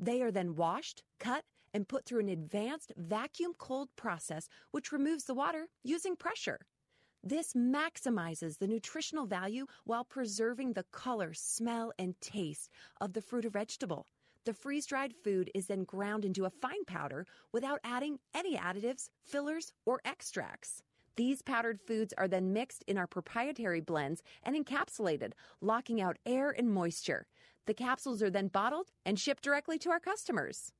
They 0.00 0.20
are 0.20 0.32
then 0.32 0.56
washed, 0.56 1.04
cut, 1.20 1.44
and 1.72 1.88
put 1.88 2.04
through 2.04 2.20
an 2.20 2.28
advanced 2.28 2.92
vacuum 2.96 3.52
cold 3.56 3.88
process 3.94 4.48
which 4.72 4.90
removes 4.90 5.24
the 5.24 5.34
water 5.34 5.68
using 5.84 6.16
pressure. 6.16 6.66
This 7.22 7.54
maximizes 7.54 8.58
the 8.58 8.66
nutritional 8.66 9.26
value 9.26 9.66
while 9.84 10.04
preserving 10.04 10.72
the 10.72 10.84
color, 10.90 11.32
smell, 11.34 11.92
and 11.98 12.20
taste 12.20 12.68
of 13.00 13.12
the 13.12 13.22
fruit 13.22 13.46
or 13.46 13.50
vegetable. 13.50 14.06
The 14.44 14.52
freeze 14.52 14.84
dried 14.84 15.14
food 15.24 15.50
is 15.54 15.68
then 15.68 15.84
ground 15.84 16.22
into 16.22 16.44
a 16.44 16.50
fine 16.50 16.84
powder 16.84 17.26
without 17.50 17.80
adding 17.82 18.18
any 18.34 18.58
additives, 18.58 19.08
fillers, 19.24 19.72
or 19.86 20.02
extracts. 20.04 20.82
These 21.16 21.40
powdered 21.40 21.80
foods 21.80 22.12
are 22.18 22.28
then 22.28 22.52
mixed 22.52 22.84
in 22.86 22.98
our 22.98 23.06
proprietary 23.06 23.80
blends 23.80 24.22
and 24.42 24.54
encapsulated, 24.54 25.32
locking 25.62 26.02
out 26.02 26.18
air 26.26 26.50
and 26.50 26.70
moisture. 26.70 27.26
The 27.64 27.72
capsules 27.72 28.22
are 28.22 28.28
then 28.28 28.48
bottled 28.48 28.90
and 29.06 29.18
shipped 29.18 29.42
directly 29.42 29.78
to 29.78 29.90
our 29.90 30.00
customers. 30.00 30.72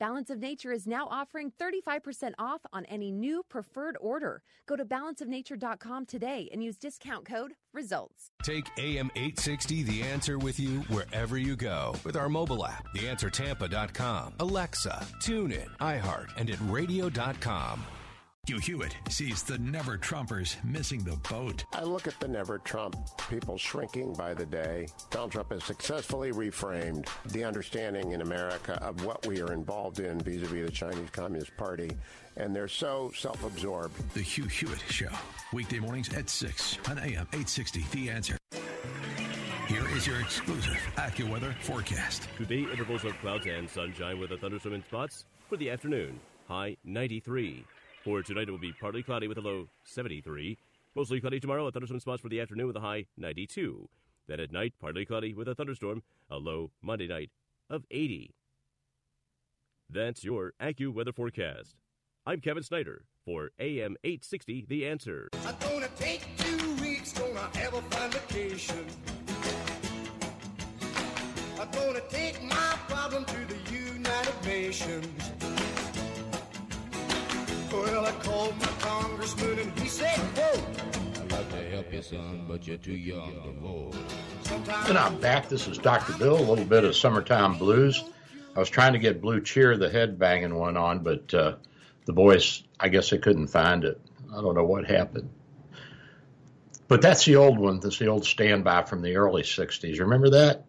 Balance 0.00 0.30
of 0.30 0.38
Nature 0.38 0.72
is 0.72 0.86
now 0.86 1.06
offering 1.10 1.52
35% 1.60 2.32
off 2.38 2.62
on 2.72 2.86
any 2.86 3.12
new 3.12 3.42
preferred 3.50 3.98
order. 4.00 4.42
Go 4.66 4.74
to 4.74 4.84
balanceofnature.com 4.86 6.06
today 6.06 6.48
and 6.52 6.64
use 6.64 6.78
discount 6.78 7.26
code 7.26 7.52
RESULTS. 7.74 8.30
Take 8.42 8.66
AM 8.78 9.10
860 9.14 9.82
The 9.82 10.02
Answer 10.02 10.38
with 10.38 10.58
you 10.58 10.80
wherever 10.88 11.36
you 11.36 11.54
go 11.54 11.94
with 12.02 12.16
our 12.16 12.30
mobile 12.30 12.64
app, 12.64 12.86
theanswertampa.com, 12.96 14.34
Alexa, 14.40 15.06
TuneIn, 15.22 15.68
iHeart, 15.80 16.30
and 16.38 16.48
at 16.48 16.58
radio.com. 16.62 17.84
Hugh 18.50 18.58
Hewitt 18.58 18.96
sees 19.08 19.44
the 19.44 19.58
never 19.58 19.96
Trumpers 19.96 20.56
missing 20.64 21.04
the 21.04 21.14
boat. 21.18 21.64
I 21.72 21.84
look 21.84 22.08
at 22.08 22.18
the 22.18 22.26
never 22.26 22.58
Trump 22.58 22.96
people 23.28 23.56
shrinking 23.56 24.14
by 24.14 24.34
the 24.34 24.44
day. 24.44 24.88
Donald 25.08 25.30
Trump 25.30 25.52
has 25.52 25.62
successfully 25.62 26.32
reframed 26.32 27.06
the 27.26 27.44
understanding 27.44 28.10
in 28.10 28.22
America 28.22 28.72
of 28.82 29.04
what 29.04 29.24
we 29.24 29.40
are 29.40 29.52
involved 29.52 30.00
in 30.00 30.20
vis 30.22 30.42
a 30.42 30.46
vis 30.46 30.66
the 30.66 30.72
Chinese 30.72 31.10
Communist 31.10 31.56
Party, 31.56 31.92
and 32.36 32.52
they're 32.52 32.66
so 32.66 33.12
self 33.16 33.46
absorbed. 33.46 33.94
The 34.14 34.22
Hugh 34.22 34.46
Hewitt 34.46 34.82
Show, 34.88 35.12
weekday 35.52 35.78
mornings 35.78 36.12
at 36.12 36.28
6 36.28 36.78
on 36.88 36.98
AM 36.98 37.28
860. 37.32 37.84
The 37.92 38.10
answer. 38.10 38.36
Here 39.68 39.86
is 39.90 40.08
your 40.08 40.20
exclusive 40.20 40.76
AccuWeather 40.96 41.54
forecast. 41.60 42.26
Today, 42.36 42.62
intervals 42.62 43.04
of 43.04 43.16
clouds 43.20 43.46
and 43.46 43.70
sunshine 43.70 44.18
with 44.18 44.32
a 44.32 44.36
thunderstorm 44.38 44.74
in 44.74 44.82
spots 44.82 45.24
for 45.48 45.56
the 45.56 45.70
afternoon. 45.70 46.18
High 46.48 46.76
93. 46.82 47.64
For 48.04 48.22
tonight, 48.22 48.48
it 48.48 48.50
will 48.50 48.58
be 48.58 48.72
partly 48.72 49.02
cloudy 49.02 49.28
with 49.28 49.36
a 49.36 49.42
low 49.42 49.68
73. 49.84 50.56
Mostly 50.94 51.20
cloudy 51.20 51.38
tomorrow, 51.38 51.66
a 51.66 51.70
thunderstorm 51.70 52.00
spots 52.00 52.22
for 52.22 52.30
the 52.30 52.40
afternoon 52.40 52.66
with 52.66 52.76
a 52.76 52.80
high 52.80 53.04
92. 53.18 53.88
Then 54.26 54.40
at 54.40 54.52
night, 54.52 54.72
partly 54.80 55.04
cloudy 55.04 55.34
with 55.34 55.48
a 55.48 55.54
thunderstorm, 55.54 56.02
a 56.30 56.38
low 56.38 56.70
Monday 56.80 57.06
night 57.06 57.30
of 57.68 57.84
80. 57.90 58.34
That's 59.90 60.24
your 60.24 60.54
AccuWeather 60.60 61.14
forecast. 61.14 61.74
I'm 62.24 62.40
Kevin 62.40 62.62
Snyder 62.62 63.04
for 63.24 63.50
AM 63.58 63.96
860 64.02 64.64
The 64.66 64.86
Answer. 64.86 65.28
I'm 65.46 65.56
gonna 65.60 65.88
take 65.98 66.26
two 66.38 66.74
weeks, 66.76 67.12
gonna 67.12 67.50
have 67.54 67.74
a 67.74 67.82
fun 67.82 68.10
vacation. 68.12 68.86
I'm 71.60 71.70
gonna 71.70 72.00
take 72.08 72.42
my 72.42 72.78
problem 72.88 73.26
to 73.26 73.46
the 73.46 73.74
United 73.74 74.44
Nations. 74.46 75.19
Well, 77.72 78.04
I 78.04 78.12
called 78.12 78.58
my 78.58 78.66
congressman 78.80 79.58
and 79.58 79.78
he 79.78 79.86
said, 79.86 80.18
whoa. 80.18 81.22
I'd 81.22 81.32
like 81.32 81.50
to 81.50 81.70
help 81.70 81.92
you, 81.92 82.02
son, 82.02 82.44
but 82.48 82.66
you're 82.66 82.76
too 82.76 82.92
young 82.92 83.34
to 83.42 83.52
vote. 83.60 83.94
And 84.88 84.98
I'm 84.98 85.20
back. 85.20 85.48
This 85.48 85.68
is 85.68 85.78
Dr. 85.78 86.14
Bill, 86.18 86.36
a 86.36 86.42
little 86.42 86.64
bit 86.64 86.84
of 86.84 86.96
summertime 86.96 87.58
blues. 87.58 88.02
I 88.56 88.58
was 88.58 88.68
trying 88.68 88.94
to 88.94 88.98
get 88.98 89.20
Blue 89.20 89.40
Cheer, 89.40 89.76
the 89.76 89.88
head 89.88 90.18
banging 90.18 90.54
one 90.54 90.76
on, 90.76 91.04
but 91.04 91.32
uh, 91.32 91.54
the 92.06 92.12
boys, 92.12 92.64
I 92.78 92.88
guess 92.88 93.10
they 93.10 93.18
couldn't 93.18 93.48
find 93.48 93.84
it. 93.84 94.00
I 94.32 94.40
don't 94.40 94.56
know 94.56 94.64
what 94.64 94.86
happened. 94.86 95.30
But 96.88 97.02
that's 97.02 97.24
the 97.24 97.36
old 97.36 97.56
one. 97.56 97.78
That's 97.78 97.98
the 97.98 98.08
old 98.08 98.26
standby 98.26 98.82
from 98.82 99.02
the 99.02 99.14
early 99.14 99.42
60s. 99.42 100.00
Remember 100.00 100.30
that? 100.30 100.64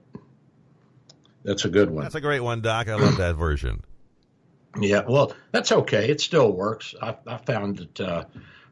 That's 1.44 1.66
a 1.66 1.70
good 1.70 1.90
one. 1.90 2.04
That's 2.04 2.14
a 2.14 2.22
great 2.22 2.42
one, 2.42 2.62
Doc. 2.62 2.88
I 2.88 2.96
love 2.96 3.18
that 3.18 3.36
version. 3.36 3.84
Yeah, 4.80 5.04
well, 5.08 5.34
that's 5.52 5.72
okay. 5.72 6.10
It 6.10 6.22
still 6.22 6.52
works. 6.52 6.96
I, 7.02 7.16
I 7.28 7.38
found 7.38 7.82
it 7.82 8.00
uh, 8.00 8.26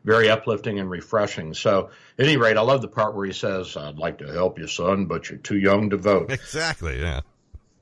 very 0.06 0.30
uplifting 0.30 0.80
and 0.80 0.90
refreshing. 0.90 1.54
So, 1.54 1.90
at 2.18 2.26
any 2.26 2.38
rate, 2.38 2.58
I 2.58 2.62
love 2.62 2.82
the 2.82 2.88
part 2.88 3.16
where 3.16 3.26
he 3.26 3.34
says, 3.34 3.76
"I'd 3.76 3.98
like 3.98 4.20
to 4.20 4.32
help 4.32 4.60
you, 4.60 4.68
son, 4.68 5.06
but 5.06 5.30
you're 5.30 5.40
too 5.40 5.58
young 5.58 5.90
to 5.90 5.98
vote." 5.98 6.32
Exactly. 6.32 7.02
Yeah. 7.02 7.22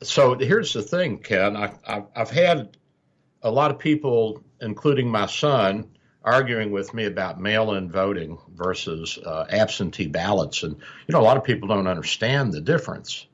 So 0.02 0.36
here's 0.36 0.74
the 0.74 0.84
thing, 0.84 1.20
Ken. 1.20 1.56
I, 1.56 1.74
I, 1.88 2.04
I've 2.16 2.30
had 2.30 2.78
a 3.42 3.52
lot 3.52 3.72
of 3.72 3.80
people, 3.80 4.44
including 4.62 5.10
my 5.10 5.26
son, 5.26 5.90
arguing 6.24 6.72
with 6.72 6.94
me 6.94 7.06
about 7.06 7.40
mail-in 7.40 7.90
voting 7.92 8.38
versus 8.54 9.18
uh, 9.24 9.46
absentee 9.50 10.08
ballots, 10.08 10.64
and 10.64 10.76
you 10.76 11.14
know, 11.14 11.22
a 11.22 11.24
lot 11.24 11.38
of 11.38 11.44
people 11.44 11.68
don't 11.68 11.88
understand 11.88 12.52
the 12.52 12.62
difference. 12.62 13.28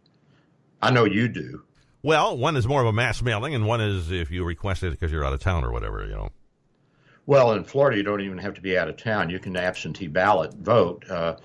I 0.82 0.92
know 0.92 1.06
you 1.06 1.28
do. 1.28 1.64
Well, 2.04 2.38
one 2.38 2.58
is 2.58 2.68
more 2.68 2.82
of 2.82 2.88
a 2.88 2.94
mass 2.94 3.22
mailing, 3.22 3.56
and 3.56 3.66
one 3.66 3.80
is 3.80 4.12
if 4.12 4.30
you 4.30 4.44
request 4.44 4.84
it 4.84 4.92
because 4.92 5.10
you're 5.10 5.26
out 5.26 5.32
of 5.32 5.40
town 5.40 5.64
or 5.64 5.72
whatever, 5.72 6.06
you 6.06 6.12
know. 6.12 6.30
Well, 7.26 7.54
in 7.54 7.64
Florida, 7.64 7.96
you 7.96 8.04
don't 8.04 8.20
even 8.20 8.38
have 8.40 8.56
to 8.56 8.62
be 8.62 8.78
out 8.78 8.90
of 8.90 8.98
town. 8.98 9.30
You 9.30 9.40
can 9.40 9.56
absentee 9.56 10.08
ballot 10.08 10.54
vote 10.54 11.10
uh, 11.10 11.38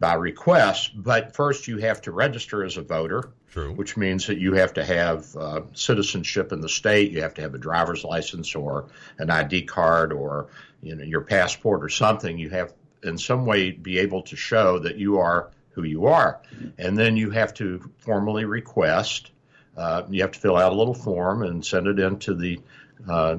by 0.00 0.14
request, 0.14 0.92
but 0.94 1.36
first 1.36 1.68
you 1.68 1.76
have 1.78 2.00
to 2.02 2.12
register 2.12 2.64
as 2.64 2.78
a 2.78 2.82
voter, 2.82 3.30
True. 3.50 3.72
which 3.72 3.98
means 3.98 4.26
that 4.28 4.38
you 4.38 4.54
have 4.54 4.72
to 4.74 4.84
have 4.84 5.36
uh, 5.36 5.60
citizenship 5.74 6.50
in 6.52 6.62
the 6.62 6.68
state. 6.70 7.12
You 7.12 7.20
have 7.20 7.34
to 7.34 7.42
have 7.42 7.54
a 7.54 7.58
driver's 7.58 8.02
license 8.02 8.54
or 8.54 8.86
an 9.18 9.28
ID 9.28 9.64
card 9.64 10.14
or 10.14 10.46
you 10.80 10.96
know 10.96 11.04
your 11.04 11.20
passport 11.20 11.84
or 11.84 11.90
something. 11.90 12.38
You 12.38 12.48
have 12.50 12.72
in 13.02 13.18
some 13.18 13.44
way 13.44 13.70
be 13.70 13.98
able 13.98 14.22
to 14.22 14.36
show 14.36 14.78
that 14.78 14.96
you 14.96 15.18
are 15.18 15.50
who 15.72 15.82
you 15.82 16.06
are, 16.06 16.40
and 16.78 16.96
then 16.96 17.18
you 17.18 17.30
have 17.30 17.52
to 17.54 17.90
formally 17.98 18.46
request. 18.46 19.30
Uh, 19.76 20.02
you 20.08 20.22
have 20.22 20.32
to 20.32 20.38
fill 20.38 20.56
out 20.56 20.72
a 20.72 20.74
little 20.74 20.94
form 20.94 21.42
and 21.42 21.64
send 21.64 21.86
it 21.86 21.98
in 21.98 22.18
to 22.18 22.34
the 22.34 22.60
uh, 23.08 23.36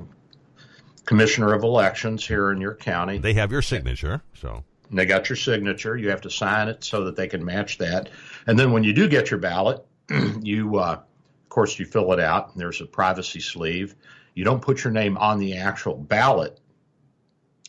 commissioner 1.06 1.54
of 1.54 1.64
elections 1.64 2.26
here 2.26 2.52
in 2.52 2.62
your 2.62 2.76
county. 2.76 3.18
They 3.18 3.34
have 3.34 3.52
your 3.52 3.64
signature, 3.64 4.22
so. 4.36 4.64
And 4.90 5.00
they 5.00 5.06
got 5.06 5.30
your 5.30 5.36
signature. 5.36 5.98
You 5.98 6.12
have 6.12 6.22
to 6.22 6.30
sign 6.30 6.68
it 6.68 6.84
so 6.84 7.06
that 7.06 7.16
they 7.16 7.28
can 7.28 7.44
match 7.44 7.80
that. 7.80 8.10
And 8.46 8.58
then 8.58 8.72
when 8.72 8.84
you 8.84 8.94
do 8.94 9.08
get 9.08 9.32
your 9.32 9.40
ballot, 9.40 9.84
you, 10.42 10.78
uh, 10.78 10.94
of 10.94 11.50
course, 11.50 11.78
you 11.80 11.86
fill 11.86 12.14
it 12.14 12.20
out. 12.20 12.52
And 12.52 12.62
there's 12.62 12.82
a 12.82 12.86
privacy 12.86 13.40
sleeve. 13.40 13.96
You 14.34 14.44
don't 14.44 14.62
put 14.62 14.84
your 14.84 14.94
name 14.94 15.18
on 15.18 15.40
the 15.40 15.58
actual 15.58 15.96
ballot. 15.96 16.60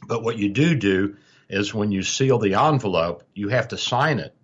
But 0.07 0.23
what 0.23 0.37
you 0.37 0.51
do 0.51 0.75
do 0.75 1.17
is 1.49 1.75
when 1.75 1.91
you 1.91 2.03
seal 2.03 2.39
the 2.39 2.55
envelope, 2.55 3.25
you 3.35 3.49
have 3.49 3.69
to 3.69 3.79
sign 3.79 4.19
it 4.19 4.35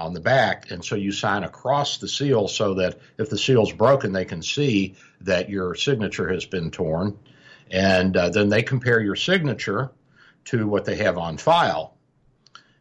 on 0.00 0.14
the 0.14 0.20
back. 0.20 0.70
And 0.70 0.84
so 0.84 0.96
you 0.96 1.12
sign 1.12 1.44
across 1.44 1.98
the 1.98 2.08
seal 2.08 2.48
so 2.48 2.74
that 2.74 2.98
if 3.18 3.30
the 3.30 3.38
seal's 3.38 3.72
broken, 3.72 4.12
they 4.12 4.24
can 4.24 4.42
see 4.42 4.96
that 5.20 5.50
your 5.50 5.74
signature 5.74 6.32
has 6.32 6.46
been 6.46 6.70
torn. 6.70 7.18
And 7.70 8.16
uh, 8.16 8.30
then 8.30 8.48
they 8.48 8.62
compare 8.62 9.00
your 9.00 9.16
signature 9.16 9.90
to 10.46 10.66
what 10.66 10.84
they 10.84 10.96
have 10.96 11.18
on 11.18 11.36
file. 11.36 11.96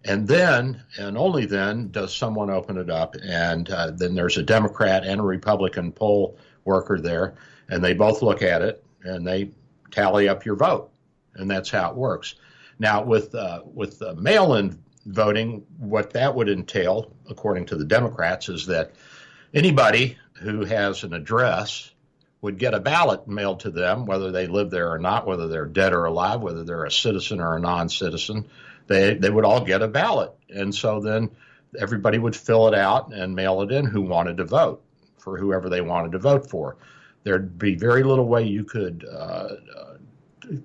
And 0.06 0.28
then, 0.28 0.82
and 0.98 1.18
only 1.18 1.46
then, 1.46 1.92
does 1.92 2.16
someone 2.16 2.50
open 2.50 2.78
it 2.78 2.90
up. 2.90 3.16
And 3.22 3.70
uh, 3.70 3.92
then 3.92 4.16
there's 4.16 4.38
a 4.38 4.44
Democrat 4.44 5.06
and 5.06 5.20
a 5.20 5.24
Republican 5.24 5.92
poll 5.92 6.38
worker 6.64 7.00
there. 7.00 7.36
And 7.68 7.84
they 7.84 7.94
both 7.94 8.22
look 8.22 8.42
at 8.42 8.62
it 8.62 8.84
and 9.04 9.28
they 9.28 9.52
tally 9.92 10.30
up 10.30 10.46
your 10.46 10.56
vote. 10.56 10.92
And 11.36 11.52
that's 11.52 11.70
how 11.70 11.92
it 11.92 11.96
works. 11.96 12.36
Now, 12.80 13.04
with, 13.04 13.36
uh, 13.36 13.62
with 13.66 14.00
the 14.00 14.16
mail 14.16 14.56
in 14.56 14.80
voting, 15.06 15.66
what 15.78 16.12
that 16.12 16.36
would 16.36 16.50
entail, 16.50 17.14
according 17.30 17.66
to 17.68 17.76
the 17.76 17.86
Democrats, 17.86 18.50
is 18.50 18.66
that 18.68 18.94
anybody 19.54 20.18
who 20.34 20.66
has 20.66 21.04
an 21.04 21.14
address 21.14 21.92
would 22.42 22.58
get 22.58 22.74
a 22.74 22.80
ballot 22.80 23.28
mailed 23.28 23.60
to 23.62 23.72
them, 23.72 24.06
whether 24.06 24.32
they 24.32 24.48
live 24.48 24.70
there 24.70 24.92
or 24.92 25.00
not, 25.00 25.28
whether 25.28 25.48
they're 25.48 25.66
dead 25.66 25.94
or 25.94 26.06
alive, 26.06 26.42
whether 26.42 26.64
they're 26.64 26.86
a 26.86 26.92
citizen 26.92 27.42
or 27.42 27.58
a 27.58 27.60
non 27.60 27.90
citizen. 27.90 28.46
They, 28.88 29.16
they 29.16 29.30
would 29.30 29.46
all 29.46 29.64
get 29.64 29.82
a 29.82 29.88
ballot. 29.88 30.32
And 30.50 30.74
so 30.74 31.00
then 31.00 31.30
everybody 31.78 32.18
would 32.18 32.36
fill 32.36 32.68
it 32.68 32.74
out 32.74 33.14
and 33.14 33.36
mail 33.36 33.62
it 33.62 33.72
in 33.72 33.86
who 33.86 34.02
wanted 34.02 34.38
to 34.38 34.46
vote 34.46 34.82
for 35.18 35.38
whoever 35.38 35.70
they 35.70 35.82
wanted 35.82 36.14
to 36.14 36.20
vote 36.20 36.50
for. 36.50 36.78
There'd 37.24 37.60
be 37.60 37.76
very 37.76 38.04
little 38.04 38.26
way 38.26 38.44
you 38.44 38.64
could 38.64 39.06
uh, 39.10 39.16
uh 39.78 39.94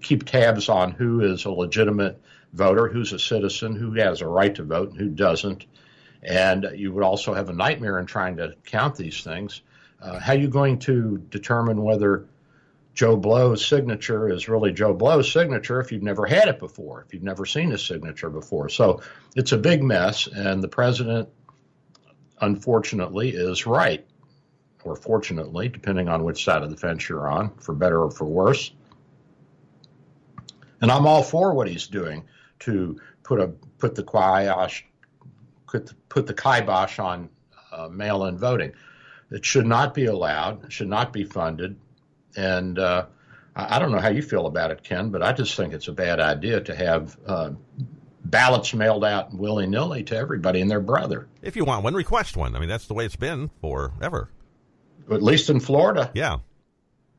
keep 0.00 0.24
tabs 0.24 0.70
on 0.70 0.92
who 0.92 1.20
is 1.20 1.44
a 1.44 1.50
legitimate 1.50 2.18
voter, 2.54 2.88
who's 2.88 3.12
a 3.12 3.18
citizen, 3.18 3.74
who 3.74 3.92
has 3.94 4.20
a 4.20 4.26
right 4.26 4.54
to 4.54 4.62
vote, 4.62 4.90
and 4.90 4.98
who 4.98 5.08
doesn't. 5.08 5.66
And 6.22 6.68
you 6.74 6.92
would 6.92 7.04
also 7.04 7.34
have 7.34 7.50
a 7.50 7.52
nightmare 7.52 7.98
in 7.98 8.06
trying 8.06 8.36
to 8.38 8.54
count 8.64 8.96
these 8.96 9.22
things. 9.22 9.62
Uh, 10.00 10.18
how 10.18 10.32
are 10.32 10.38
you 10.38 10.48
going 10.48 10.78
to 10.80 11.18
determine 11.30 11.82
whether 11.82 12.26
Joe 12.94 13.16
Blow's 13.16 13.66
signature 13.66 14.30
is 14.30 14.48
really 14.48 14.72
Joe 14.72 14.94
Blow's 14.94 15.30
signature 15.30 15.80
if 15.80 15.90
you've 15.90 16.02
never 16.02 16.26
had 16.26 16.48
it 16.48 16.58
before, 16.58 17.04
if 17.06 17.12
you've 17.12 17.24
never 17.24 17.44
seen 17.44 17.70
his 17.70 17.84
signature 17.84 18.30
before? 18.30 18.68
So 18.68 19.02
it's 19.34 19.52
a 19.52 19.58
big 19.58 19.82
mess, 19.82 20.28
and 20.28 20.62
the 20.62 20.68
president, 20.68 21.28
unfortunately, 22.40 23.30
is 23.30 23.66
right, 23.66 24.06
or 24.84 24.94
fortunately, 24.94 25.68
depending 25.68 26.08
on 26.08 26.22
which 26.22 26.44
side 26.44 26.62
of 26.62 26.70
the 26.70 26.76
fence 26.76 27.08
you're 27.08 27.28
on, 27.28 27.50
for 27.56 27.74
better 27.74 28.02
or 28.02 28.10
for 28.10 28.26
worse. 28.26 28.70
And 30.80 30.92
I'm 30.92 31.06
all 31.06 31.22
for 31.22 31.54
what 31.54 31.68
he's 31.68 31.86
doing 31.86 32.24
to 32.64 32.98
put 33.22 33.40
a 33.40 33.48
put 33.78 33.94
the 33.94 34.02
kibosh 34.02 34.82
put 35.66 35.86
the, 35.86 35.94
put 36.08 36.26
the 36.26 36.34
kibosh 36.34 36.98
on 36.98 37.28
uh, 37.72 37.88
mail-in 37.88 38.38
voting. 38.38 38.72
It 39.30 39.44
should 39.44 39.66
not 39.66 39.94
be 39.94 40.06
allowed. 40.06 40.64
It 40.64 40.72
should 40.72 40.88
not 40.88 41.12
be 41.12 41.24
funded. 41.24 41.76
And 42.36 42.78
uh, 42.78 43.06
I, 43.56 43.76
I, 43.76 43.78
don't 43.78 43.90
know 43.90 43.98
how 43.98 44.10
you 44.10 44.22
feel 44.22 44.46
about 44.46 44.70
it, 44.70 44.84
Ken, 44.84 45.10
but 45.10 45.22
I 45.22 45.32
just 45.32 45.56
think 45.56 45.72
it's 45.72 45.88
a 45.88 45.92
bad 45.92 46.20
idea 46.20 46.60
to 46.60 46.74
have 46.74 47.18
uh, 47.26 47.50
ballots 48.24 48.72
mailed 48.74 49.04
out 49.04 49.34
willy 49.34 49.66
nilly 49.66 50.04
to 50.04 50.16
everybody 50.16 50.60
and 50.60 50.70
their 50.70 50.80
brother. 50.80 51.26
If 51.42 51.56
you 51.56 51.64
want 51.64 51.82
one, 51.82 51.94
request 51.94 52.36
one. 52.36 52.54
I 52.54 52.60
mean, 52.60 52.68
that's 52.68 52.86
the 52.86 52.94
way 52.94 53.04
it's 53.04 53.16
been 53.16 53.50
forever. 53.60 54.30
At 55.10 55.22
least 55.22 55.50
in 55.50 55.60
Florida. 55.60 56.10
Yeah. 56.14 56.38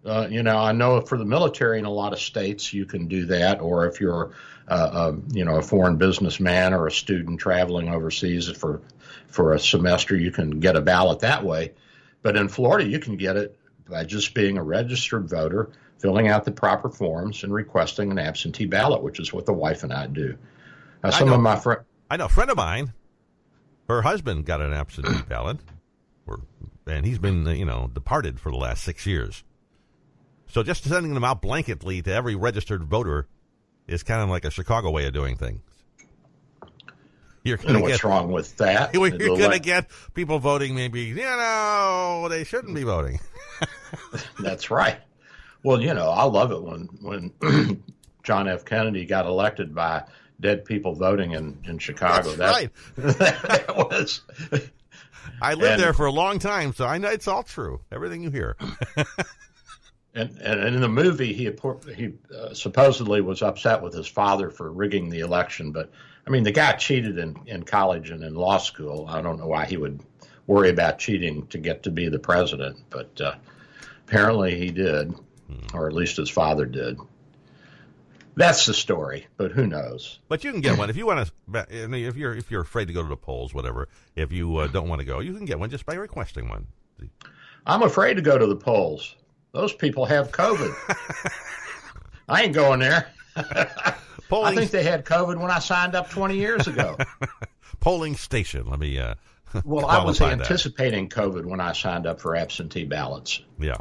Uh, 0.06 0.28
you 0.30 0.44
know, 0.44 0.58
I 0.58 0.72
know 0.72 1.02
for 1.02 1.18
the 1.18 1.26
military 1.26 1.80
in 1.80 1.86
a 1.86 1.92
lot 1.92 2.14
of 2.14 2.20
states 2.20 2.72
you 2.72 2.86
can 2.86 3.08
do 3.08 3.26
that, 3.26 3.60
or 3.60 3.88
if 3.88 4.00
you're, 4.00 4.32
uh, 4.68 5.12
a, 5.14 5.36
you 5.36 5.44
know, 5.44 5.56
a 5.56 5.62
foreign 5.62 5.98
businessman 5.98 6.74
or 6.74 6.86
a 6.86 6.92
student 6.92 7.40
traveling 7.40 7.90
overseas 7.90 8.48
for 8.52 8.82
for 9.28 9.54
a 9.54 9.60
semester, 9.60 10.16
you 10.16 10.32
can 10.32 10.60
get 10.60 10.76
a 10.76 10.82
ballot 10.82 11.20
that 11.20 11.44
way. 11.44 11.74
But 12.22 12.38
in 12.38 12.48
Florida, 12.48 12.88
you 12.88 13.00
can 13.00 13.18
get 13.18 13.36
it 13.36 13.58
by 13.90 14.04
just 14.04 14.34
being 14.34 14.58
a 14.58 14.64
registered 14.64 15.28
voter, 15.30 15.72
filling 16.00 16.28
out 16.28 16.46
the 16.46 16.52
proper 16.52 16.90
forms, 16.90 17.44
and 17.44 17.54
requesting 17.54 18.12
an 18.12 18.20
absentee 18.20 18.66
ballot, 18.66 19.04
which 19.04 19.20
is 19.20 19.34
what 19.34 19.46
the 19.46 19.54
wife 19.54 19.84
and 19.84 19.92
I 19.92 20.08
do. 20.08 20.38
Uh, 21.04 21.12
some 21.12 21.30
know, 21.30 21.36
of 21.36 21.42
my 21.42 21.56
friends. 21.56 21.82
I 22.10 22.18
know 22.18 22.26
a 22.26 22.30
friend 22.30 22.50
of 22.50 22.58
mine, 22.58 22.94
her 23.90 24.04
husband 24.04 24.46
got 24.46 24.62
an 24.62 24.74
absentee 24.74 25.22
ballot, 25.28 25.58
or, 26.28 26.42
and 26.88 27.06
he's 27.06 27.20
been, 27.20 27.46
you 27.48 27.66
know, 27.66 27.90
departed 27.94 28.40
for 28.40 28.52
the 28.52 28.58
last 28.58 28.84
six 28.84 29.06
years. 29.06 29.44
So 30.56 30.64
just 30.64 30.86
sending 30.86 31.14
them 31.14 31.26
out 31.26 31.42
blanketly 31.42 32.02
to 32.06 32.14
every 32.14 32.34
registered 32.34 32.86
voter 32.86 33.28
is 33.88 34.04
kind 34.04 34.22
of 34.22 34.30
like 34.30 34.46
a 34.46 34.50
Chicago 34.50 34.90
way 34.90 35.06
of 35.06 35.12
doing 35.12 35.36
things. 35.36 35.60
You're 37.44 37.58
gonna 37.58 37.82
what's 37.82 37.98
get, 37.98 38.04
wrong 38.06 38.32
with 38.32 38.56
that? 38.56 38.94
You're 38.94 39.10
going 39.10 39.52
to 39.52 39.60
get 39.60 39.92
people 40.14 40.40
voting. 40.40 40.74
Maybe 40.74 41.02
you 41.02 41.16
know 41.16 42.28
they 42.30 42.46
shouldn't 42.46 42.74
be 42.74 42.84
voting. 42.84 43.20
That's 44.40 44.72
right. 44.72 44.96
Well, 45.64 45.82
you 45.82 45.94
know, 45.94 46.10
I 46.10 46.24
love 46.24 46.54
it 46.54 46.64
when 46.64 46.88
when 47.02 47.84
John 48.24 48.48
F. 48.48 48.64
Kennedy 48.64 49.06
got 49.06 49.26
elected 49.26 49.76
by 49.76 50.06
dead 50.40 50.64
people 50.64 50.96
voting 50.96 51.32
in 51.32 51.60
in 51.66 51.80
Chicago. 51.80 52.34
That's 52.34 52.38
that, 52.38 52.52
right. 52.54 52.72
that 53.20 53.76
was. 53.76 54.22
I 55.42 55.56
lived 55.56 55.74
and, 55.74 55.82
there 55.82 55.94
for 55.94 56.06
a 56.06 56.14
long 56.14 56.40
time, 56.40 56.72
so 56.72 56.86
I 56.86 56.98
know 56.98 57.10
it's 57.10 57.28
all 57.28 57.44
true. 57.44 57.82
Everything 57.92 58.24
you 58.24 58.32
hear. 58.32 58.56
And, 60.16 60.38
and 60.40 60.76
in 60.76 60.82
the 60.82 60.88
movie, 60.88 61.34
he 61.34 61.52
he 61.94 62.14
uh, 62.34 62.54
supposedly 62.54 63.20
was 63.20 63.42
upset 63.42 63.82
with 63.82 63.94
his 63.94 64.08
father 64.08 64.50
for 64.50 64.72
rigging 64.72 65.10
the 65.10 65.20
election. 65.20 65.74
But 65.74 65.92
I 66.26 66.30
mean, 66.30 66.44
the 66.44 66.52
guy 66.52 66.72
cheated 66.74 67.18
in, 67.18 67.36
in 67.46 67.64
college 67.64 68.12
and 68.12 68.24
in 68.24 68.34
law 68.34 68.58
school. 68.58 69.06
I 69.10 69.22
don't 69.22 69.38
know 69.38 69.48
why 69.48 69.66
he 69.66 69.76
would 69.76 70.02
worry 70.48 70.70
about 70.70 71.00
cheating 71.00 71.48
to 71.48 71.58
get 71.58 71.84
to 71.84 71.92
be 71.92 72.08
the 72.08 72.20
president, 72.20 72.78
but 72.90 73.20
uh, 73.20 73.36
apparently 74.08 74.58
he 74.58 74.72
did, 74.72 75.14
or 75.74 75.88
at 75.88 75.94
least 75.94 76.18
his 76.18 76.30
father 76.30 76.66
did. 76.66 76.98
That's 78.38 78.66
the 78.66 78.74
story, 78.74 79.28
but 79.38 79.52
who 79.52 79.66
knows? 79.66 80.20
But 80.28 80.44
you 80.44 80.52
can 80.52 80.62
get 80.62 80.78
one 80.78 80.90
if 80.90 80.98
you 80.98 81.06
want 81.06 81.30
to. 81.52 81.68
If 81.70 82.18
you're 82.18 82.36
if 82.36 82.52
you're 82.52 82.62
afraid 82.62 82.88
to 82.88 82.94
go 82.94 83.02
to 83.02 83.08
the 83.08 83.18
polls, 83.18 83.54
whatever. 83.54 83.88
If 84.16 84.32
you 84.32 84.58
uh, 84.58 84.68
don't 84.68 84.88
want 84.88 85.00
to 85.00 85.06
go, 85.06 85.20
you 85.20 85.34
can 85.34 85.46
get 85.46 85.60
one 85.60 85.70
just 85.70 85.86
by 85.86 85.96
requesting 85.96 86.50
one. 86.50 86.68
I'm 87.66 87.82
afraid 87.82 88.16
to 88.16 88.22
go 88.22 88.38
to 88.38 88.46
the 88.46 88.56
polls. 88.56 89.16
Those 89.56 89.72
people 89.72 90.06
have 90.06 90.34
COVID. 90.34 90.76
I 92.30 92.44
ain't 92.44 92.54
going 92.54 92.82
there. 92.82 93.08
Polling... 94.30 94.52
I 94.52 94.56
think 94.56 94.72
they 94.72 94.84
had 94.84 95.06
COVID 95.06 95.38
when 95.40 95.50
I 95.50 95.60
signed 95.60 95.96
up 95.96 96.10
20 96.10 96.36
years 96.36 96.68
ago. 96.68 96.98
Polling 97.80 98.18
station. 98.18 98.68
Let 98.68 98.80
me. 98.80 99.00
Uh, 99.00 99.16
well, 99.64 99.86
I 99.86 100.04
was 100.04 100.20
anticipating 100.20 101.08
that. 101.08 101.16
COVID 101.16 101.46
when 101.46 101.62
I 101.62 101.72
signed 101.72 102.06
up 102.06 102.20
for 102.20 102.36
absentee 102.36 102.84
ballots. 102.84 103.44
Yeah. 103.58 103.78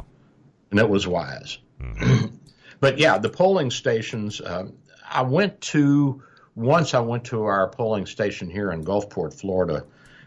And 0.71 0.79
it 0.79 0.87
was 0.87 1.07
wise. 1.07 1.57
Mm-hmm. 1.81 2.37
but 2.79 2.97
yeah, 2.97 3.17
the 3.17 3.29
polling 3.29 3.69
stations. 3.69 4.39
Um, 4.39 4.77
I 5.09 5.23
went 5.23 5.59
to 5.61 6.23
once. 6.55 6.93
I 6.93 7.01
went 7.01 7.25
to 7.25 7.43
our 7.43 7.67
polling 7.67 8.05
station 8.05 8.49
here 8.49 8.71
in 8.71 8.85
Gulfport, 8.85 9.33
Florida, 9.33 9.83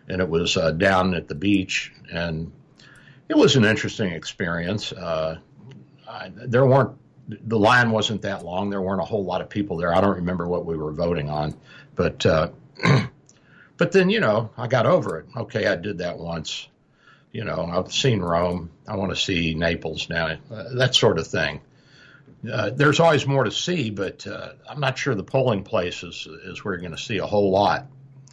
and 0.09 0.21
it 0.21 0.29
was 0.29 0.59
uh, 0.59 0.73
down 0.73 1.15
at 1.15 1.27
the 1.27 1.35
beach, 1.35 1.91
and 2.13 2.53
it 3.29 3.37
was 3.37 3.57
an 3.57 3.65
interesting 3.65 4.13
experience. 4.13 4.93
Uh, 4.93 5.39
I, 6.09 6.31
there 6.35 6.67
weren't 6.67 6.97
the 7.29 7.59
line 7.59 7.91
wasn't 7.91 8.23
that 8.23 8.45
long. 8.45 8.71
There 8.71 8.81
weren't 8.81 9.03
a 9.03 9.05
whole 9.05 9.25
lot 9.25 9.43
of 9.43 9.51
people 9.51 9.77
there. 9.77 9.95
I 9.95 10.01
don't 10.01 10.17
remember 10.17 10.49
what 10.49 10.65
we 10.65 10.77
were 10.77 10.93
voting 10.93 11.29
on, 11.29 11.55
but 11.95 12.25
uh, 12.25 12.49
but 13.77 13.93
then 13.93 14.09
you 14.09 14.21
know 14.21 14.51
I 14.57 14.67
got 14.67 14.87
over 14.87 15.19
it. 15.19 15.27
Okay, 15.37 15.67
I 15.67 15.77
did 15.77 15.99
that 15.99 16.19
once. 16.19 16.69
You 17.31 17.45
know, 17.45 17.67
I've 17.71 17.93
seen 17.93 18.21
Rome. 18.21 18.71
I 18.87 18.97
want 18.97 19.11
to 19.11 19.17
see 19.17 19.55
Naples 19.55 20.09
now. 20.09 20.39
Uh, 20.51 20.75
that 20.77 20.95
sort 20.95 21.19
of 21.19 21.27
thing. 21.27 21.61
Uh, 22.51 22.71
there's 22.71 23.01
always 23.01 23.27
more 23.27 23.45
to 23.45 23.51
see, 23.51 23.91
but 23.91 24.27
uh, 24.27 24.53
I'm 24.69 24.81
not 24.81 24.97
sure 24.97 25.15
the 25.15 25.25
polling 25.25 25.65
place 25.65 26.03
is, 26.03 26.27
is 26.45 26.65
where 26.65 26.75
you're 26.75 26.81
going 26.81 26.97
to 26.97 27.03
see 27.03 27.19
a 27.19 27.27
whole 27.27 27.51
lot. 27.51 27.87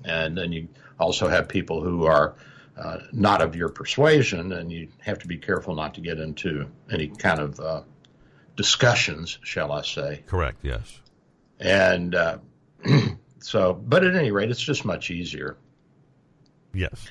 And 0.05 0.37
then 0.37 0.51
you 0.53 0.69
also 0.99 1.27
have 1.27 1.49
people 1.49 1.81
who 1.81 2.05
are 2.05 2.35
uh, 2.77 2.99
not 3.11 3.41
of 3.41 3.55
your 3.55 3.69
persuasion, 3.69 4.51
and 4.51 4.71
you 4.71 4.89
have 4.99 5.19
to 5.19 5.27
be 5.27 5.37
careful 5.37 5.75
not 5.75 5.93
to 5.95 6.01
get 6.01 6.19
into 6.19 6.67
any 6.91 7.07
kind 7.07 7.39
of 7.39 7.59
uh, 7.59 7.81
discussions, 8.55 9.39
shall 9.43 9.71
I 9.71 9.81
say? 9.81 10.23
Correct. 10.25 10.59
Yes. 10.61 10.99
And 11.59 12.15
uh, 12.15 12.39
so, 13.39 13.73
but 13.73 14.03
at 14.03 14.15
any 14.15 14.31
rate, 14.31 14.51
it's 14.51 14.61
just 14.61 14.85
much 14.85 15.09
easier. 15.09 15.57
Yes. 16.73 17.07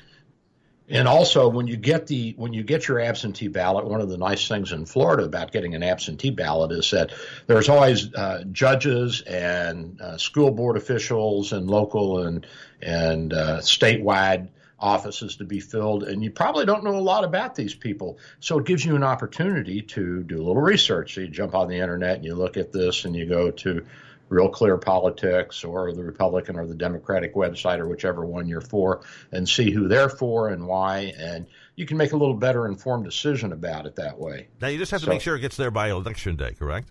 And 0.86 1.08
also, 1.08 1.48
when 1.48 1.66
you 1.66 1.78
get 1.78 2.06
the 2.06 2.34
when 2.36 2.52
you 2.52 2.62
get 2.62 2.88
your 2.88 3.00
absentee 3.00 3.48
ballot, 3.48 3.86
one 3.86 4.02
of 4.02 4.10
the 4.10 4.18
nice 4.18 4.46
things 4.46 4.70
in 4.70 4.84
Florida 4.84 5.24
about 5.24 5.50
getting 5.50 5.74
an 5.74 5.82
absentee 5.82 6.28
ballot 6.28 6.72
is 6.72 6.90
that 6.90 7.10
there's 7.46 7.70
always 7.70 8.12
uh, 8.12 8.44
judges 8.52 9.22
and 9.22 9.98
uh, 10.02 10.18
school 10.18 10.50
board 10.50 10.76
officials 10.76 11.54
and 11.54 11.70
local 11.70 12.26
and 12.26 12.46
and 12.82 13.32
uh, 13.32 13.60
statewide 13.60 14.48
offices 14.84 15.36
to 15.36 15.44
be 15.44 15.60
filled, 15.60 16.02
and 16.02 16.22
you 16.22 16.30
probably 16.30 16.66
don't 16.66 16.84
know 16.84 16.94
a 16.96 17.00
lot 17.00 17.24
about 17.24 17.54
these 17.54 17.74
people. 17.74 18.18
So 18.40 18.58
it 18.58 18.66
gives 18.66 18.84
you 18.84 18.94
an 18.96 19.02
opportunity 19.02 19.80
to 19.80 20.22
do 20.22 20.36
a 20.36 20.44
little 20.44 20.60
research. 20.60 21.14
So 21.14 21.22
you 21.22 21.28
jump 21.28 21.54
on 21.54 21.68
the 21.68 21.76
internet 21.76 22.16
and 22.16 22.24
you 22.24 22.34
look 22.34 22.56
at 22.58 22.70
this, 22.70 23.06
and 23.06 23.16
you 23.16 23.26
go 23.26 23.50
to 23.50 23.86
Real 24.28 24.48
Clear 24.50 24.76
Politics 24.76 25.64
or 25.64 25.92
the 25.92 26.04
Republican 26.04 26.58
or 26.58 26.66
the 26.66 26.74
Democratic 26.74 27.34
website 27.34 27.78
or 27.78 27.88
whichever 27.88 28.24
one 28.26 28.46
you're 28.46 28.60
for, 28.60 29.00
and 29.32 29.48
see 29.48 29.70
who 29.70 29.88
they're 29.88 30.08
for 30.10 30.48
and 30.50 30.66
why, 30.66 31.14
and 31.18 31.46
you 31.76 31.86
can 31.86 31.96
make 31.96 32.12
a 32.12 32.16
little 32.16 32.34
better 32.34 32.66
informed 32.66 33.04
decision 33.04 33.52
about 33.52 33.86
it 33.86 33.96
that 33.96 34.18
way. 34.18 34.48
Now 34.60 34.68
you 34.68 34.78
just 34.78 34.90
have 34.92 35.00
to 35.00 35.06
So- 35.06 35.10
make 35.12 35.22
sure 35.22 35.34
it 35.36 35.40
gets 35.40 35.56
there 35.56 35.70
by 35.70 35.90
election 35.90 36.36
day, 36.36 36.52
correct? 36.58 36.90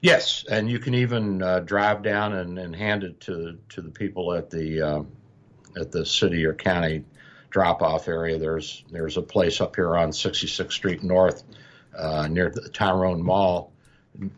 Yes, 0.00 0.44
and 0.50 0.68
you 0.68 0.78
can 0.80 0.94
even 0.94 1.42
uh, 1.42 1.60
drive 1.60 2.02
down 2.02 2.32
and, 2.34 2.58
and 2.58 2.74
hand 2.74 3.04
it 3.04 3.20
to 3.20 3.58
to 3.70 3.80
the 3.80 3.90
people 3.90 4.32
at 4.32 4.50
the 4.50 4.80
um, 4.82 5.12
at 5.76 5.92
the 5.92 6.04
city 6.04 6.44
or 6.44 6.54
county 6.54 7.04
drop 7.50 7.82
off 7.82 8.08
area. 8.08 8.38
There's 8.38 8.84
there's 8.90 9.16
a 9.16 9.22
place 9.22 9.60
up 9.60 9.76
here 9.76 9.96
on 9.96 10.10
66th 10.10 10.72
Street 10.72 11.02
North 11.02 11.42
uh, 11.96 12.26
near 12.28 12.50
the 12.50 12.68
Tyrone 12.68 13.22
Mall, 13.22 13.72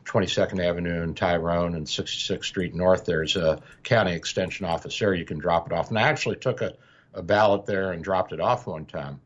22nd 0.05 0.65
Avenue 0.65 1.03
and 1.03 1.17
Tyrone 1.17 1.75
and 1.75 1.87
66th 1.87 2.45
Street 2.45 2.75
North. 2.75 3.05
There's 3.05 3.37
a 3.37 3.63
county 3.83 4.13
extension 4.13 4.67
office 4.67 4.99
there. 4.99 5.15
You 5.15 5.25
can 5.25 5.39
drop 5.39 5.67
it 5.67 5.73
off. 5.73 5.89
And 5.89 5.99
I 5.99 6.03
actually 6.03 6.37
took 6.37 6.61
a, 6.61 6.75
a 7.13 7.23
ballot 7.23 7.67
there 7.67 7.93
and 7.93 8.03
dropped 8.03 8.33
it 8.33 8.41
off 8.41 8.67
one 8.67 8.87
time 8.87 9.21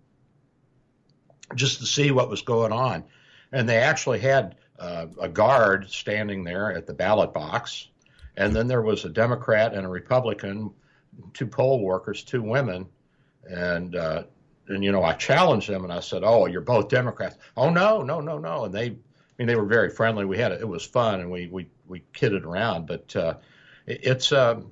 just 1.55 1.81
to 1.81 1.87
see 1.87 2.11
what 2.11 2.29
was 2.29 2.43
going 2.43 2.73
on. 2.73 3.05
And 3.53 3.69
they 3.69 3.79
actually 3.79 4.19
had 4.19 4.57
uh, 4.79 5.07
a 5.21 5.29
guard 5.29 5.91
standing 5.91 6.45
there 6.45 6.73
at 6.73 6.87
the 6.87 6.95
ballot 6.95 7.33
box. 7.33 7.89
And 8.37 8.55
then 8.55 8.69
there 8.69 8.83
was 8.83 9.05
a 9.05 9.09
Democrat 9.09 9.75
and 9.75 9.85
a 9.85 9.89
Republican, 9.89 10.73
two 11.35 11.47
poll 11.47 11.83
workers, 11.83 12.23
two 12.23 12.43
women. 12.43 12.87
And, 13.45 13.97
uh, 13.97 14.25
and 14.69 14.85
you 14.85 14.93
know, 14.93 15.03
I 15.03 15.15
challenged 15.15 15.69
them 15.69 15.85
and 15.85 15.93
I 15.93 16.01
said, 16.01 16.23
Oh, 16.25 16.47
you're 16.47 16.61
both 16.61 16.89
Democrats. 16.89 17.37
Oh, 17.57 17.71
no, 17.71 18.03
no, 18.03 18.21
no, 18.21 18.39
no. 18.39 18.65
And 18.65 18.75
they, 18.75 18.87
I 18.87 18.97
mean, 19.39 19.47
they 19.49 19.57
were 19.57 19.65
very 19.65 19.91
friendly. 19.91 20.25
We 20.25 20.39
had 20.39 20.53
it, 20.53 20.61
it 20.61 20.69
was 20.69 20.85
fun 20.85 21.21
and 21.21 21.31
we, 21.31 21.47
we, 21.49 21.69
we 21.87 22.03
kidded 22.13 22.45
around. 22.45 22.87
But 22.87 23.15
uh, 23.17 23.35
it- 23.87 24.01
it's, 24.03 24.33
um, 24.33 24.67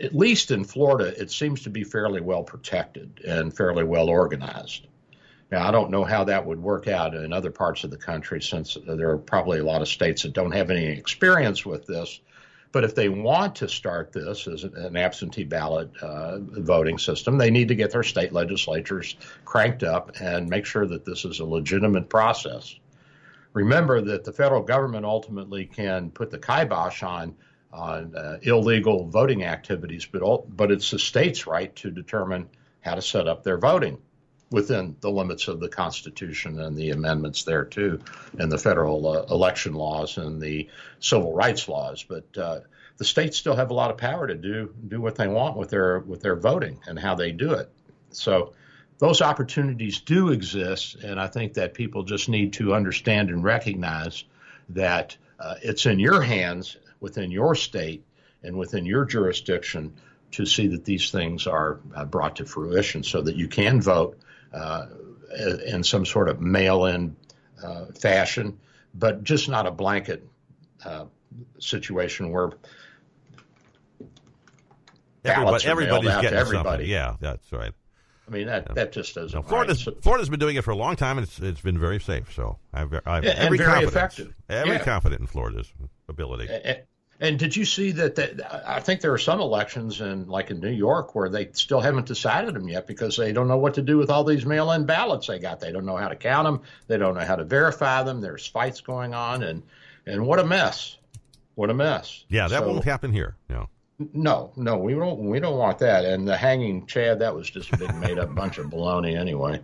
at 0.00 0.14
least 0.14 0.52
in 0.52 0.62
Florida, 0.62 1.20
it 1.20 1.30
seems 1.30 1.62
to 1.62 1.70
be 1.70 1.82
fairly 1.82 2.20
well 2.20 2.44
protected 2.44 3.20
and 3.26 3.56
fairly 3.56 3.82
well 3.82 4.08
organized. 4.08 4.86
Now, 5.50 5.66
I 5.66 5.70
don't 5.72 5.90
know 5.90 6.04
how 6.04 6.24
that 6.24 6.44
would 6.46 6.62
work 6.62 6.86
out 6.88 7.14
in 7.14 7.32
other 7.32 7.50
parts 7.50 7.82
of 7.82 7.90
the 7.90 7.96
country 7.96 8.40
since 8.42 8.76
there 8.86 9.10
are 9.10 9.18
probably 9.18 9.58
a 9.60 9.64
lot 9.64 9.80
of 9.82 9.88
states 9.88 10.22
that 10.22 10.34
don't 10.34 10.52
have 10.52 10.70
any 10.70 10.84
experience 10.86 11.64
with 11.64 11.86
this. 11.86 12.20
But 12.70 12.84
if 12.84 12.94
they 12.94 13.08
want 13.08 13.56
to 13.56 13.68
start 13.68 14.12
this 14.12 14.46
as 14.46 14.64
an 14.64 14.96
absentee 14.96 15.44
ballot 15.44 15.90
uh, 16.02 16.38
voting 16.40 16.98
system, 16.98 17.38
they 17.38 17.50
need 17.50 17.68
to 17.68 17.74
get 17.74 17.90
their 17.90 18.02
state 18.02 18.32
legislatures 18.32 19.16
cranked 19.44 19.82
up 19.82 20.12
and 20.20 20.48
make 20.48 20.66
sure 20.66 20.86
that 20.86 21.04
this 21.04 21.24
is 21.24 21.40
a 21.40 21.44
legitimate 21.44 22.10
process. 22.10 22.74
Remember 23.54 24.00
that 24.02 24.24
the 24.24 24.32
federal 24.32 24.62
government 24.62 25.06
ultimately 25.06 25.64
can 25.64 26.10
put 26.10 26.30
the 26.30 26.38
kibosh 26.38 27.02
on 27.02 27.34
on 27.70 28.14
uh, 28.16 28.38
illegal 28.42 29.06
voting 29.08 29.44
activities, 29.44 30.06
but 30.06 30.22
ul- 30.22 30.46
but 30.48 30.70
it's 30.70 30.90
the 30.90 30.98
state's 30.98 31.46
right 31.46 31.74
to 31.76 31.90
determine 31.90 32.48
how 32.80 32.94
to 32.94 33.02
set 33.02 33.28
up 33.28 33.44
their 33.44 33.58
voting 33.58 33.98
within 34.50 34.96
the 35.00 35.10
limits 35.10 35.48
of 35.48 35.60
the 35.60 35.68
Constitution 35.68 36.60
and 36.60 36.76
the 36.76 36.90
amendments 36.90 37.44
there 37.44 37.64
too, 37.64 38.00
and 38.38 38.50
the 38.50 38.58
federal 38.58 39.06
uh, 39.06 39.22
election 39.30 39.74
laws 39.74 40.16
and 40.16 40.40
the 40.40 40.68
civil 41.00 41.34
rights 41.34 41.68
laws. 41.68 42.02
But 42.02 42.36
uh, 42.36 42.60
the 42.96 43.04
states 43.04 43.36
still 43.36 43.56
have 43.56 43.70
a 43.70 43.74
lot 43.74 43.90
of 43.90 43.98
power 43.98 44.26
to 44.26 44.34
do 44.34 44.74
do 44.86 45.00
what 45.00 45.16
they 45.16 45.28
want 45.28 45.56
with 45.56 45.70
their 45.70 45.98
with 46.00 46.20
their 46.20 46.36
voting 46.36 46.80
and 46.86 46.98
how 46.98 47.14
they 47.14 47.32
do 47.32 47.52
it. 47.52 47.70
So 48.10 48.54
those 48.98 49.22
opportunities 49.22 50.00
do 50.00 50.30
exist, 50.30 50.96
and 50.96 51.20
I 51.20 51.28
think 51.28 51.54
that 51.54 51.74
people 51.74 52.02
just 52.02 52.28
need 52.28 52.54
to 52.54 52.74
understand 52.74 53.30
and 53.30 53.44
recognize 53.44 54.24
that 54.70 55.16
uh, 55.38 55.54
it's 55.62 55.86
in 55.86 56.00
your 56.00 56.20
hands, 56.20 56.76
within 57.00 57.30
your 57.30 57.54
state, 57.54 58.04
and 58.42 58.56
within 58.56 58.84
your 58.86 59.04
jurisdiction 59.04 59.94
to 60.32 60.44
see 60.44 60.68
that 60.68 60.84
these 60.84 61.10
things 61.10 61.46
are 61.46 61.80
uh, 61.94 62.04
brought 62.04 62.36
to 62.36 62.44
fruition 62.44 63.02
so 63.02 63.22
that 63.22 63.36
you 63.36 63.48
can 63.48 63.80
vote 63.80 64.18
in 65.70 65.84
some 65.84 66.06
sort 66.06 66.28
of 66.28 66.40
mail 66.40 66.86
in 66.86 67.16
uh, 67.62 67.86
fashion, 68.00 68.58
but 68.94 69.22
just 69.24 69.48
not 69.48 69.66
a 69.66 69.70
blanket 69.70 70.26
uh, 70.84 71.04
situation 71.58 72.30
where 72.30 72.50
ballots 75.22 75.64
Everybody, 75.66 75.66
everybody's 75.98 76.22
getting 76.22 76.38
everybody. 76.38 76.68
something. 76.68 76.90
Yeah, 76.90 77.16
that's 77.20 77.52
right. 77.52 77.72
I 78.26 78.30
mean, 78.30 78.46
that, 78.46 78.74
that 78.74 78.92
just 78.92 79.14
doesn't 79.14 79.34
No. 79.38 79.42
Florida's 79.42 79.82
So- 79.84 79.96
Florida's 80.02 80.28
been 80.28 80.38
doing 80.38 80.56
it 80.56 80.64
for 80.64 80.70
a 80.70 80.76
long 80.76 80.96
time, 80.96 81.16
and 81.18 81.26
it's 81.26 81.38
it's 81.40 81.60
been 81.62 81.78
very 81.78 81.98
safe. 81.98 82.32
So 82.34 82.58
I've, 82.72 82.92
I've 83.06 83.24
Yeah, 83.24 83.30
and 83.30 83.38
every 83.40 83.58
very 83.58 83.70
confidence, 83.70 83.94
effective. 83.96 84.34
every 84.50 84.72
Yeah. 84.74 84.84
confident 84.84 85.20
in 85.22 85.26
Florida's 85.26 85.72
ability. 86.08 86.48
And, 86.52 86.82
and 87.20 87.38
did 87.38 87.56
you 87.56 87.64
see 87.64 87.90
that, 87.92 88.14
that? 88.16 88.68
I 88.68 88.80
think 88.80 89.00
there 89.00 89.12
are 89.12 89.18
some 89.18 89.40
elections 89.40 90.00
in, 90.00 90.26
like 90.28 90.50
in 90.50 90.60
New 90.60 90.70
York, 90.70 91.14
where 91.14 91.28
they 91.28 91.50
still 91.52 91.80
haven't 91.80 92.06
decided 92.06 92.54
them 92.54 92.68
yet 92.68 92.86
because 92.86 93.16
they 93.16 93.32
don't 93.32 93.48
know 93.48 93.56
what 93.58 93.74
to 93.74 93.82
do 93.82 93.98
with 93.98 94.10
all 94.10 94.24
these 94.24 94.46
mail-in 94.46 94.86
ballots 94.86 95.26
they 95.26 95.38
got. 95.38 95.60
They 95.60 95.72
don't 95.72 95.84
know 95.86 95.96
how 95.96 96.08
to 96.08 96.16
count 96.16 96.46
them. 96.46 96.60
They 96.86 96.96
don't 96.98 97.14
know 97.14 97.24
how 97.24 97.36
to 97.36 97.44
verify 97.44 98.02
them. 98.04 98.20
There's 98.20 98.46
fights 98.46 98.80
going 98.80 99.14
on, 99.14 99.42
and 99.42 99.62
and 100.06 100.26
what 100.26 100.38
a 100.38 100.44
mess! 100.44 100.96
What 101.54 101.70
a 101.70 101.74
mess! 101.74 102.24
Yeah, 102.28 102.46
that 102.48 102.60
So- 102.60 102.68
won't 102.68 102.84
happen 102.84 103.12
here. 103.12 103.36
No. 103.48 103.68
No, 104.12 104.52
no, 104.54 104.76
we 104.78 104.94
don't. 104.94 105.18
We 105.28 105.40
don't 105.40 105.58
want 105.58 105.78
that. 105.80 106.04
And 106.04 106.26
the 106.28 106.36
hanging 106.36 106.86
Chad, 106.86 107.18
that 107.18 107.34
was 107.34 107.50
just 107.50 107.72
a 107.72 107.76
big 107.78 107.92
made-up 107.96 108.32
bunch 108.34 108.58
of 108.58 108.66
baloney, 108.66 109.18
anyway. 109.18 109.60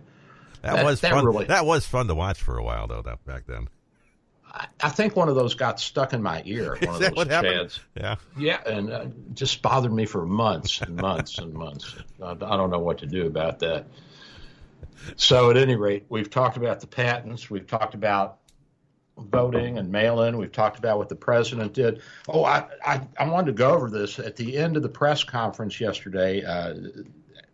That, 0.61 0.83
was 0.83 0.99
fun. 0.99 1.23
really- 1.25 1.45
That 1.45 1.65
was 1.65 1.85
fun 1.87 2.07
to 2.07 2.15
watch 2.15 2.41
for 2.41 2.57
a 2.57 2.63
while, 2.63 2.85
though. 2.87 3.01
That 3.01 3.23
back 3.23 3.43
then. 3.47 3.69
I 4.81 4.89
think 4.89 5.15
one 5.15 5.27
of 5.29 5.35
those 5.35 5.53
got 5.53 5.79
stuck 5.79 6.13
in 6.13 6.21
my 6.21 6.41
ear. 6.45 6.77
One 6.81 6.81
Is 6.81 6.87
of 6.95 6.99
that 6.99 7.09
those 7.09 7.15
what 7.17 7.27
happened? 7.27 7.69
Chads. 7.69 7.79
Yeah. 7.95 8.15
Yeah, 8.37 8.61
and 8.65 8.91
uh, 8.91 9.05
just 9.33 9.61
bothered 9.61 9.91
me 9.91 10.05
for 10.05 10.25
months 10.25 10.81
and 10.81 10.95
months 10.95 11.37
and 11.37 11.53
months. 11.53 11.95
I, 12.21 12.31
I 12.31 12.35
don't 12.35 12.69
know 12.69 12.79
what 12.79 12.99
to 12.99 13.05
do 13.05 13.27
about 13.27 13.59
that. 13.59 13.87
So, 15.17 15.49
at 15.49 15.57
any 15.57 15.75
rate, 15.75 16.05
we've 16.09 16.29
talked 16.29 16.57
about 16.57 16.79
the 16.79 16.87
patents. 16.87 17.49
We've 17.49 17.67
talked 17.67 17.95
about 17.95 18.39
voting 19.17 19.77
and 19.77 19.91
mail-in. 19.91 20.37
We've 20.37 20.51
talked 20.51 20.77
about 20.77 20.97
what 20.97 21.09
the 21.09 21.15
president 21.15 21.73
did. 21.73 22.01
Oh, 22.27 22.43
I, 22.43 22.65
I, 22.85 23.01
I 23.17 23.29
wanted 23.29 23.47
to 23.47 23.53
go 23.53 23.73
over 23.73 23.89
this 23.89 24.19
at 24.19 24.35
the 24.35 24.57
end 24.57 24.77
of 24.77 24.83
the 24.83 24.89
press 24.89 25.23
conference 25.23 25.79
yesterday 25.79 26.43
uh, 26.43 26.75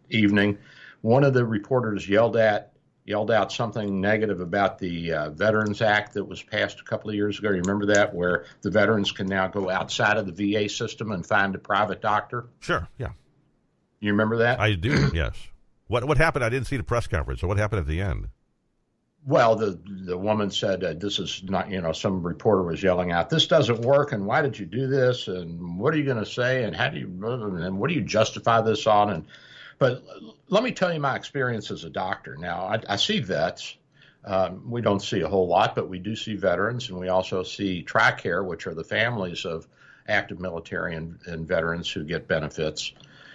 evening. 0.10 0.58
One 1.02 1.24
of 1.24 1.34
the 1.34 1.46
reporters 1.46 2.08
yelled 2.08 2.38
at 2.38 2.74
yelled 3.06 3.32
out 3.32 3.52
something 3.52 4.00
negative 4.00 4.42
about 4.42 4.78
the 4.78 5.14
uh, 5.14 5.30
Veterans 5.32 5.82
Act 5.82 6.14
that 6.14 6.26
was 6.26 6.42
passed 6.42 6.80
a 6.80 6.84
couple 6.84 7.10
of 7.10 7.16
years 7.16 7.40
ago. 7.40 7.50
You 7.50 7.62
remember 7.62 7.88
that, 7.88 8.14
where 8.14 8.46
the 8.62 8.70
veterans 8.70 9.12
can 9.12 9.28
now 9.28 9.48
go 9.48 9.70
outside 9.70 10.18
of 10.18 10.34
the 10.34 10.54
VA 10.54 10.70
system 10.70 11.12
and 11.12 11.26
find 11.26 11.56
a 11.56 11.60
private 11.60 12.02
doctor. 12.02 12.46
Sure. 12.60 12.88
Yeah. 12.98 13.12
You 14.00 14.12
remember 14.12 14.38
that? 14.38 14.60
I 14.60 14.74
do. 14.74 15.12
yes. 15.14 15.36
What 15.88 16.06
what 16.06 16.18
happened? 16.18 16.46
I 16.46 16.50
didn't 16.50 16.68
see 16.68 16.78
the 16.78 16.84
press 16.84 17.08
conference. 17.08 17.42
So 17.42 17.48
what 17.48 17.58
happened 17.58 17.82
at 17.82 17.88
the 17.88 18.02
end? 18.02 18.30
Well, 19.26 19.56
the 19.56 19.80
the 20.06 20.18
woman 20.18 20.50
said 20.50 20.84
uh, 20.84 20.94
this 20.94 21.20
is 21.20 21.44
not, 21.44 21.70
you 21.70 21.82
know, 21.82 21.92
some 21.92 22.24
reporter 22.24 22.64
was 22.64 22.82
yelling 22.82 23.12
out, 23.12 23.30
"This 23.30 23.46
doesn't 23.46 23.82
work," 23.82 24.14
and 24.14 24.26
why 24.26 24.42
did 24.42 24.58
you 24.58 24.66
do 24.66 24.88
this, 24.88 25.28
and 25.28 25.78
what 25.78 25.94
are 25.94 25.98
you 25.98 26.06
going 26.06 26.24
to 26.24 26.26
say, 26.26 26.64
and 26.64 26.76
how 26.76 26.90
do 26.90 27.00
you, 27.00 27.08
and 27.08 27.78
what 27.78 27.90
do 27.90 27.94
you 27.94 28.02
justify 28.02 28.62
this 28.62 28.88
on, 28.88 29.12
and 29.12 29.26
but 29.82 30.04
let 30.50 30.62
me 30.62 30.72
tell 30.72 30.94
you 30.94 31.00
my 31.00 31.16
experience 31.16 31.72
as 31.72 31.86
a 31.86 31.90
doctor. 31.90 32.38
Now, 32.38 32.66
I, 32.66 32.80
I 32.88 32.96
see 32.98 33.20
vets. 33.20 33.78
Um, 34.24 34.70
we 34.70 34.80
don't 34.80 35.02
see 35.02 35.22
a 35.22 35.28
whole 35.28 35.48
lot, 35.48 35.74
but 35.74 35.90
we 35.90 35.98
do 35.98 36.16
see 36.16 36.36
veterans, 36.36 36.90
and 36.90 37.00
we 37.00 37.10
also 37.10 37.42
see 37.42 37.84
TRICARE, 37.84 38.46
which 38.46 38.68
are 38.68 38.76
the 38.76 38.84
families 38.84 39.44
of 39.44 39.68
active 40.08 40.40
military 40.40 40.96
and, 40.96 41.18
and 41.26 41.48
veterans 41.48 41.90
who 41.90 42.04
get 42.04 42.28
benefits. 42.28 42.94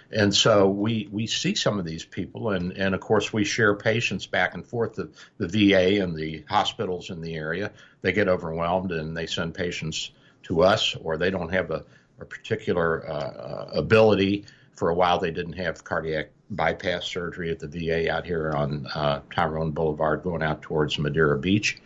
And 0.09 0.33
so 0.33 0.69
we, 0.69 1.09
we 1.11 1.27
see 1.27 1.53
some 1.53 1.79
of 1.79 1.85
these 1.85 2.05
people, 2.05 2.51
and, 2.51 2.71
and 2.71 2.95
of 2.95 3.01
course, 3.01 3.33
we 3.33 3.43
share 3.43 3.75
patients 3.75 4.25
back 4.25 4.53
and 4.53 4.65
forth. 4.65 4.93
The, 4.93 5.09
the 5.39 5.49
VA 5.49 6.01
and 6.01 6.15
the 6.15 6.45
hospitals 6.47 7.09
in 7.09 7.19
the 7.19 7.35
area, 7.35 7.73
they 8.03 8.13
get 8.13 8.29
overwhelmed 8.29 8.93
and 8.93 9.17
they 9.17 9.25
send 9.25 9.53
patients 9.53 10.11
to 10.43 10.61
us, 10.61 10.95
or 10.95 11.17
they 11.17 11.29
don't 11.29 11.51
have 11.51 11.71
a, 11.71 11.83
a 12.21 12.25
particular 12.25 13.05
uh, 13.05 13.11
uh, 13.11 13.69
ability. 13.73 14.45
For 14.75 14.91
a 14.91 14.93
while, 14.93 15.19
they 15.19 15.31
didn't 15.31 15.57
have 15.57 15.83
cardiac 15.83 16.29
bypass 16.49 17.05
surgery 17.05 17.51
at 17.51 17.59
the 17.59 17.67
VA 17.67 18.11
out 18.11 18.25
here 18.25 18.51
on 18.51 18.87
uh, 18.93 19.21
Tyrone 19.33 19.71
Boulevard 19.71 20.23
going 20.23 20.43
out 20.43 20.61
towards 20.61 20.97
Madeira 20.97 21.37
Beach. 21.37 21.81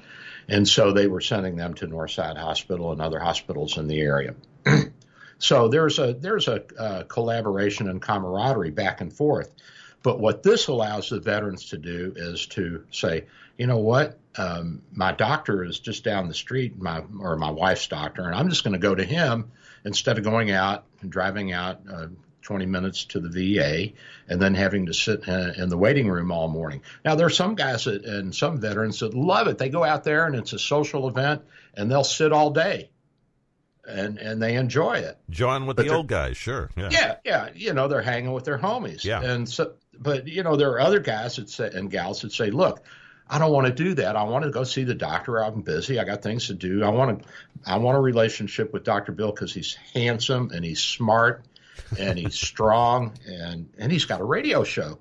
And 0.48 0.68
so 0.68 0.92
they 0.92 1.08
were 1.08 1.22
sending 1.22 1.56
them 1.56 1.74
to 1.76 1.88
Northside 1.88 2.38
Hospital 2.38 2.92
and 2.92 3.02
other 3.02 3.20
hospitals 3.20 3.78
in 3.78 3.88
the 3.88 4.02
area. 4.02 4.36
So 5.42 5.70
there's 5.70 5.98
a 5.98 6.14
there's 6.14 6.48
a 6.48 6.64
uh, 6.80 7.04
collaboration 7.04 7.90
and 7.90 8.00
camaraderie 8.00 8.70
back 8.70 9.02
and 9.02 9.12
forth. 9.12 9.52
But 10.04 10.20
what 10.20 10.44
this 10.44 10.68
allows 10.68 11.10
the 11.10 11.20
veterans 11.20 11.70
to 11.70 11.78
do 11.78 12.14
is 12.16 12.46
to 12.48 12.86
say, 12.92 13.26
you 13.58 13.68
know 13.68 13.80
what, 13.80 14.20
um, 14.36 14.82
my 14.92 15.12
doctor 15.12 15.64
is 15.64 15.80
just 15.80 16.04
down 16.04 16.28
the 16.28 16.34
street, 16.36 16.80
my 16.80 17.04
or 17.20 17.38
my 17.38 17.50
wife's 17.50 17.88
doctor, 17.88 18.24
and 18.24 18.36
I'm 18.36 18.50
just 18.50 18.64
going 18.64 18.74
to 18.74 18.80
go 18.80 18.94
to 18.94 19.04
him 19.04 19.52
instead 19.84 20.20
of 20.20 20.24
going 20.24 20.52
out 20.52 20.86
and 21.02 21.12
driving 21.12 21.54
out 21.54 21.82
uh, 21.92 22.08
20 22.42 22.66
minutes 22.66 23.06
to 23.06 23.20
the 23.20 23.30
VA, 23.30 23.94
and 24.28 24.42
then 24.42 24.56
having 24.56 24.88
to 24.88 24.94
sit 24.94 25.28
in, 25.28 25.54
in 25.56 25.70
the 25.70 25.78
waiting 25.78 26.10
room 26.10 26.32
all 26.32 26.48
morning. 26.48 26.82
Now, 27.06 27.16
there 27.16 27.26
are 27.28 27.32
some 27.32 27.56
guys 27.56 27.86
that, 27.86 28.04
and 28.04 28.36
some 28.36 28.60
veterans 28.60 29.00
that 29.00 29.14
love 29.14 29.48
it. 29.48 29.58
They 29.58 29.70
go 29.70 29.84
out 29.84 30.04
there 30.04 30.26
and 30.26 30.36
it's 30.36 30.54
a 30.54 30.60
social 30.60 31.08
event, 31.08 31.44
and 31.76 31.90
they'll 31.90 32.04
sit 32.04 32.32
all 32.32 32.50
day, 32.52 32.90
and 33.88 34.18
and 34.18 34.42
they 34.42 34.56
enjoy 34.56 35.00
it. 35.00 35.18
Join 35.30 35.66
with 35.66 35.78
But 35.78 35.86
the 35.86 35.94
old 35.94 36.08
guys, 36.08 36.38
sure. 36.38 36.70
Yeah. 36.76 36.90
Yeah, 36.92 37.16
yeah. 37.24 37.50
You 37.56 37.74
know, 37.74 37.88
they're 37.88 38.02
hanging 38.02 38.32
with 38.32 38.46
their 38.46 38.58
homies. 38.58 39.04
Yeah. 39.04 39.22
And 39.22 39.48
so, 39.48 39.74
but 39.98 40.28
you 40.28 40.44
know, 40.44 40.56
there 40.56 40.72
are 40.72 40.80
other 40.80 41.00
guys 41.00 41.36
that 41.36 41.50
say 41.50 41.70
and 41.74 41.90
gals 41.90 42.22
that 42.22 42.34
say, 42.34 42.50
look. 42.52 42.84
I 43.34 43.40
don't 43.40 43.54
want 43.54 43.66
to 43.66 43.74
do 43.74 43.94
that. 43.94 44.18
I 44.18 44.24
want 44.24 44.44
to 44.44 44.52
go 44.52 44.66
see 44.66 44.84
the 44.84 44.94
doctor. 44.94 45.42
I'm 45.42 45.62
busy. 45.62 45.98
I 45.98 46.04
got 46.04 46.22
things 46.22 46.48
to 46.48 46.54
do. 46.54 46.84
I 46.84 46.90
want 46.90 47.24
to. 47.24 47.30
I 47.66 47.78
want 47.78 47.98
a 47.98 48.02
relationship 48.02 48.74
with 48.74 48.84
Dr. 48.84 49.14
Bill 49.14 49.32
because 49.32 49.54
he's 49.54 49.78
handsome 49.94 50.52
and 50.54 50.66
he's 50.66 50.82
smart 50.82 51.46
and 51.98 52.18
he's 52.18 52.36
strong 52.36 53.14
and 53.26 53.70
and 53.78 53.92
he's 53.92 54.06
got 54.06 54.22
a 54.22 54.24
radio 54.24 54.64
show. 54.64 55.00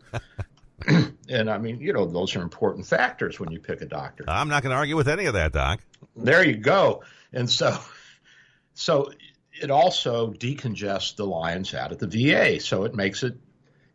and 1.28 1.50
I 1.50 1.58
mean, 1.58 1.80
you 1.80 1.92
know, 1.92 2.06
those 2.06 2.36
are 2.36 2.42
important 2.42 2.86
factors 2.86 3.38
when 3.38 3.50
you 3.50 3.60
pick 3.60 3.82
a 3.82 3.86
doctor. 3.86 4.24
I'm 4.28 4.48
not 4.48 4.62
going 4.62 4.70
to 4.70 4.76
argue 4.76 4.96
with 4.96 5.08
any 5.08 5.26
of 5.26 5.34
that, 5.34 5.52
Doc. 5.52 5.80
There 6.16 6.44
you 6.44 6.56
go. 6.56 7.02
And 7.32 7.48
so, 7.50 7.78
so 8.74 9.12
it 9.52 9.70
also 9.70 10.32
decongests 10.32 11.16
the 11.16 11.26
lines 11.26 11.74
out 11.74 11.92
at 11.92 11.98
the 11.98 12.06
VA. 12.06 12.60
So 12.60 12.84
it 12.84 12.94
makes 12.94 13.22
it 13.22 13.36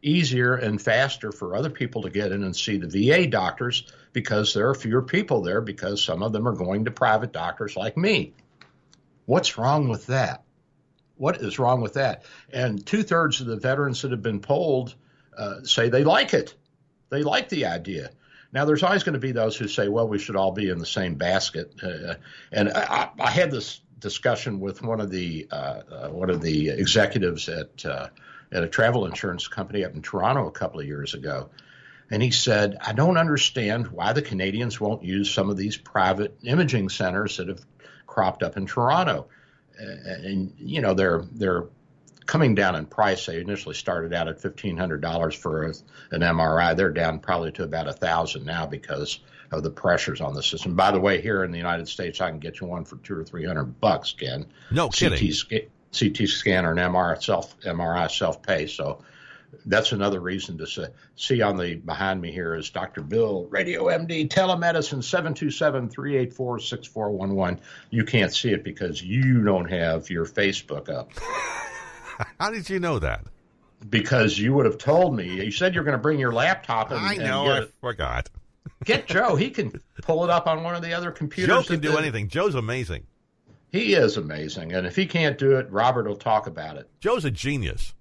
easier 0.02 0.54
and 0.56 0.80
faster 0.80 1.32
for 1.32 1.56
other 1.56 1.72
people 1.72 2.04
to 2.04 2.12
get 2.12 2.32
in 2.32 2.44
and 2.44 2.56
see 2.56 2.78
the 2.78 2.88
VA 2.88 3.26
doctors 3.28 3.88
because 4.14 4.54
there 4.54 4.70
are 4.70 4.76
fewer 4.76 5.02
people 5.02 5.42
there 5.42 5.62
because 5.62 6.04
some 6.04 6.22
of 6.22 6.32
them 6.32 6.48
are 6.48 6.56
going 6.56 6.86
to 6.86 6.92
private 6.92 7.32
doctors 7.32 7.76
like 7.76 7.98
me. 7.98 8.34
What's 9.26 9.58
wrong 9.58 9.90
with 9.90 10.06
that? 10.08 10.45
What 11.18 11.42
is 11.42 11.60
wrong 11.60 11.82
with 11.82 11.94
that? 11.94 12.26
And 12.52 12.86
two 12.86 13.04
thirds 13.04 13.42
of 13.42 13.48
the 13.48 13.56
veterans 13.56 14.02
that 14.02 14.12
have 14.12 14.22
been 14.22 14.42
polled 14.42 14.96
uh, 15.38 15.64
say 15.64 15.90
they 15.90 16.04
like 16.04 16.34
it. 16.34 16.54
They 17.10 17.24
like 17.24 17.50
the 17.50 17.66
idea. 17.68 18.12
Now, 18.52 18.66
there's 18.66 18.84
always 18.84 19.04
going 19.04 19.14
to 19.14 19.20
be 19.20 19.34
those 19.34 19.58
who 19.58 19.68
say, 19.68 19.90
well, 19.90 20.08
we 20.08 20.18
should 20.18 20.36
all 20.36 20.52
be 20.52 20.70
in 20.70 20.78
the 20.78 20.86
same 20.86 21.16
basket. 21.16 21.74
Uh, 21.84 22.16
and 22.52 22.70
I, 22.70 23.10
I 23.20 23.30
had 23.30 23.52
this 23.52 23.82
discussion 24.00 24.60
with 24.60 24.82
one 24.82 25.02
of 25.02 25.10
the 25.10 25.48
uh, 25.52 25.82
uh, 25.92 26.10
one 26.10 26.30
of 26.30 26.42
the 26.42 26.70
executives 26.70 27.50
at 27.50 27.86
uh, 27.86 28.08
at 28.52 28.64
a 28.64 28.68
travel 28.68 29.06
insurance 29.06 29.48
company 29.48 29.84
up 29.84 29.94
in 29.94 30.02
Toronto 30.02 30.48
a 30.48 30.52
couple 30.52 30.80
of 30.80 30.86
years 30.86 31.14
ago, 31.14 31.50
and 32.10 32.22
he 32.22 32.32
said, 32.32 32.78
"I 32.80 32.94
don't 32.94 33.18
understand 33.18 33.88
why 33.88 34.14
the 34.14 34.22
Canadians 34.22 34.80
won't 34.80 35.04
use 35.04 35.34
some 35.34 35.50
of 35.50 35.58
these 35.58 35.76
private 35.76 36.38
imaging 36.44 36.90
centers 36.90 37.38
that 37.38 37.48
have 37.48 37.66
cropped 38.06 38.44
up 38.44 38.58
in 38.58 38.68
Toronto." 38.68 39.28
And, 39.78 40.54
you 40.58 40.82
know, 40.82 40.94
they're 40.94 41.24
they're 41.32 41.66
coming 42.26 42.56
down 42.56 42.76
in 42.76 42.86
price. 42.86 43.26
They 43.26 43.40
initially 43.40 43.76
started 43.76 44.14
out 44.14 44.28
at 44.28 44.42
fifteen 44.42 44.78
hundred 44.78 45.02
dollars 45.02 45.36
for 45.36 45.64
a, 45.66 45.74
an 46.12 46.22
MRI. 46.22 46.76
They're 46.76 46.92
down 46.92 47.20
probably 47.20 47.52
to 47.54 47.64
about 47.64 47.88
a 47.88 47.94
thousand 47.94 48.46
now 48.46 48.66
because 48.66 49.20
of 49.52 49.64
the 49.64 49.70
pressures 49.70 50.22
on 50.22 50.34
the 50.34 50.44
system. 50.44 50.76
By 50.76 50.92
the 50.92 51.00
way, 51.00 51.22
here 51.22 51.44
in 51.44 51.52
the 51.52 51.58
United 51.58 51.88
States, 51.88 52.20
I 52.22 52.30
can 52.30 52.40
get 52.40 52.60
you 52.60 52.68
one 52.68 52.86
for 52.86 52.98
two 52.98 53.18
or 53.18 53.24
three 53.24 53.46
hundred 53.46 53.80
bucks, 53.80 54.14
Ken. 54.14 54.46
No 54.72 54.88
CT, 54.88 54.96
kidding. 54.98 55.32
sca- 55.32 55.68
CT 55.98 56.28
scan 56.28 56.66
or 56.66 56.72
an 56.72 56.78
MRI 56.78 57.22
self 57.22 57.60
MRI 57.62 58.10
self 58.12 58.42
pay. 58.42 58.68
So 58.68 59.04
that's 59.66 59.92
another 59.92 60.20
reason 60.20 60.58
to 60.60 60.68
say, 60.68 60.88
see 61.16 61.42
on 61.42 61.58
the 61.58 61.76
behind 61.76 62.22
me 62.22 62.32
here 62.32 62.56
is 62.56 62.70
Dr. 62.70 63.02
Bill, 63.02 63.46
Radio 63.50 63.86
MD, 63.86 64.28
telemedicine 64.28 65.04
727-384-6411. 65.92 67.60
You 67.90 68.04
can't 68.06 68.34
see 68.34 68.52
it 68.52 68.64
because 68.64 69.02
you 69.02 69.44
don't 69.44 69.70
have 69.70 70.10
your 70.10 70.26
Facebook 70.26 70.90
up 70.90 71.12
How 72.40 72.50
did 72.50 72.70
you 72.70 72.80
know 72.80 73.00
that? 73.00 73.26
because 73.90 74.38
you 74.38 74.54
would 74.54 74.66
have 74.66 74.78
told 74.78 75.16
me. 75.16 75.44
You 75.44 75.52
said 75.52 75.76
you're 75.76 75.84
going 75.84 75.98
to 75.98 76.02
bring 76.02 76.20
your 76.20 76.34
laptop 76.34 76.92
and, 76.92 77.00
I 77.00 77.14
and 77.14 77.24
know. 77.24 77.46
get, 77.46 77.64
I 77.64 77.68
forgot. 77.82 78.30
get 78.84 79.08
Joe. 79.08 79.36
He 79.36 79.50
can 79.50 79.82
pull 80.02 80.24
it 80.24 80.30
up 80.30 80.48
on 80.48 80.64
one 80.64 80.76
of 80.76 80.82
the 80.82 80.94
other 80.94 81.12
computers. 81.12 81.56
Joe 81.56 81.64
can 81.64 81.80
do 81.80 81.98
anything. 81.98 82.28
Joe's 82.28 82.56
amazing. 82.56 83.06
He 83.72 83.94
is 83.94 84.16
amazing, 84.16 84.72
and 84.72 84.88
if 84.88 84.96
he 84.96 85.06
can't 85.06 85.38
do 85.38 85.58
it, 85.58 85.70
Robert 85.70 86.08
will 86.08 86.16
talk 86.16 86.48
about 86.48 86.78
it. 86.78 86.90
Joe's 87.02 87.26
a 87.26 87.32
genius. 87.32 87.94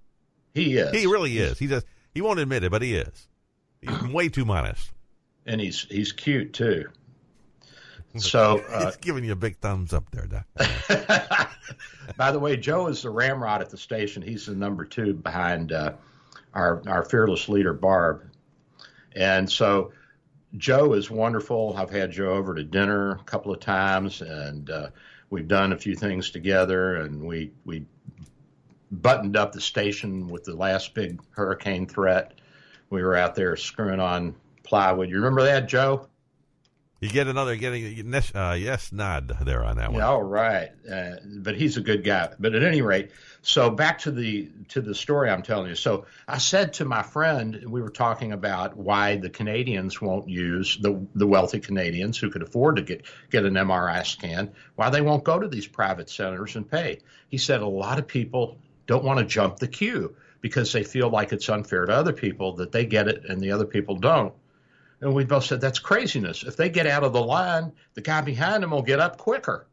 He 0.55 0.77
is. 0.77 0.91
He 0.91 1.05
really 1.05 1.37
is. 1.37 1.59
He 1.59 1.67
just 1.67 1.85
he 2.13 2.21
won't 2.21 2.39
admit 2.39 2.63
it, 2.63 2.71
but 2.71 2.81
he 2.81 2.95
is. 2.95 3.27
He's 3.81 4.01
way 4.11 4.29
too 4.29 4.45
modest. 4.45 4.89
and 5.45 5.61
he's 5.61 5.81
he's 5.81 6.11
cute 6.11 6.53
too. 6.53 6.85
So, 8.17 8.63
uh, 8.69 8.85
He's 8.85 8.95
giving 9.01 9.25
you 9.25 9.33
a 9.33 9.35
big 9.35 9.57
thumbs 9.57 9.93
up 9.93 10.09
there, 10.11 10.25
Doc. 10.25 10.45
by 12.17 12.31
the 12.31 12.39
way, 12.39 12.55
Joe 12.55 12.87
is 12.87 13.01
the 13.01 13.09
ramrod 13.09 13.61
at 13.61 13.69
the 13.69 13.77
station. 13.77 14.21
He's 14.21 14.45
the 14.45 14.55
number 14.55 14.85
two 14.85 15.13
behind 15.13 15.73
uh, 15.73 15.93
our 16.53 16.81
our 16.87 17.03
fearless 17.03 17.49
leader 17.49 17.73
Barb, 17.73 18.23
and 19.13 19.51
so 19.51 19.91
Joe 20.55 20.93
is 20.93 21.11
wonderful. 21.11 21.75
I've 21.77 21.89
had 21.89 22.11
Joe 22.11 22.29
over 22.29 22.55
to 22.55 22.63
dinner 22.63 23.11
a 23.11 23.23
couple 23.25 23.53
of 23.53 23.59
times, 23.59 24.21
and 24.21 24.69
uh, 24.69 24.87
we've 25.29 25.49
done 25.49 25.73
a 25.73 25.77
few 25.77 25.95
things 25.95 26.29
together, 26.29 26.95
and 26.95 27.21
we 27.25 27.51
we 27.65 27.85
buttoned 28.91 29.35
up 29.35 29.51
the 29.51 29.61
station 29.61 30.27
with 30.27 30.43
the 30.43 30.55
last 30.55 30.93
big 30.93 31.21
hurricane 31.31 31.87
threat. 31.87 32.33
We 32.89 33.03
were 33.03 33.15
out 33.15 33.35
there 33.35 33.55
screwing 33.55 33.99
on 33.99 34.35
plywood. 34.63 35.09
You 35.09 35.17
remember 35.17 35.43
that, 35.43 35.67
Joe? 35.67 36.07
You 37.01 37.09
get 37.09 37.27
another 37.27 37.55
getting 37.57 37.85
a 37.85 37.89
yes, 37.89 38.31
uh, 38.33 38.55
yes 38.57 38.91
nod 38.91 39.27
there 39.41 39.63
on 39.63 39.77
that 39.77 39.91
one. 39.91 39.99
Yeah, 39.99 40.07
all 40.07 40.23
right. 40.23 40.69
Uh, 40.89 41.11
but 41.37 41.55
he's 41.55 41.75
a 41.77 41.81
good 41.81 42.03
guy. 42.03 42.29
But 42.39 42.55
at 42.55 42.63
any 42.63 42.81
rate, 42.81 43.11
so 43.41 43.69
back 43.69 43.99
to 43.99 44.11
the 44.11 44.49
to 44.69 44.81
the 44.81 44.95
story 44.95 45.29
I'm 45.29 45.43
telling 45.43 45.67
you. 45.67 45.75
So 45.75 46.05
I 46.27 46.37
said 46.37 46.73
to 46.73 46.85
my 46.85 47.03
friend, 47.03 47.63
we 47.67 47.81
were 47.81 47.89
talking 47.89 48.31
about 48.31 48.77
why 48.77 49.17
the 49.17 49.29
Canadians 49.29 50.01
won't 50.01 50.29
use 50.29 50.77
the 50.77 51.05
the 51.13 51.27
wealthy 51.27 51.59
Canadians 51.59 52.17
who 52.17 52.29
could 52.29 52.41
afford 52.41 52.77
to 52.77 52.81
get 52.81 53.05
get 53.29 53.45
an 53.45 53.53
MRI 53.53 54.05
scan, 54.05 54.53
why 54.75 54.89
they 54.89 55.01
won't 55.01 55.25
go 55.25 55.37
to 55.37 55.49
these 55.49 55.67
private 55.67 56.09
centers 56.09 56.55
and 56.55 56.69
pay. 56.69 57.01
He 57.27 57.37
said 57.37 57.61
a 57.61 57.67
lot 57.67 57.99
of 57.99 58.07
people 58.07 58.57
don't 58.87 59.03
want 59.03 59.19
to 59.19 59.25
jump 59.25 59.57
the 59.57 59.67
queue 59.67 60.15
because 60.41 60.71
they 60.71 60.83
feel 60.83 61.09
like 61.09 61.33
it's 61.33 61.49
unfair 61.49 61.85
to 61.85 61.93
other 61.93 62.13
people 62.13 62.53
that 62.57 62.71
they 62.71 62.85
get 62.85 63.07
it 63.07 63.25
and 63.25 63.41
the 63.41 63.51
other 63.51 63.65
people 63.65 63.95
don't. 63.95 64.33
And 65.01 65.13
we 65.13 65.25
both 65.25 65.45
said 65.45 65.61
that's 65.61 65.79
craziness. 65.79 66.43
If 66.43 66.55
they 66.55 66.69
get 66.69 66.87
out 66.87 67.03
of 67.03 67.13
the 67.13 67.21
line, 67.21 67.71
the 67.93 68.01
guy 68.01 68.21
behind 68.21 68.63
them 68.63 68.71
will 68.71 68.81
get 68.81 68.99
up 68.99 69.17
quicker. 69.17 69.67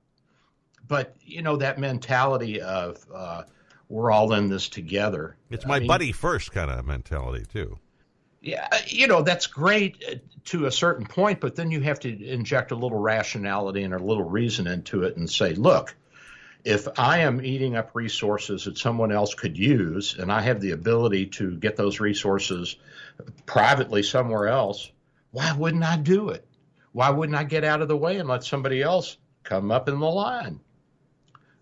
But 0.89 1.15
you 1.21 1.43
know 1.43 1.57
that 1.57 1.79
mentality 1.79 2.61
of 2.61 3.05
uh, 3.15 3.45
we're 3.89 4.11
all 4.11 4.33
in 4.33 4.49
this 4.49 4.69
together. 4.69 5.37
It's 5.51 5.65
I 5.65 5.69
my 5.69 5.79
mean, 5.79 5.89
buddy 5.89 6.13
first 6.13 6.53
kind 6.53 6.71
of 6.71 6.85
mentality 6.85 7.45
too. 7.51 7.79
Yeah, 8.41 8.67
uh, 8.73 8.79
you 8.87 9.07
know 9.07 9.23
that's 9.23 9.47
great 9.47 10.03
uh, 10.11 10.15
to 10.47 10.67
a 10.67 10.73
certain 10.73 11.07
point, 11.07 11.41
but 11.41 11.55
then 11.55 11.71
you 11.71 11.81
have 11.83 12.01
to 12.01 12.27
inject 12.27 12.73
a 12.73 12.75
little 12.75 12.99
rationality 12.99 13.85
and 13.85 13.95
a 13.95 13.99
little 13.99 14.25
reason 14.25 14.67
into 14.67 15.05
it 15.05 15.17
and 15.17 15.31
say, 15.31 15.55
look, 15.55 15.95
if 16.65 16.87
I 16.99 17.19
am 17.19 17.45
eating 17.45 17.77
up 17.77 17.91
resources 17.95 18.65
that 18.65 18.79
someone 18.79 19.11
else 19.11 19.35
could 19.35 19.59
use, 19.59 20.17
and 20.19 20.31
I 20.31 20.41
have 20.43 20.61
the 20.61 20.71
ability 20.71 21.27
to 21.27 21.57
get 21.57 21.77
those 21.77 21.99
resources 21.99 22.77
privately 23.47 24.03
somewhere 24.03 24.49
else, 24.49 24.91
why 25.33 25.53
wouldn't 25.53 25.83
I 25.85 25.97
do 25.97 26.29
it? 26.29 26.47
Why 26.93 27.11
wouldn't 27.11 27.37
I 27.37 27.45
get 27.45 27.65
out 27.65 27.83
of 27.83 27.89
the 27.89 27.97
way 27.97 28.19
and 28.19 28.29
let 28.29 28.45
somebody 28.45 28.83
else 28.83 29.17
come 29.43 29.71
up 29.71 29.89
in 29.89 29.99
the 29.99 30.07
line? 30.07 30.61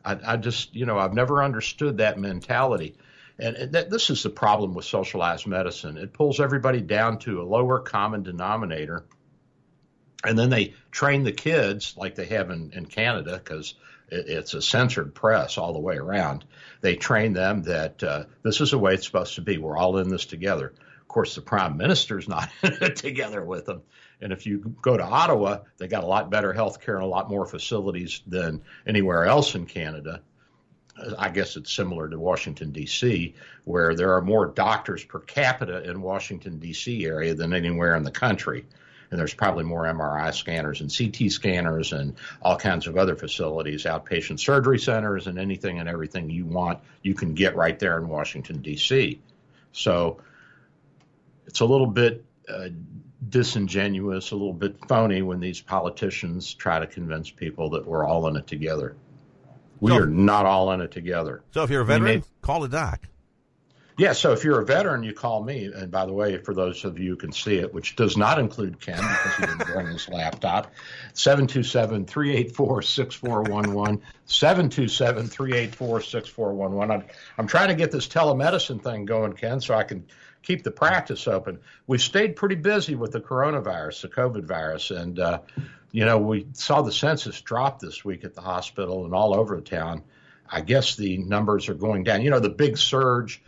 I, 0.05 0.19
I 0.27 0.37
just, 0.37 0.75
you 0.75 0.87
know, 0.87 0.99
I've 0.99 1.15
never 1.15 1.43
understood 1.43 1.99
that 1.99 2.19
mentality. 2.19 2.97
And 3.39 3.73
that, 3.73 3.89
this 3.89 4.11
is 4.11 4.23
the 4.23 4.31
problem 4.31 4.75
with 4.75 4.85
socialized 4.85 5.47
medicine. 5.47 5.97
It 5.97 6.13
pulls 6.13 6.41
everybody 6.41 6.81
down 6.81 7.19
to 7.21 7.41
a 7.41 7.45
lower 7.45 7.79
common 7.79 8.23
denominator. 8.23 9.07
And 10.25 10.39
then 10.39 10.51
they 10.51 10.75
train 10.91 11.23
the 11.23 11.33
kids 11.33 11.95
like 11.97 12.15
they 12.15 12.27
have 12.27 12.51
in, 12.51 12.71
in 12.75 12.85
Canada 12.85 13.41
because 13.43 13.75
it's 14.11 14.55
a 14.55 14.63
censored 14.63 15.15
press 15.15 15.59
all 15.59 15.73
the 15.73 15.79
way 15.79 15.97
around. 15.97 16.45
They 16.81 16.97
train 16.97 17.33
them 17.33 17.63
that 17.63 18.03
uh, 18.03 18.25
this 18.43 18.61
is 18.61 18.73
the 18.73 18.79
way 18.79 18.95
it's 18.95 19.07
supposed 19.07 19.37
to 19.37 19.43
be. 19.43 19.59
We're 19.59 19.77
all 19.77 19.99
in 19.99 20.09
this 20.09 20.27
together. 20.27 20.73
Of 21.01 21.09
course, 21.09 21.35
the 21.35 21.43
prime 21.43 21.77
minister's 21.77 22.29
not 22.29 22.51
together 22.97 23.45
with 23.45 23.67
them. 23.67 23.83
And 24.21 24.33
if 24.33 24.47
you 24.47 24.75
go 24.83 24.97
to 24.97 25.05
Ottawa, 25.05 25.61
they 25.79 25.89
got 25.89 26.05
a 26.05 26.07
lot 26.07 26.31
better 26.31 26.53
health 26.53 26.81
care 26.81 26.97
and 26.97 27.05
a 27.05 27.09
lot 27.09 27.31
more 27.31 27.47
facilities 27.47 28.23
than 28.27 28.63
anywhere 28.87 29.25
else 29.25 29.55
in 29.55 29.67
Canada. 29.67 30.21
I 31.19 31.31
guess 31.31 31.57
it's 31.57 31.73
similar 31.73 32.09
to 32.09 32.19
Washington 32.19 32.73
D.C., 32.73 33.35
where 33.65 33.95
there 33.95 34.15
are 34.15 34.21
more 34.21 34.47
doctors 34.47 35.03
per 35.03 35.21
capita 35.21 35.89
in 35.89 36.03
Washington 36.03 36.59
D.C. 36.59 37.07
area 37.07 37.35
than 37.35 37.55
anywhere 37.55 37.97
in 37.97 38.03
the 38.03 38.11
country, 38.11 38.67
and 39.11 39.19
there's 39.19 39.35
probably 39.35 39.65
more 39.65 39.85
MRI 39.85 40.33
scanners 40.33 40.81
and 40.81 40.95
CT 40.97 41.31
scanners 41.31 41.93
and 41.93 42.15
all 42.43 42.57
kinds 42.57 42.87
of 42.87 42.97
other 42.97 43.17
facilities, 43.17 43.85
outpatient 43.85 44.39
surgery 44.41 44.79
centers, 44.79 45.27
and 45.27 45.39
anything 45.39 45.79
and 45.81 45.89
everything 45.89 46.31
you 46.31 46.47
want 46.47 46.79
you 47.03 47.15
can 47.15 47.35
get 47.35 47.57
right 47.57 47.79
there 47.79 47.99
in 47.99 48.09
Washington 48.09 48.61
D.C. 48.63 49.21
So 49.73 50.21
it's 51.47 51.61
a 51.61 51.65
little 51.65 51.87
bit 51.87 52.25
uh, 52.49 52.69
disingenuous, 53.29 54.31
a 54.31 54.37
little 54.37 54.53
bit 54.53 54.77
phony 54.89 55.23
when 55.23 55.41
these 55.41 55.61
politicians 55.61 56.55
try 56.55 56.79
to 56.79 56.87
convince 56.87 57.31
people 57.31 57.71
that 57.71 57.87
we're 57.87 58.05
all 58.07 58.27
in 58.29 58.37
it 58.37 58.47
together. 58.47 58.97
We 59.81 59.91
So- 59.93 59.99
are 59.99 60.07
not 60.07 60.47
all 60.47 60.71
in 60.73 60.81
it 60.81 60.91
together. 60.91 61.43
So 61.53 61.63
if 61.65 61.71
you're 61.71 61.83
a 61.83 61.85
veteran, 61.87 62.21
may- 62.21 62.23
call 62.43 62.65
a 62.65 62.69
doc. 62.69 63.07
Yeah, 64.01 64.15
so 64.15 64.33
if 64.33 64.45
you're 64.45 64.63
a 64.63 64.65
veteran, 64.65 65.03
you 65.03 65.13
call 65.13 65.45
me. 65.45 65.67
And 65.67 65.91
by 65.91 66.07
the 66.07 66.15
way, 66.15 66.39
for 66.39 66.55
those 66.55 66.87
of 66.87 66.99
you 66.99 67.11
who 67.11 67.17
can 67.17 67.33
see 67.33 67.57
it, 67.57 67.75
which 67.75 67.97
does 67.97 68.17
not 68.17 68.39
include 68.39 68.81
Ken 68.81 68.97
because 68.97 69.35
he 69.37 69.45
didn't 69.45 69.67
bring 69.67 69.89
his 69.89 70.09
laptop, 70.09 70.73
727 71.13 72.07
384 72.07 72.81
6411. 72.81 74.01
727 74.25 75.27
384 75.27 76.01
6411. 76.01 77.11
I'm 77.37 77.47
trying 77.47 77.69
to 77.69 77.75
get 77.75 77.91
this 77.91 78.09
telemedicine 78.09 78.83
thing 78.83 79.05
going, 79.05 79.35
Ken, 79.35 79.61
so 79.61 79.75
I 79.75 79.85
can 79.85 80.07
keep 80.43 80.63
the 80.63 80.71
practice 80.71 81.29
open. 81.29 81.59
We've 81.87 82.01
stayed 82.01 82.37
pretty 82.37 82.55
busy 82.55 82.95
with 82.95 83.13
the 83.13 83.21
coronavirus, 83.21 84.01
the 84.01 84.09
COVID 84.09 84.45
virus. 84.45 84.91
And, 84.91 85.19
uh, 85.19 85.41
you 85.93 86.07
know, 86.07 86.17
we 86.17 86.47
saw 86.55 86.81
the 86.81 86.91
census 86.91 87.39
drop 87.43 87.81
this 87.81 88.03
week 88.03 88.25
at 88.25 88.35
the 88.35 88.41
hospital 88.41 89.05
and 89.05 89.13
all 89.13 89.35
over 89.35 89.57
the 89.57 89.63
town. 89.63 90.05
I 90.51 90.61
guess 90.61 90.97
the 90.97 91.19
numbers 91.19 91.69
are 91.69 91.75
going 91.75 92.03
down. 92.03 92.23
You 92.23 92.31
know, 92.31 92.41
the 92.41 92.49
big 92.49 92.77
surge, 92.77 93.41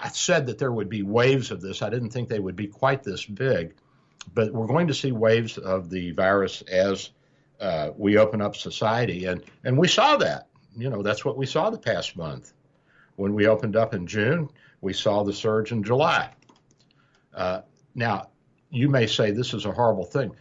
I 0.00 0.08
said 0.08 0.46
that 0.46 0.58
there 0.58 0.70
would 0.70 0.88
be 0.88 1.02
waves 1.02 1.50
of 1.50 1.60
this. 1.60 1.82
I 1.82 1.90
didn't 1.90 2.10
think 2.10 2.28
they 2.28 2.38
would 2.38 2.56
be 2.56 2.68
quite 2.68 3.02
this 3.02 3.24
big, 3.24 3.74
but 4.32 4.52
we're 4.52 4.68
going 4.68 4.86
to 4.86 4.94
see 4.94 5.10
waves 5.10 5.58
of 5.58 5.90
the 5.90 6.12
virus 6.12 6.62
as 6.62 7.10
uh, 7.60 7.90
we 7.96 8.18
open 8.18 8.40
up 8.40 8.54
society. 8.54 9.24
And, 9.24 9.42
and 9.64 9.76
we 9.76 9.88
saw 9.88 10.16
that. 10.18 10.48
You 10.76 10.90
know, 10.90 11.02
that's 11.02 11.24
what 11.24 11.36
we 11.36 11.46
saw 11.46 11.70
the 11.70 11.78
past 11.78 12.16
month. 12.16 12.52
When 13.16 13.34
we 13.34 13.46
opened 13.48 13.76
up 13.76 13.94
in 13.94 14.06
June, 14.06 14.50
we 14.80 14.92
saw 14.92 15.24
the 15.24 15.32
surge 15.32 15.72
in 15.72 15.82
July. 15.82 16.30
Uh, 17.34 17.62
now, 17.94 18.28
you 18.70 18.88
may 18.88 19.06
say 19.06 19.30
this 19.30 19.54
is 19.54 19.64
a 19.64 19.72
horrible 19.72 20.04
thing. 20.04 20.32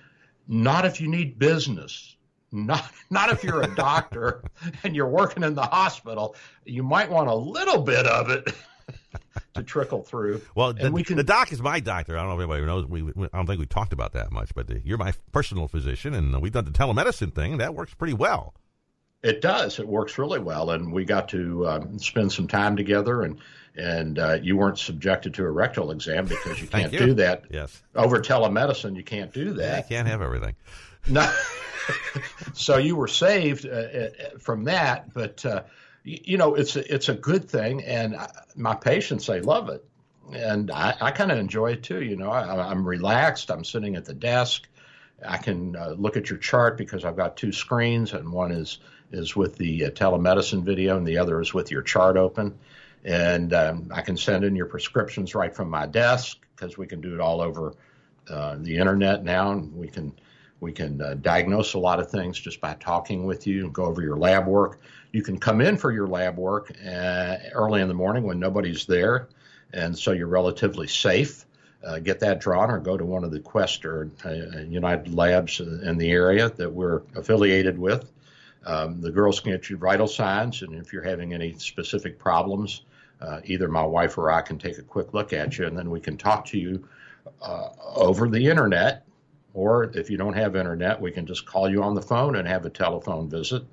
Not 0.48 0.86
if 0.86 1.02
you 1.02 1.08
need 1.08 1.40
business 1.40 2.15
not 2.56 2.92
not 3.10 3.32
if 3.32 3.44
you're 3.44 3.62
a 3.62 3.76
doctor 3.76 4.44
and 4.84 4.96
you're 4.96 5.08
working 5.08 5.44
in 5.44 5.56
the 5.56 5.64
hospital. 5.64 6.36
You 6.66 6.84
might 6.84 7.10
want 7.10 7.30
a 7.30 7.36
little 7.36 7.82
bit 7.82 8.06
of 8.08 8.30
it 8.30 8.54
to 9.54 9.64
trickle 9.64 10.04
through. 10.04 10.42
Well, 10.56 10.74
the, 10.74 10.92
we 10.92 11.04
can, 11.04 11.18
the 11.18 11.24
doc 11.24 11.52
is 11.52 11.62
my 11.62 11.80
doctor. 11.80 12.18
I 12.18 12.22
don't 12.22 12.30
know 12.30 12.36
if 12.36 12.40
anybody 12.40 12.66
knows. 12.66 12.86
We, 12.86 13.02
we 13.02 13.26
I 13.26 13.38
don't 13.38 13.48
think 13.48 13.60
we 13.60 13.66
talked 13.66 13.94
about 13.94 14.14
that 14.14 14.32
much, 14.32 14.54
but 14.56 14.68
the, 14.68 14.82
you're 14.84 14.98
my 14.98 15.14
personal 15.32 15.68
physician, 15.68 16.14
and 16.14 16.42
we've 16.42 16.52
done 16.52 16.66
the 16.66 16.72
telemedicine 16.72 17.34
thing, 17.34 17.54
and 17.54 17.62
that 17.62 17.76
works 17.76 17.94
pretty 17.94 18.14
well. 18.14 18.54
It 19.24 19.42
does. 19.42 19.80
It 19.80 19.88
works 19.88 20.18
really 20.20 20.40
well, 20.40 20.70
and 20.70 20.94
we 20.94 21.04
got 21.04 21.30
to 21.30 21.68
um, 21.68 22.00
spend 22.00 22.32
some 22.32 22.48
time 22.48 22.76
together, 22.76 23.24
and 23.24 23.40
and 23.76 24.20
uh, 24.20 24.38
you 24.42 24.56
weren't 24.56 24.80
subjected 24.80 25.34
to 25.34 25.44
a 25.44 25.50
rectal 25.50 25.92
exam 25.92 26.26
because 26.26 26.62
you 26.62 26.68
can't 26.72 26.94
you. 26.94 27.00
do 27.00 27.14
that. 27.16 27.46
Yes. 27.50 27.82
Over 27.96 28.20
telemedicine, 28.20 28.96
you 28.96 29.04
can't 29.04 29.34
do 29.34 29.54
that. 29.54 29.64
Yeah, 29.64 29.78
you 29.78 29.84
can't 29.90 30.08
have 30.08 30.22
everything. 30.22 30.56
No. 31.08 31.32
so 32.54 32.78
you 32.78 32.96
were 32.96 33.08
saved 33.08 33.66
uh, 33.66 33.70
uh, 33.70 34.10
from 34.40 34.64
that, 34.66 35.14
but 35.14 35.46
uh, 35.46 35.64
you, 36.04 36.38
know 36.38 36.56
it's 36.56 36.76
a, 36.76 36.94
it's 36.94 37.10
a 37.10 37.14
good 37.14 37.50
thing, 37.50 37.84
and 37.84 38.16
I, 38.16 38.30
my 38.56 38.76
patients 38.76 39.28
they 39.28 39.42
love 39.42 39.70
it, 39.70 39.86
and 40.34 40.72
I, 40.72 40.96
I 41.00 41.12
kind 41.12 41.32
of 41.32 41.38
enjoy 41.38 41.74
it 41.74 41.84
too. 41.84 42.02
You 42.02 42.16
know, 42.16 42.32
I, 42.32 42.72
am 42.72 42.88
relaxed. 42.88 43.52
I'm 43.52 43.64
sitting 43.64 43.96
at 43.96 44.06
the 44.06 44.14
desk. 44.14 44.68
I 45.26 45.38
can 45.38 45.76
uh, 45.76 45.96
look 45.98 46.18
at 46.18 46.30
your 46.30 46.40
chart 46.40 46.78
because 46.78 47.06
I've 47.06 47.16
got 47.16 47.38
two 47.38 47.52
screens, 47.52 48.14
and 48.14 48.32
one 48.32 48.52
is 48.52 48.80
is 49.12 49.36
with 49.36 49.58
the 49.58 49.86
uh, 49.86 49.90
telemedicine 49.92 50.64
video, 50.64 50.98
and 50.98 51.08
the 51.08 51.18
other 51.18 51.40
is 51.40 51.54
with 51.54 51.72
your 51.72 51.84
chart 51.84 52.18
open. 52.18 52.58
And 53.04 53.54
um, 53.54 53.92
I 53.94 54.02
can 54.02 54.18
send 54.18 54.44
in 54.44 54.56
your 54.56 54.66
prescriptions 54.66 55.36
right 55.36 55.56
from 55.56 55.70
my 55.70 55.86
desk 55.86 56.40
because 56.56 56.76
we 56.76 56.88
can 56.88 57.02
do 57.02 57.14
it 57.14 57.20
all 57.20 57.40
over 57.40 57.76
uh, 58.30 58.56
the 58.60 58.78
internet 58.78 59.24
now, 59.24 59.52
and 59.52 59.76
we 59.76 59.88
can 59.88 60.12
we 60.60 60.72
can 60.72 61.02
uh, 61.02 61.16
diagnose 61.16 61.74
a 61.74 61.80
lot 61.80 62.00
of 62.00 62.10
things 62.10 62.40
just 62.40 62.62
by 62.62 62.74
talking 62.76 63.26
with 63.26 63.46
you 63.46 63.66
and 63.66 63.74
go 63.74 63.86
over 63.86 64.02
your 64.02 64.18
lab 64.18 64.48
work. 64.48 64.80
You 65.12 65.22
can 65.22 65.38
come 65.38 65.62
in 65.62 65.78
for 65.78 65.92
your 65.92 66.08
lab 66.08 66.38
work 66.38 66.72
uh, 66.86 67.38
early 67.54 67.82
in 67.82 67.88
the 67.88 67.94
morning 67.94 68.24
when 68.24 68.40
nobody's 68.40 68.86
there, 68.86 69.30
and 69.74 69.98
so 69.98 70.12
you're 70.12 70.28
relatively 70.28 70.88
safe. 70.88 71.46
Uh, 71.86 72.00
get 72.00 72.20
that 72.22 72.40
drawn 72.40 72.72
or 72.72 72.80
go 72.80 72.98
to 72.98 73.06
one 73.06 73.24
of 73.24 73.32
the 73.32 73.40
Quest 73.40 73.86
or 73.86 74.10
uh, 74.26 74.60
United 74.62 75.14
Labs 75.14 75.60
in 75.60 75.98
the 75.98 76.10
area 76.10 76.50
that 76.50 76.72
we're 76.72 77.04
affiliated 77.16 77.78
with. 77.78 78.12
Um, 78.66 79.00
the 79.00 79.12
girls 79.12 79.40
can 79.40 79.52
get 79.52 79.70
you 79.70 79.78
vital 79.78 80.08
signs, 80.08 80.64
and 80.64 80.74
if 80.74 80.92
you're 80.92 81.04
having 81.04 81.34
any 81.34 81.54
specific 81.60 82.18
problems, 82.18 82.82
uh, 83.22 83.42
either 83.46 83.68
my 83.68 83.84
wife 83.84 84.18
or 84.18 84.32
I 84.32 84.42
can 84.42 84.58
take 84.58 84.80
a 84.80 84.82
quick 84.82 85.14
look 85.14 85.32
at 85.32 85.58
you, 85.60 85.68
and 85.68 85.78
then 85.78 85.92
we 85.92 86.00
can 86.00 86.18
talk 86.18 86.46
to 86.48 86.58
you 86.58 86.88
uh, 87.42 87.70
over 87.96 88.28
the 88.28 88.48
internet 88.48 89.06
or 89.56 89.86
if 89.96 90.10
you 90.10 90.18
don't 90.18 90.34
have 90.34 90.58
internet, 90.58 91.00
we 91.00 91.12
can 91.12 91.26
just 91.26 91.46
call 91.46 91.70
you 91.70 91.82
on 91.82 91.96
the 91.96 92.02
phone 92.02 92.36
and 92.36 92.48
have 92.48 92.66
a 92.66 92.70
telephone 92.70 93.30
visit. 93.30 93.64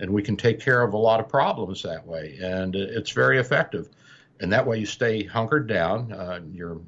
And 0.00 0.10
we 0.10 0.22
can 0.22 0.36
take 0.36 0.58
care 0.58 0.82
of 0.82 0.94
a 0.94 0.96
lot 0.96 1.20
of 1.20 1.28
problems 1.28 1.82
that 1.82 2.04
way. 2.04 2.38
And 2.42 2.74
it's 2.74 3.10
very 3.10 3.38
effective. 3.38 3.90
And 4.40 4.50
that 4.52 4.66
way 4.66 4.78
you 4.78 4.86
stay 4.86 5.22
hunkered 5.22 5.68
down. 5.68 6.10
Uh, 6.12 6.40
you're, 6.50 6.80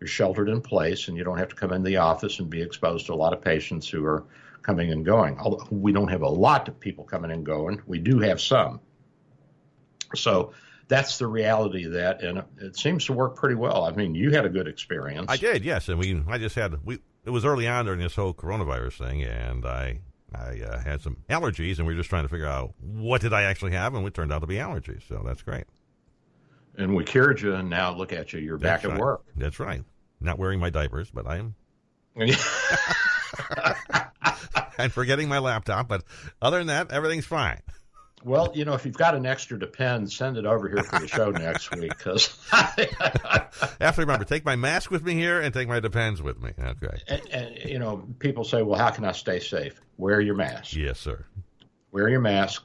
you're 0.00 0.08
sheltered 0.08 0.48
in 0.48 0.60
place 0.60 1.06
and 1.06 1.16
you 1.16 1.22
don't 1.22 1.38
have 1.38 1.48
to 1.50 1.54
come 1.54 1.72
in 1.72 1.84
the 1.84 1.96
office 1.96 2.40
and 2.40 2.50
be 2.50 2.60
exposed 2.60 3.06
to 3.06 3.14
a 3.14 3.14
lot 3.14 3.32
of 3.32 3.40
patients 3.40 3.88
who 3.88 4.04
are 4.04 4.24
coming 4.62 4.90
and 4.90 5.04
going. 5.04 5.38
Although 5.38 5.64
we 5.70 5.92
don't 5.92 6.08
have 6.08 6.22
a 6.22 6.28
lot 6.28 6.66
of 6.66 6.78
people 6.80 7.04
coming 7.04 7.30
and 7.30 7.46
going, 7.46 7.80
we 7.86 8.00
do 8.00 8.18
have 8.18 8.40
some. 8.40 8.80
So 10.16 10.52
that's 10.88 11.18
the 11.18 11.26
reality 11.26 11.84
of 11.84 11.92
that, 11.92 12.22
and 12.22 12.42
it 12.58 12.76
seems 12.76 13.04
to 13.06 13.12
work 13.12 13.36
pretty 13.36 13.54
well. 13.54 13.84
I 13.84 13.92
mean, 13.92 14.14
you 14.14 14.30
had 14.30 14.46
a 14.46 14.48
good 14.48 14.66
experience. 14.66 15.26
I 15.28 15.36
did, 15.36 15.62
yes, 15.64 15.88
and 15.90 15.98
we 15.98 16.22
I 16.26 16.38
just 16.38 16.54
had 16.54 16.74
we 16.84 16.98
it 17.28 17.30
was 17.30 17.44
early 17.44 17.68
on 17.68 17.84
during 17.84 18.00
this 18.00 18.14
whole 18.14 18.32
coronavirus 18.32 19.06
thing, 19.06 19.22
and 19.22 19.66
I 19.66 20.00
I 20.34 20.62
uh, 20.62 20.78
had 20.78 21.02
some 21.02 21.18
allergies, 21.28 21.76
and 21.76 21.86
we 21.86 21.92
were 21.92 22.00
just 22.00 22.08
trying 22.08 22.22
to 22.22 22.28
figure 22.30 22.46
out 22.46 22.72
what 22.80 23.20
did 23.20 23.34
I 23.34 23.42
actually 23.42 23.72
have, 23.72 23.94
and 23.94 24.06
it 24.06 24.14
turned 24.14 24.32
out 24.32 24.38
to 24.38 24.46
be 24.46 24.54
allergies. 24.54 25.06
So 25.06 25.22
that's 25.26 25.42
great. 25.42 25.64
And 26.78 26.96
we 26.96 27.04
cured 27.04 27.42
you, 27.42 27.54
and 27.54 27.68
now 27.68 27.94
look 27.94 28.14
at 28.14 28.32
you. 28.32 28.40
You're 28.40 28.56
that's 28.56 28.82
back 28.82 28.90
right. 28.90 28.98
at 28.98 29.00
work. 29.00 29.24
That's 29.36 29.60
right. 29.60 29.84
Not 30.22 30.38
wearing 30.38 30.58
my 30.58 30.70
diapers, 30.70 31.10
but 31.10 31.26
I 31.26 31.36
am. 31.36 31.54
and 34.78 34.90
forgetting 34.90 35.28
my 35.28 35.38
laptop, 35.38 35.86
but 35.86 36.04
other 36.40 36.58
than 36.58 36.68
that, 36.68 36.90
everything's 36.90 37.26
fine. 37.26 37.60
Well, 38.24 38.50
you 38.54 38.64
know, 38.64 38.74
if 38.74 38.84
you've 38.84 38.96
got 38.96 39.14
an 39.14 39.26
extra 39.26 39.58
depend, 39.58 40.10
send 40.10 40.36
it 40.36 40.44
over 40.44 40.68
here 40.68 40.82
for 40.82 40.98
the 40.98 41.08
show 41.08 41.30
next 41.30 41.74
week. 41.74 41.96
Because 41.96 42.36
I 42.52 42.88
have 43.80 43.94
to 43.94 44.00
remember, 44.00 44.24
take 44.24 44.44
my 44.44 44.56
mask 44.56 44.90
with 44.90 45.04
me 45.04 45.14
here 45.14 45.40
and 45.40 45.54
take 45.54 45.68
my 45.68 45.80
depends 45.80 46.20
with 46.20 46.40
me. 46.40 46.50
Okay. 46.58 46.98
And, 47.06 47.22
and, 47.30 47.70
you 47.70 47.78
know, 47.78 48.08
people 48.18 48.44
say, 48.44 48.62
"Well, 48.62 48.78
how 48.78 48.90
can 48.90 49.04
I 49.04 49.12
stay 49.12 49.40
safe?" 49.40 49.80
Wear 49.96 50.20
your 50.20 50.34
mask. 50.34 50.74
Yes, 50.74 50.98
sir. 50.98 51.24
Wear 51.92 52.08
your 52.08 52.20
mask. 52.20 52.64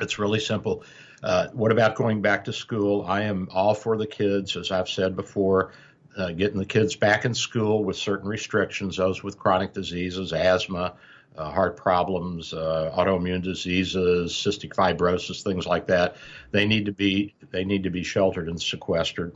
It's 0.00 0.18
really 0.18 0.40
simple. 0.40 0.84
Uh, 1.22 1.48
what 1.52 1.72
about 1.72 1.96
going 1.96 2.22
back 2.22 2.44
to 2.44 2.52
school? 2.52 3.04
I 3.06 3.22
am 3.22 3.48
all 3.52 3.74
for 3.74 3.96
the 3.96 4.06
kids, 4.06 4.56
as 4.56 4.70
I've 4.70 4.88
said 4.88 5.16
before. 5.16 5.72
Uh, 6.16 6.32
getting 6.32 6.58
the 6.58 6.64
kids 6.64 6.96
back 6.96 7.26
in 7.26 7.34
school 7.34 7.84
with 7.84 7.96
certain 7.96 8.28
restrictions, 8.28 8.96
those 8.96 9.22
with 9.22 9.38
chronic 9.38 9.74
diseases, 9.74 10.32
asthma, 10.32 10.94
uh, 11.36 11.50
heart 11.50 11.76
problems, 11.76 12.52
uh, 12.52 12.92
autoimmune 12.96 13.42
diseases, 13.42 14.32
cystic 14.32 14.74
fibrosis, 14.74 15.42
things 15.42 15.66
like 15.66 15.86
that. 15.86 16.16
They 16.50 16.66
need 16.66 16.86
to 16.86 16.92
be 16.92 17.34
they 17.50 17.64
need 17.64 17.82
to 17.84 17.90
be 17.90 18.02
sheltered 18.02 18.48
and 18.48 18.60
sequestered, 18.60 19.34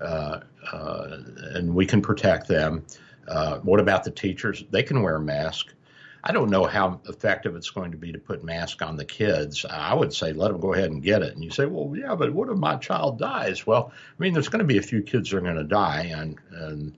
uh, 0.00 0.40
uh 0.72 1.18
and 1.54 1.74
we 1.74 1.86
can 1.86 2.02
protect 2.02 2.48
them. 2.48 2.84
Uh, 3.28 3.58
what 3.58 3.80
about 3.80 4.04
the 4.04 4.10
teachers? 4.10 4.64
They 4.70 4.82
can 4.82 5.02
wear 5.02 5.16
a 5.16 5.20
mask. 5.20 5.74
I 6.22 6.32
don't 6.32 6.50
know 6.50 6.64
how 6.64 7.00
effective 7.08 7.56
it's 7.56 7.70
going 7.70 7.92
to 7.92 7.96
be 7.96 8.12
to 8.12 8.18
put 8.18 8.44
mask 8.44 8.82
on 8.82 8.96
the 8.96 9.06
kids. 9.06 9.64
I 9.64 9.94
would 9.94 10.12
say 10.12 10.32
let 10.32 10.50
them 10.50 10.60
go 10.60 10.74
ahead 10.74 10.90
and 10.90 11.02
get 11.02 11.22
it. 11.22 11.34
And 11.34 11.42
you 11.42 11.50
say, 11.50 11.64
well, 11.64 11.94
yeah, 11.96 12.14
but 12.14 12.34
what 12.34 12.50
if 12.50 12.58
my 12.58 12.76
child 12.76 13.18
dies? 13.18 13.66
Well, 13.66 13.92
I 13.94 14.22
mean, 14.22 14.34
there's 14.34 14.48
going 14.48 14.60
to 14.60 14.66
be 14.66 14.76
a 14.76 14.82
few 14.82 15.02
kids 15.02 15.30
that 15.30 15.38
are 15.38 15.40
going 15.40 15.56
to 15.56 15.64
die, 15.64 16.12
and 16.14 16.36
and 16.50 16.94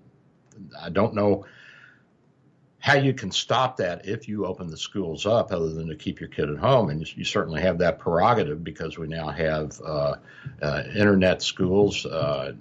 I 0.80 0.88
don't 0.88 1.14
know 1.14 1.44
how 2.82 2.94
you 2.94 3.14
can 3.14 3.30
stop 3.30 3.76
that 3.76 4.06
if 4.08 4.26
you 4.26 4.44
open 4.44 4.66
the 4.66 4.76
schools 4.76 5.24
up, 5.24 5.52
other 5.52 5.70
than 5.70 5.86
to 5.86 5.94
keep 5.94 6.18
your 6.18 6.28
kid 6.28 6.50
at 6.50 6.58
home, 6.58 6.90
and 6.90 7.00
you, 7.00 7.06
you 7.18 7.24
certainly 7.24 7.62
have 7.62 7.78
that 7.78 8.00
prerogative 8.00 8.64
because 8.64 8.98
we 8.98 9.06
now 9.06 9.28
have 9.28 9.80
uh, 9.86 10.16
uh, 10.60 10.82
internet 10.92 11.42
schools. 11.42 12.04
Uh, 12.04 12.52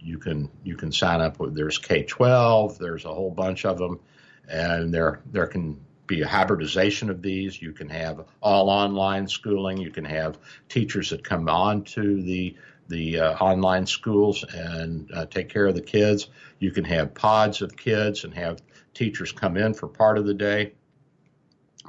you 0.00 0.16
can 0.16 0.50
you 0.64 0.76
can 0.76 0.90
sign 0.90 1.20
up 1.20 1.38
with 1.38 1.54
there's 1.54 1.76
K-12, 1.76 2.78
there's 2.78 3.04
a 3.04 3.12
whole 3.12 3.30
bunch 3.30 3.66
of 3.66 3.76
them, 3.76 4.00
and 4.48 4.94
there 4.94 5.20
there 5.30 5.46
can 5.46 5.78
be 6.06 6.22
a 6.22 6.26
hybridization 6.26 7.10
of 7.10 7.20
these. 7.20 7.60
You 7.60 7.72
can 7.72 7.90
have 7.90 8.24
all 8.40 8.70
online 8.70 9.28
schooling. 9.28 9.76
You 9.76 9.90
can 9.90 10.06
have 10.06 10.38
teachers 10.70 11.10
that 11.10 11.22
come 11.22 11.50
on 11.50 11.84
to 11.84 12.22
the 12.22 12.56
the 12.88 13.20
uh, 13.20 13.34
online 13.34 13.84
schools 13.84 14.42
and 14.54 15.10
uh, 15.12 15.26
take 15.26 15.50
care 15.50 15.66
of 15.66 15.74
the 15.74 15.82
kids. 15.82 16.28
You 16.60 16.70
can 16.70 16.84
have 16.84 17.14
pods 17.14 17.60
of 17.60 17.76
kids 17.76 18.24
and 18.24 18.32
have 18.32 18.62
teachers 18.96 19.30
come 19.30 19.56
in 19.56 19.74
for 19.74 19.86
part 19.86 20.18
of 20.18 20.26
the 20.26 20.34
day. 20.34 20.72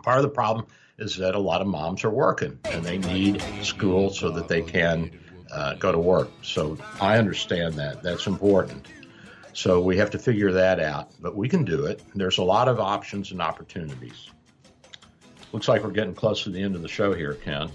Part 0.03 0.17
of 0.17 0.23
the 0.23 0.29
problem 0.29 0.67
is 0.99 1.17
that 1.17 1.35
a 1.35 1.39
lot 1.39 1.61
of 1.61 1.67
moms 1.67 2.03
are 2.03 2.09
working 2.09 2.59
and 2.65 2.83
they 2.83 2.97
need 2.97 3.41
school 3.63 4.09
so 4.09 4.29
that 4.31 4.47
they 4.47 4.61
can 4.61 5.17
uh, 5.51 5.75
go 5.75 5.91
to 5.91 5.97
work. 5.97 6.29
So 6.43 6.77
I 6.99 7.17
understand 7.17 7.75
that. 7.75 8.03
That's 8.03 8.27
important. 8.27 8.87
So 9.53 9.81
we 9.81 9.97
have 9.97 10.11
to 10.11 10.19
figure 10.19 10.51
that 10.51 10.79
out, 10.79 11.11
but 11.19 11.35
we 11.35 11.49
can 11.49 11.63
do 11.63 11.85
it. 11.85 12.01
There's 12.13 12.37
a 12.37 12.43
lot 12.43 12.67
of 12.67 12.79
options 12.79 13.31
and 13.31 13.41
opportunities. 13.41 14.29
Looks 15.51 15.67
like 15.67 15.83
we're 15.83 15.91
getting 15.91 16.13
close 16.13 16.43
to 16.43 16.49
the 16.49 16.61
end 16.61 16.75
of 16.75 16.81
the 16.81 16.87
show 16.87 17.13
here, 17.13 17.35
Ken. 17.35 17.71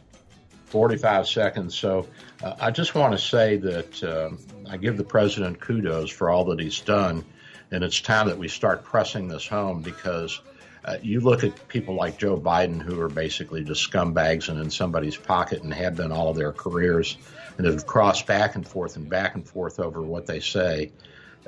45 0.66 1.26
seconds. 1.26 1.74
So 1.76 2.06
uh, 2.42 2.54
I 2.60 2.70
just 2.70 2.94
want 2.94 3.12
to 3.12 3.18
say 3.18 3.56
that 3.56 4.04
um, 4.04 4.38
I 4.68 4.76
give 4.76 4.96
the 4.96 5.04
president 5.04 5.60
kudos 5.60 6.10
for 6.10 6.30
all 6.30 6.44
that 6.46 6.60
he's 6.60 6.80
done. 6.80 7.24
And 7.72 7.82
it's 7.82 8.00
time 8.02 8.28
that 8.28 8.38
we 8.38 8.48
start 8.48 8.84
pressing 8.84 9.28
this 9.28 9.48
home 9.48 9.80
because 9.80 10.40
uh, 10.84 10.98
you 11.02 11.20
look 11.20 11.42
at 11.42 11.68
people 11.68 11.94
like 11.94 12.18
Joe 12.18 12.36
Biden 12.36 12.82
who 12.82 13.00
are 13.00 13.08
basically 13.08 13.64
just 13.64 13.90
scumbags 13.90 14.48
and 14.48 14.60
in 14.60 14.70
somebody's 14.70 15.16
pocket 15.16 15.62
and 15.62 15.72
have 15.72 15.96
been 15.96 16.12
all 16.12 16.28
of 16.28 16.36
their 16.36 16.52
careers 16.52 17.16
and 17.56 17.66
have 17.66 17.86
crossed 17.86 18.26
back 18.26 18.56
and 18.56 18.68
forth 18.68 18.96
and 18.96 19.08
back 19.08 19.34
and 19.34 19.48
forth 19.48 19.80
over 19.80 20.02
what 20.02 20.26
they 20.26 20.40
say. 20.40 20.92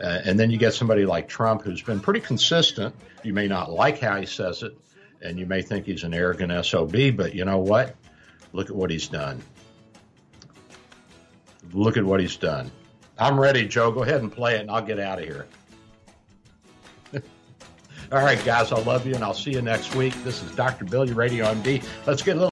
Uh, 0.02 0.20
and 0.24 0.40
then 0.40 0.50
you 0.50 0.56
get 0.56 0.72
somebody 0.72 1.04
like 1.04 1.28
Trump 1.28 1.62
who's 1.62 1.82
been 1.82 2.00
pretty 2.00 2.20
consistent. 2.20 2.94
You 3.22 3.34
may 3.34 3.46
not 3.46 3.70
like 3.70 4.00
how 4.00 4.18
he 4.18 4.26
says 4.26 4.62
it, 4.62 4.76
and 5.20 5.38
you 5.38 5.46
may 5.46 5.62
think 5.62 5.84
he's 5.84 6.04
an 6.04 6.14
arrogant 6.14 6.64
SOB, 6.64 7.16
but 7.16 7.34
you 7.34 7.44
know 7.44 7.58
what? 7.58 7.94
Look 8.52 8.70
at 8.70 8.76
what 8.76 8.90
he's 8.90 9.08
done. 9.08 9.42
Look 11.72 11.96
at 11.96 12.04
what 12.04 12.20
he's 12.20 12.36
done. 12.36 12.70
I'm 13.18 13.38
ready, 13.38 13.68
Joe. 13.68 13.92
Go 13.92 14.02
ahead 14.02 14.20
and 14.20 14.32
play 14.32 14.56
it, 14.56 14.62
and 14.62 14.70
I'll 14.70 14.82
get 14.82 14.98
out 14.98 15.18
of 15.18 15.24
here. 15.24 15.46
All 18.14 18.22
right, 18.22 18.42
guys, 18.44 18.70
I 18.70 18.80
love 18.82 19.08
you, 19.08 19.16
and 19.16 19.24
I'll 19.24 19.34
see 19.34 19.50
you 19.50 19.60
next 19.60 19.96
week. 19.96 20.14
This 20.22 20.40
is 20.40 20.52
Dr. 20.52 20.84
Bill 20.84 21.04
Your 21.04 21.16
Radio 21.16 21.46
MD. 21.46 21.82
Let's 22.06 22.22
get 22.22 22.36
a 22.36 22.38
little 22.38 22.50